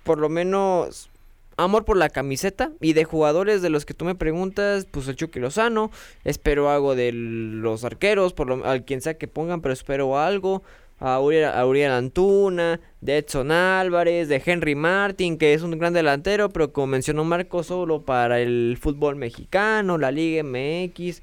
[0.03, 1.11] por lo menos
[1.57, 5.15] amor por la camiseta y de jugadores de los que tú me preguntas, pues el
[5.15, 5.91] Chucky Lozano,
[6.23, 10.63] espero algo de los arqueros, por lo, al quien sea que pongan, pero espero algo.
[10.97, 16.71] A Uriel, Antuna, de Edson Álvarez, de Henry Martin, que es un gran delantero, pero
[16.71, 21.21] como mencionó Marco, solo para el fútbol mexicano, la Liga MX.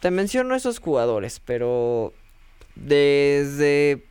[0.00, 2.12] Te menciono esos jugadores, pero
[2.76, 4.07] desde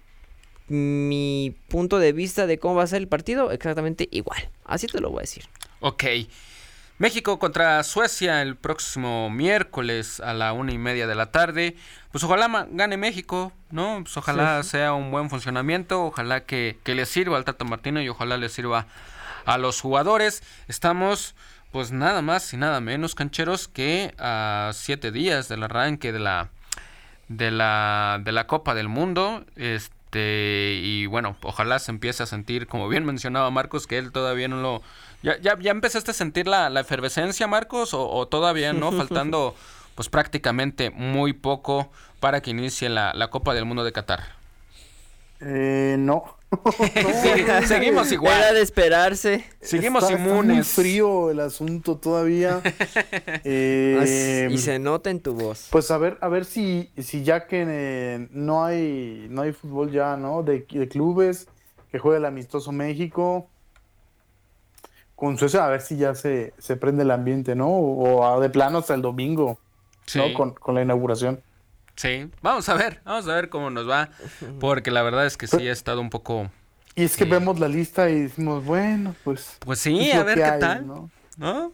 [0.67, 4.49] mi punto de vista de cómo va a ser el partido, exactamente igual.
[4.65, 5.45] Así te lo voy a decir.
[5.79, 6.03] Ok.
[6.99, 11.75] México contra Suecia el próximo miércoles a la una y media de la tarde.
[12.11, 13.99] Pues ojalá gane México, ¿no?
[14.01, 18.09] Pues ojalá sea un buen funcionamiento, ojalá que, que le sirva al Tato Martino y
[18.09, 18.87] ojalá le sirva
[19.45, 20.41] a los jugadores.
[20.67, 21.35] Estamos,
[21.71, 26.49] pues nada más y nada menos, cancheros, que a siete días del arranque de la
[27.27, 29.45] de la de la Copa del Mundo.
[29.55, 34.13] Este este, y bueno, ojalá se empiece a sentir, como bien mencionaba Marcos, que él
[34.13, 34.81] todavía no lo...
[35.21, 37.93] ¿Ya, ya, ya empezaste a sentir la, efervescencia, Marcos?
[37.93, 38.91] O, todavía no?
[38.93, 39.53] Faltando
[39.95, 44.23] pues prácticamente muy poco para que inicie la, la Copa del Mundo de Qatar.
[45.41, 46.36] Eh, no.
[47.67, 48.37] seguimos igual.
[48.37, 49.45] Era de esperarse.
[49.59, 50.35] Seguimos inmunes.
[50.35, 52.61] Está muy frío el asunto todavía.
[53.49, 55.67] Eh, y se nota en tu voz.
[55.71, 59.91] Pues a ver, a ver si, si ya que eh, no hay no hay fútbol
[59.91, 60.43] ya, ¿no?
[60.43, 61.47] De, clubes
[61.91, 63.47] que juega el amistoso México
[65.15, 67.69] con Suecia, a ver si ya se, se prende el ambiente, ¿no?
[67.69, 69.59] O, de plano hasta el domingo,
[70.15, 70.33] ¿no?
[70.33, 71.41] Con, con la inauguración.
[71.97, 74.09] Sí, vamos a ver, vamos a ver cómo nos va,
[74.59, 76.49] porque la verdad es que sí ha estado un poco...
[76.95, 79.57] Y es que vemos la lista y decimos, bueno, pues...
[79.59, 81.09] Pues sí, a ver qué tal, ¿no?
[81.39, 81.71] O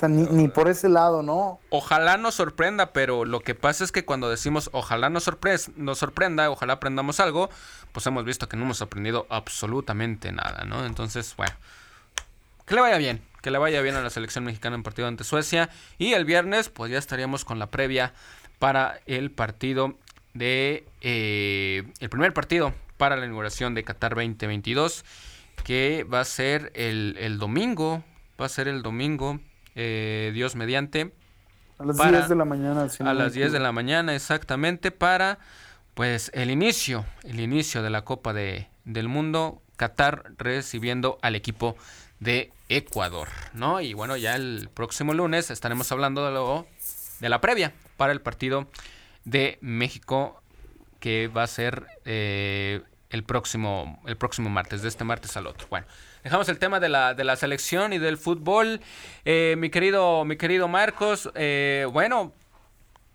[0.00, 1.60] sea, ni, por ese lado, ¿no?
[1.70, 5.30] Ojalá nos sorprenda, pero lo que pasa es que cuando decimos ojalá nos,
[5.76, 7.50] nos sorprenda, ojalá aprendamos algo,
[7.92, 10.84] pues hemos visto que no hemos aprendido absolutamente nada, ¿no?
[10.86, 11.54] Entonces, bueno,
[12.66, 15.24] que le vaya bien, que le vaya bien a la selección mexicana en partido ante
[15.24, 15.70] Suecia.
[15.98, 18.12] Y el viernes, pues ya estaríamos con la previa
[18.60, 19.94] para el partido
[20.34, 25.04] de eh, el primer partido para la inauguración de Qatar 2022
[25.64, 28.04] que va a ser el, domingo
[28.40, 29.40] va a ser el domingo
[29.74, 31.12] eh, Dios mediante
[31.78, 35.38] a las 10 de la mañana a las 10 de la mañana exactamente para
[35.94, 41.76] pues el inicio el inicio de la Copa de, del Mundo Qatar recibiendo al equipo
[42.20, 46.66] de Ecuador no y bueno ya el próximo lunes estaremos hablando de lo
[47.20, 48.66] de la previa para el partido
[49.24, 50.42] de México
[50.98, 55.66] que va a ser eh, el próximo el próximo martes, de este martes al otro.
[55.68, 55.86] Bueno,
[56.22, 58.80] dejamos el tema de la, de la selección y del fútbol.
[59.24, 62.32] Eh, mi querido mi querido Marcos, eh, bueno,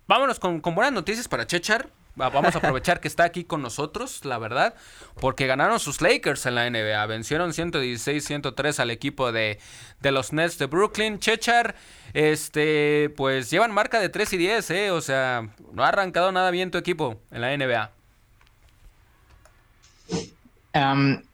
[0.06, 1.90] vámonos con, con buenas noticias para Chechar.
[2.16, 4.74] Vamos a aprovechar que está aquí con nosotros, la verdad,
[5.20, 7.04] porque ganaron sus Lakers en la NBA.
[7.04, 9.58] Vencieron 116-103 al equipo de,
[10.00, 11.18] de, los Nets de Brooklyn.
[11.18, 11.74] Chechar,
[12.16, 14.90] este, pues llevan marca de 3 y 10, ¿eh?
[14.90, 17.90] O sea, no ha arrancado nada bien tu equipo en la NBA.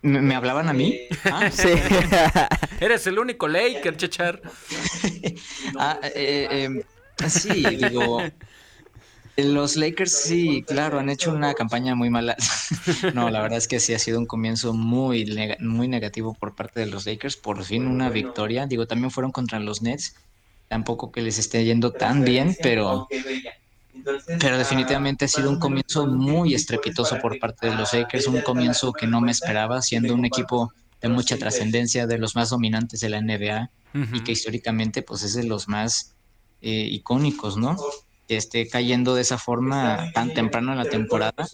[0.03, 0.99] ¿Me hablaban a mí?
[1.27, 1.69] Ah, sí.
[2.81, 4.43] Eres el único Laker, Chechar.
[5.79, 8.21] ah, eh, eh, sí, digo,
[9.37, 12.37] los Lakers sí, claro, han hecho una campaña muy mala.
[13.15, 16.81] no, la verdad es que sí ha sido un comienzo muy, muy negativo por parte
[16.81, 17.37] de los Lakers.
[17.37, 18.67] Por fin una victoria.
[18.67, 20.17] Digo, también fueron contra los Nets.
[20.73, 23.07] Tampoco que les esté yendo tan bien, pero,
[24.41, 28.27] pero definitivamente ha sido un comienzo muy estrepitoso por parte de los Lakers.
[28.27, 30.73] Un comienzo que no me esperaba, siendo un equipo
[31.03, 33.71] de mucha trascendencia, de los más dominantes de la NBA
[34.15, 36.15] y que históricamente pues es de los más
[36.63, 37.77] eh, icónicos, ¿no?
[38.31, 41.47] esté cayendo de esa forma tan temprano en la temporada,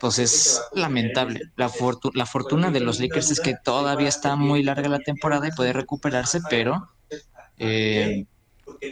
[0.00, 1.52] pues es lamentable.
[1.54, 1.70] La,
[2.14, 5.72] la fortuna de los Lakers es que todavía está muy larga la temporada y puede
[5.72, 6.90] recuperarse, pero
[7.58, 8.24] eh,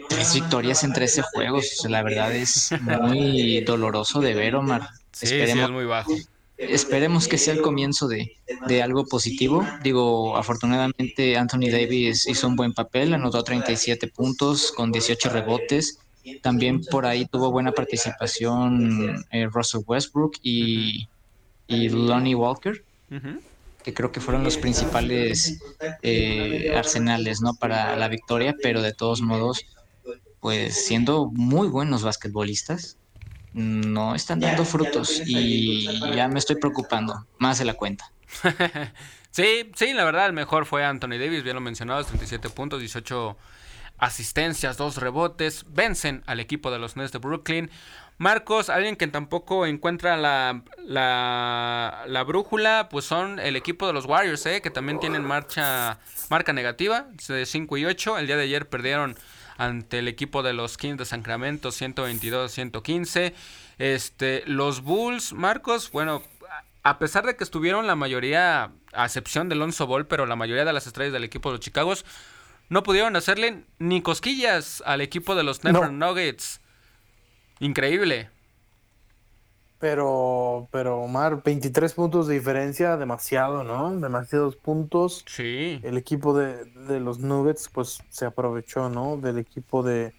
[0.09, 4.89] tres victorias en 13 juegos, la verdad es muy doloroso de ver, Omar.
[5.13, 6.13] Sí, Esperemos, muy bajo.
[6.57, 8.37] Esperemos que sea el comienzo de,
[8.69, 9.67] de, algo positivo.
[9.83, 15.99] Digo, afortunadamente Anthony Davis hizo un buen papel, anotó 37 puntos con 18 rebotes.
[16.41, 21.09] También por ahí tuvo buena participación eh, Russell Westbrook y,
[21.67, 22.85] y Lonnie Walker,
[23.83, 25.61] que creo que fueron los principales
[26.03, 27.55] eh, arsenales ¿no?
[27.55, 29.67] para la victoria, pero de todos modos,
[30.41, 32.99] pues siendo muy buenos basquetbolistas,
[33.53, 38.11] no están dando frutos y ya me estoy preocupando, más de la cuenta.
[39.31, 43.37] sí, sí, la verdad el mejor fue Anthony Davis, bien lo mencionado, 37 puntos, 18
[43.99, 47.71] asistencias, dos rebotes, vencen al equipo de los Nets de Brooklyn.
[48.23, 54.47] Marcos, alguien que tampoco encuentra la, la, brújula, pues son el equipo de los Warriors,
[54.47, 54.63] ¿eh?
[54.63, 55.99] que también tienen marcha,
[56.31, 58.19] marca negativa, de 5 y 8.
[58.19, 59.17] El día de ayer perdieron
[59.59, 63.33] ante el equipo de los Kings de Sacramento 122-115.
[63.79, 66.23] Este, los Bulls, Marcos, bueno,
[66.85, 70.65] a pesar de que estuvieron la mayoría, a excepción de Alonso Ball, pero la mayoría
[70.65, 72.05] de las estrellas del equipo de los Chicagos,
[72.69, 76.62] no pudieron hacerle ni cosquillas al equipo de los Denver Nuggets.
[77.63, 78.29] Increíble.
[79.79, 83.97] Pero, pero Omar, 23 puntos de diferencia, demasiado, ¿no?
[84.01, 85.25] Demasiados puntos.
[85.29, 85.81] Sí.
[85.85, 86.67] El equipo de,
[86.99, 89.17] los Nuggets, pues se aprovechó, ¿no?
[89.17, 90.13] Del equipo de,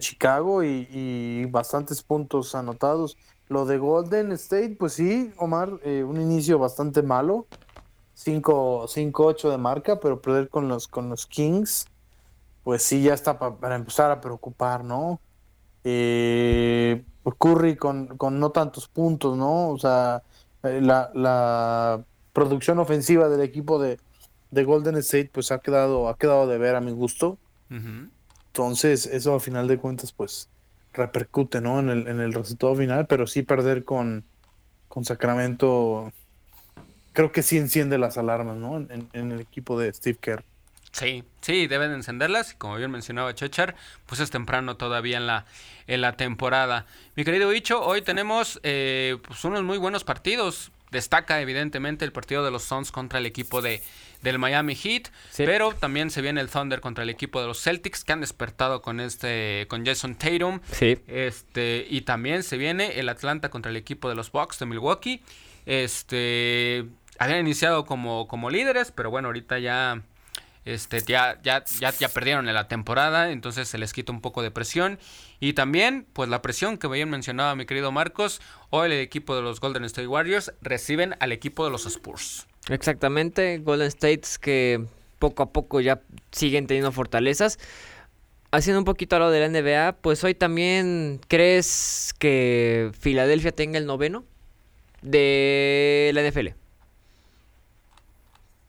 [0.00, 3.16] Chicago y, bastantes puntos anotados.
[3.48, 7.46] Lo de Golden State, pues sí, Omar, eh, un inicio bastante malo.
[8.16, 11.86] 5-8 de marca, pero perder con los, con los Kings,
[12.64, 15.20] pues sí, ya está para empezar a preocupar, ¿no?
[15.88, 17.04] Eh,
[17.38, 19.68] Curry con, con, no tantos puntos, ¿no?
[19.68, 20.24] O sea,
[20.64, 24.00] eh, la, la producción ofensiva del equipo de,
[24.50, 27.38] de, Golden State pues ha quedado, ha quedado de ver a mi gusto.
[27.70, 30.48] Entonces, eso a final de cuentas pues
[30.92, 31.78] repercute, ¿no?
[31.78, 34.24] En el, en el resultado final, pero sí perder con,
[34.88, 36.12] con Sacramento
[37.12, 38.76] creo que sí enciende las alarmas, ¿no?
[38.76, 40.44] En, en el equipo de Steve Kerr.
[40.92, 42.54] Sí, sí, deben encenderlas.
[42.54, 43.76] Como bien mencionaba Chechar,
[44.06, 45.44] pues es temprano todavía en la,
[45.86, 46.86] en la temporada.
[47.16, 50.70] Mi querido Icho, hoy tenemos eh, pues unos muy buenos partidos.
[50.90, 53.82] Destaca evidentemente el partido de los Suns contra el equipo de,
[54.22, 58.04] del Miami Heat, pero también se viene el Thunder contra el equipo de los Celtics
[58.04, 60.60] que han despertado con este con Jason Tatum.
[60.72, 60.98] Sí.
[61.08, 65.20] Este y también se viene el Atlanta contra el equipo de los Bucks de Milwaukee.
[65.66, 66.86] Este
[67.18, 70.02] habían iniciado como como líderes, pero bueno, ahorita ya
[70.66, 74.42] este, ya, ya, ya, ya perdieron en la temporada, entonces se les quita un poco
[74.42, 74.98] de presión.
[75.38, 79.42] Y también, pues la presión que bien mencionaba mi querido Marcos, hoy el equipo de
[79.42, 82.48] los Golden State Warriors reciben al equipo de los Spurs.
[82.68, 84.84] Exactamente, Golden States que
[85.20, 86.02] poco a poco ya
[86.32, 87.58] siguen teniendo fortalezas.
[88.50, 93.78] Haciendo un poquito a lo de la NBA, pues hoy también crees que Filadelfia tenga
[93.78, 94.24] el noveno
[95.02, 96.65] de la NFL.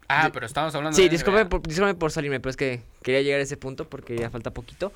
[0.08, 1.10] Ah, pero estamos hablando sí, de.
[1.10, 4.30] Sí, disculpe por, por salirme, pero es que quería llegar a ese punto porque ya
[4.30, 4.94] falta poquito.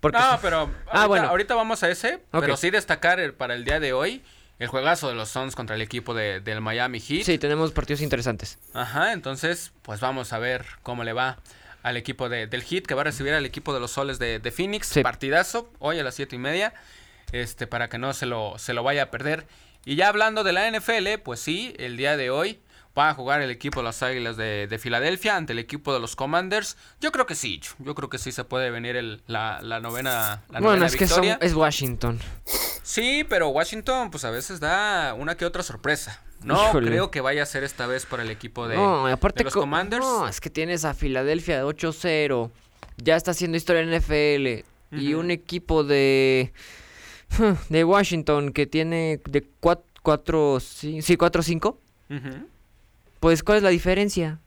[0.00, 0.18] Porque...
[0.18, 1.28] No, pero ahorita, ah, bueno.
[1.28, 4.22] ahorita vamos a ese, pero sí destacar para el día de hoy
[4.58, 7.24] el juegazo de los Suns contra el equipo de, del Miami Heat.
[7.24, 8.58] Sí, tenemos partidos interesantes.
[8.74, 11.38] Ajá, entonces, pues vamos a ver cómo le va
[11.82, 14.38] al equipo de, del Heat que va a recibir al equipo de los Soles de,
[14.38, 15.00] de Phoenix.
[15.02, 16.74] Partidazo, hoy a las siete y media,
[17.32, 19.46] este, para que no se lo, se lo vaya a perder.
[19.84, 22.60] Y ya hablando de la NFL, pues sí, el día de hoy
[22.96, 26.16] va a jugar el equipo de las Águilas de, Filadelfia ante el equipo de los
[26.16, 26.76] Commanders.
[27.00, 30.60] Yo creo que sí, yo creo que sí se puede venir el, la, novena la
[30.60, 32.18] Bueno, es que es Washington.
[32.82, 36.22] Sí, pero Washington pues a veces da una que otra sorpresa.
[36.42, 40.04] No creo que vaya a ser esta vez por el equipo de, los Commanders.
[40.04, 42.50] No, es que tienes a Filadelfia 8-0.
[42.96, 44.66] Ya está haciendo historia en NFL.
[44.94, 46.52] Y un equipo de
[47.68, 51.76] de Washington que tiene de 4 sí, 4-5.
[53.22, 54.40] Pues, ¿cuál es la diferencia?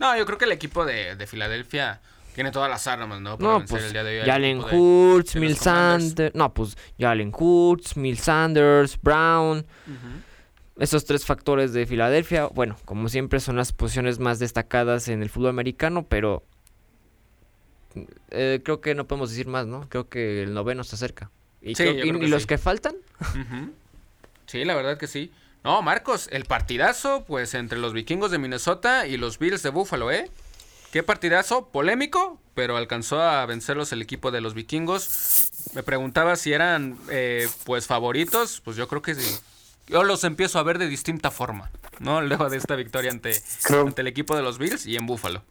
[0.00, 2.00] No, yo creo que el equipo de, Filadelfia
[2.34, 3.38] tiene todas las armas, ¿no?
[3.38, 6.34] Para no, pues, el día de hoy Jalen Hurts, Mill Sanders.
[6.34, 9.64] No, pues Jalen Hurts, Mill Sanders, Brown.
[10.80, 15.30] Esos tres factores de Filadelfia, bueno, como siempre son las posiciones más destacadas en el
[15.30, 16.42] fútbol americano, pero
[18.32, 19.88] eh, creo que no podemos decir más, ¿no?
[19.88, 21.30] Creo que el noveno se acerca.
[21.62, 21.72] ¿Y,
[22.26, 22.96] los que faltan?
[24.46, 25.30] Sí, la verdad que sí.
[25.64, 30.12] No, Marcos, el partidazo, pues entre los vikingos de Minnesota y los Bills de Buffalo,
[30.12, 30.30] ¿eh?
[30.92, 36.52] Qué partidazo, polémico, pero alcanzó a vencerlos el equipo de los vikingos Me preguntaba si
[36.52, 39.40] eran eh, pues favoritos, pues yo creo que sí.
[39.86, 42.20] Yo los empiezo a ver de distinta forma, ¿no?
[42.22, 43.32] Luego de esta victoria ante,
[43.70, 45.42] ante el equipo de los Bills y en Buffalo.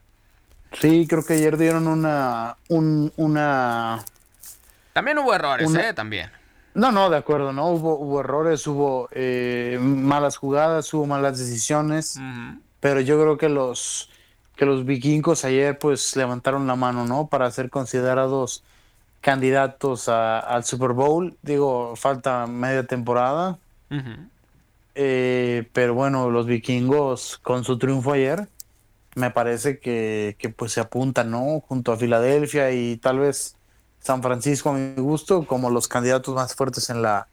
[0.80, 4.06] Sí, creo que ayer dieron una, un, una...
[4.94, 5.94] También hubo errores, ¿eh?
[5.94, 6.32] También.
[6.76, 7.70] No, no, de acuerdo, ¿no?
[7.70, 12.20] Hubo, hubo errores, hubo eh, malas jugadas, hubo malas decisiones,
[12.80, 14.10] pero yo creo que los,
[14.56, 17.28] que los vikingos ayer pues levantaron la mano, ¿no?
[17.28, 18.64] Para ser considerados
[19.22, 21.38] candidatos al Super Bowl.
[21.44, 23.60] Digo, falta media temporada.
[24.96, 28.48] Eh, pero bueno, los vikingos con su triunfo ayer,
[29.16, 31.62] me parece que, que pues se apuntan, ¿no?
[31.68, 33.56] Junto a Filadelfia y tal vez
[34.04, 37.28] San Francisco a mi gusto como los candidatos más fuertes en la,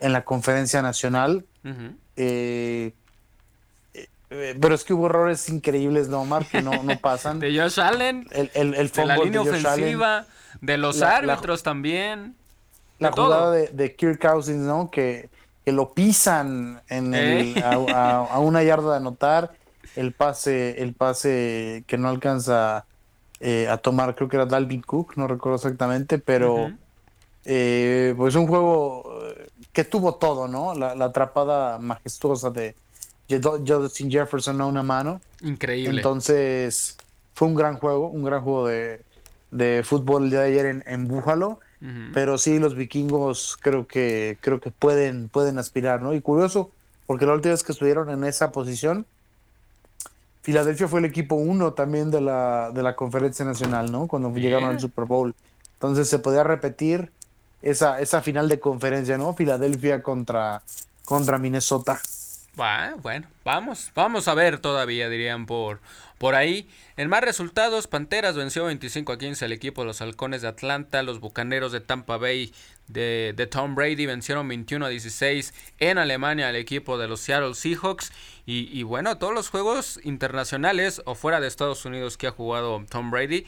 [0.00, 1.46] en la conferencia nacional.
[2.16, 2.92] Eh,
[3.94, 6.44] eh, pero es que hubo errores increíbles, ¿no, Omar?
[6.46, 7.40] Que no, no pasan.
[7.40, 10.26] de Josh Allen, el, el, el de la línea ofensiva,
[10.60, 12.36] de los árbitros también.
[12.98, 14.90] La jugada de, de, Kirk Cousins, ¿no?
[14.90, 15.30] Que,
[15.64, 17.64] que lo pisan en el, ¿Eh?
[17.64, 19.52] a, a, una yarda de anotar.
[19.96, 22.84] El pase, el pase que no alcanza
[23.40, 26.70] eh, a tomar, creo que era Dalvin Cook, no recuerdo exactamente, pero
[27.44, 30.74] eh, pues un juego eh, que tuvo todo, ¿no?
[30.74, 32.74] La, atrapada majestuosa de
[33.66, 35.20] Justin Jefferson a una mano.
[35.40, 35.96] Increíble.
[35.96, 36.98] Entonces,
[37.34, 39.00] fue un gran juego, un gran juego de,
[39.50, 41.60] de fútbol de ayer en, en Búfalo.
[42.12, 46.12] Pero sí, los vikingos creo que, creo que pueden, pueden aspirar, ¿no?
[46.12, 46.70] Y curioso,
[47.06, 49.06] porque la última vez que estuvieron en esa posición,
[50.50, 54.08] Filadelfia fue el equipo uno también de la, de la conferencia nacional, ¿no?
[54.08, 55.32] Cuando llegaron al Super Bowl.
[55.74, 57.12] Entonces se podía repetir
[57.62, 59.32] esa, esa final de conferencia, ¿no?
[59.32, 60.62] Filadelfia contra,
[61.04, 62.00] contra Minnesota.
[63.00, 65.78] Bueno, vamos, vamos a ver todavía, dirían por,
[66.18, 66.68] por ahí.
[66.96, 71.04] En más resultados, Panteras venció 25 a 15 al equipo de los Halcones de Atlanta,
[71.04, 72.52] los Bucaneros de Tampa Bay
[72.92, 77.54] de, de, Tom Brady vencieron 21 a 16 en Alemania al equipo de los Seattle
[77.54, 78.12] Seahawks.
[78.46, 82.84] Y, y, bueno, todos los juegos internacionales o fuera de Estados Unidos que ha jugado
[82.88, 83.46] Tom Brady,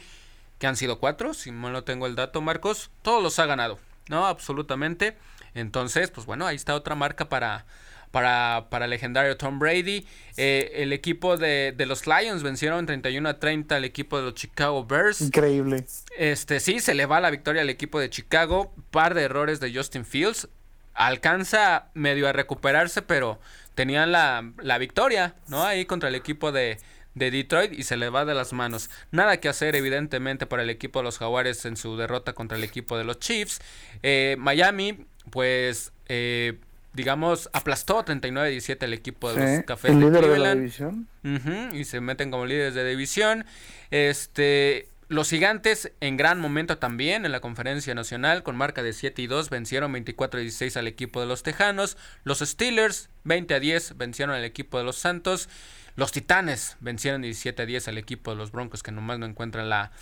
[0.59, 3.79] que han sido cuatro, si mal no tengo el dato, Marcos, todos los ha ganado,
[4.09, 4.27] ¿no?
[4.27, 5.17] Absolutamente.
[5.55, 7.67] Entonces, pues bueno, ahí está otra marca para,
[8.13, 10.07] para, para el legendario Tom Brady.
[10.37, 14.35] Eh, el equipo de, de, los Lions vencieron 31 a 30 al equipo de los
[14.35, 15.21] Chicago Bears.
[15.21, 15.85] Increíble.
[16.17, 18.73] Este sí, se le va la victoria al equipo de Chicago.
[18.93, 20.49] Par de errores de Justin Fields.
[20.95, 23.41] Alcanza medio a recuperarse, pero
[23.75, 25.65] tenían la, la victoria, ¿no?
[25.65, 26.79] Ahí contra el equipo de,
[27.15, 28.91] de Detroit y se le va de las manos.
[29.11, 32.65] Nada que hacer, evidentemente, para el equipo de los Jaguares en su derrota contra el
[32.65, 33.61] equipo de los Chiefs.
[34.03, 36.59] Eh, Miami, pues, eh,
[36.93, 40.43] digamos, aplastó 39-17 el equipo de los Cafés el de líder Cleveland.
[40.43, 41.09] de la división.
[41.25, 43.45] Ujú, y se meten como líderes de división.
[43.91, 49.21] Este, los gigantes en gran momento también en la conferencia nacional con marca de 7
[49.23, 51.97] y 2 vencieron 24 a 16 al equipo de los Tejanos.
[52.25, 55.49] Los Steelers 20 a 10 vencieron al equipo de los Santos.
[55.97, 59.69] Los Titanes vencieron 17 a 10 al equipo de los Broncos que nomás no encuentran
[59.69, 59.93] la,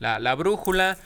[0.00, 0.98] la, la brújula.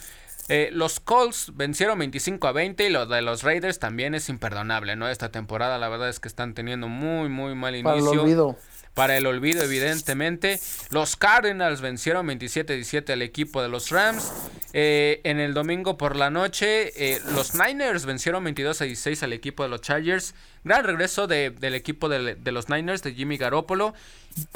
[0.53, 4.97] Eh, los Colts vencieron 25 a 20 y lo de los Raiders también es imperdonable,
[4.97, 5.09] ¿no?
[5.09, 7.93] Esta temporada la verdad es que están teniendo muy, muy mal inicio.
[7.93, 8.57] Para el olvido.
[8.95, 10.59] Para el olvido, evidentemente.
[10.91, 14.33] Los Cardinals vencieron 27-17 al equipo de los Rams.
[14.73, 19.69] Eh, en el domingo por la noche, eh, los Niners vencieron 22-16 al equipo de
[19.69, 20.35] los Chargers.
[20.65, 23.95] Gran regreso de, del equipo de, de, los Niners, de Jimmy Garoppolo.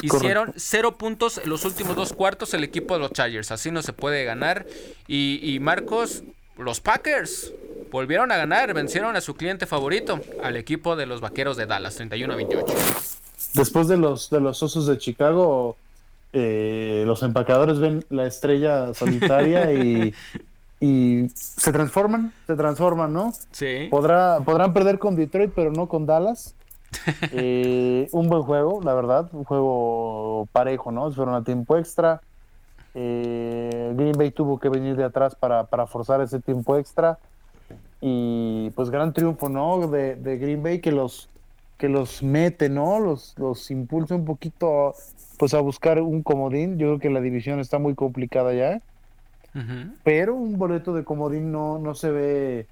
[0.03, 0.61] Hicieron Correcto.
[0.65, 3.51] cero puntos en los últimos dos cuartos el equipo de los Chargers.
[3.51, 4.67] Así no se puede ganar.
[5.07, 6.23] Y, y Marcos,
[6.57, 7.53] los Packers
[7.91, 8.73] volvieron a ganar.
[8.75, 12.75] Vencieron a su cliente favorito, al equipo de los Vaqueros de Dallas, 31-28
[13.55, 15.77] después de los de los osos de Chicago,
[16.33, 20.15] eh, los empacadores ven la estrella solitaria y,
[20.81, 23.33] y se transforman, se transforman, ¿no?
[23.53, 23.89] Sí.
[23.91, 26.55] Podrá, podrán perder con Detroit, pero no con Dallas.
[27.33, 31.11] eh, un buen juego, la verdad, un juego parejo, ¿no?
[31.12, 32.21] Fueron a tiempo extra.
[32.95, 37.19] Eh, Green Bay tuvo que venir de atrás para, para, forzar ese tiempo extra.
[38.01, 39.89] Y pues gran triunfo, ¿no?
[39.89, 41.29] De, de Green Bay que los,
[41.79, 43.01] que los mete, ¿no?
[43.01, 44.95] Los, los impulsa un poquito
[45.39, 46.79] pues a buscar un comodín.
[46.79, 48.81] Yo creo que la división está muy complicada ya.
[49.55, 49.95] Uh -huh.
[50.05, 52.66] Pero un boleto de comodín no, no se ve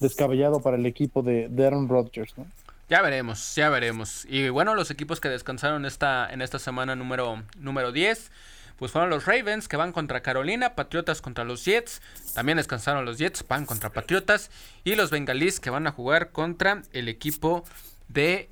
[0.00, 2.46] descabellado para el equipo de, de Aaron Rodgers, ¿no?
[2.88, 4.24] Ya veremos, ya veremos.
[4.28, 8.30] Y bueno, los equipos que descansaron esta, en esta semana número, número 10,
[8.78, 12.00] pues fueron los Ravens que van contra Carolina, Patriotas contra los Jets,
[12.34, 14.50] también descansaron los Jets, van contra Patriotas,
[14.84, 17.64] y los Bengalís que van a jugar contra el equipo
[18.08, 18.48] de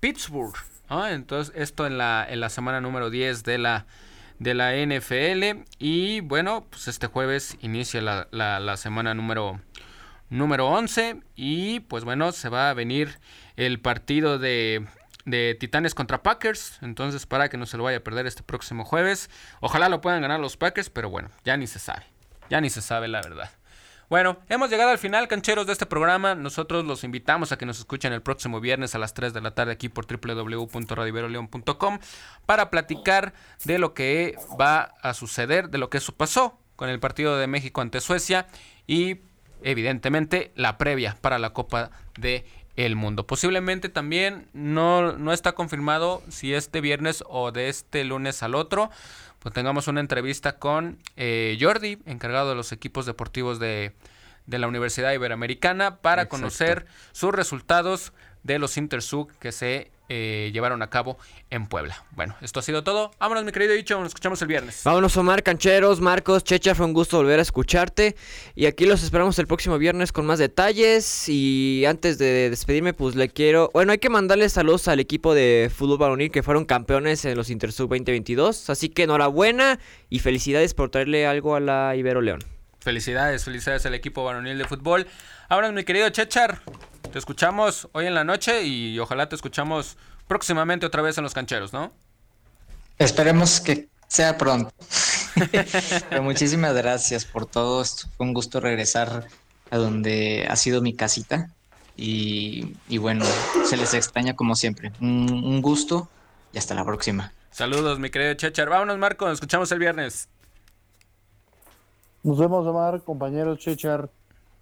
[0.00, 0.56] Pittsburgh.
[0.90, 3.86] Entonces, esto en la, en la semana número 10 de la,
[4.38, 5.64] de la NFL.
[5.78, 9.60] Y bueno, pues este jueves inicia la, la, la semana número,
[10.28, 13.18] número 11 y pues bueno, se va a venir
[13.58, 14.86] el partido de
[15.30, 16.78] de Titanes contra Packers.
[16.82, 19.30] Entonces, para que no se lo vaya a perder este próximo jueves.
[19.60, 22.04] Ojalá lo puedan ganar los Packers, pero bueno, ya ni se sabe.
[22.50, 23.50] Ya ni se sabe la verdad.
[24.08, 26.34] Bueno, hemos llegado al final, cancheros, de este programa.
[26.34, 29.50] Nosotros los invitamos a que nos escuchen el próximo viernes a las 3 de la
[29.50, 31.98] tarde aquí por www.radiveroleon.com
[32.46, 37.00] para platicar de lo que va a suceder, de lo que eso pasó con el
[37.00, 38.46] partido de México ante Suecia
[38.86, 39.20] y
[39.62, 42.46] evidentemente la previa para la Copa de
[42.78, 43.26] el mundo.
[43.26, 48.88] Posiblemente también no, no está confirmado si este viernes o de este lunes al otro,
[49.40, 53.94] pues tengamos una entrevista con eh, Jordi, encargado de los equipos deportivos de,
[54.46, 58.12] de la Universidad Iberoamericana, para conocer sus resultados
[58.42, 61.18] de los Intersug que se eh, llevaron a cabo
[61.50, 62.02] en Puebla.
[62.12, 63.10] Bueno, esto ha sido todo.
[63.18, 64.80] Vámonos, mi querido Dicho, nos escuchamos el viernes.
[64.84, 68.16] Vámonos, Omar Cancheros, Marcos, Checha, fue un gusto volver a escucharte.
[68.54, 71.28] Y aquí los esperamos el próximo viernes con más detalles.
[71.28, 73.70] Y antes de despedirme, pues le quiero.
[73.74, 77.50] Bueno, hay que mandarle saludos al equipo de fútbol varonil que fueron campeones en los
[77.50, 78.70] Intersub 2022.
[78.70, 79.78] Así que enhorabuena
[80.08, 82.40] y felicidades por traerle algo a la Ibero León.
[82.80, 85.06] Felicidades, felicidades al equipo varonil de fútbol.
[85.50, 86.62] Ahora, mi querido Chechar,
[87.08, 91.34] te escuchamos hoy en la noche y ojalá te escuchamos próximamente otra vez en los
[91.34, 91.92] cancheros, ¿no?
[92.98, 94.72] Esperemos que sea pronto.
[96.10, 97.84] Pero muchísimas gracias por todo.
[97.84, 99.26] Fue un gusto regresar
[99.70, 101.50] a donde ha sido mi casita.
[101.96, 103.24] Y, y bueno,
[103.64, 104.92] se les extraña como siempre.
[105.00, 106.08] Un, un, gusto
[106.52, 107.32] y hasta la próxima.
[107.50, 108.68] Saludos, mi querido Chechar.
[108.68, 109.26] Vámonos, Marco.
[109.26, 110.28] Nos escuchamos el viernes.
[112.22, 114.08] Nos vemos, Omar, compañero Chechar.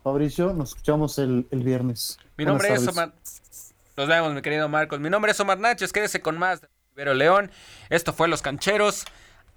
[0.07, 2.17] Fabricio, nos escuchamos el, el viernes.
[2.37, 3.13] Mi nombre es Omar.
[3.97, 5.01] Nos vemos, mi querido Marcos.
[5.01, 5.93] Mi nombre es Omar Náchez.
[5.93, 7.51] Quédese con más de Ibero León.
[7.91, 9.05] Esto fue Los Cancheros.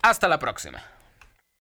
[0.02, 0.82] Hasta la próxima.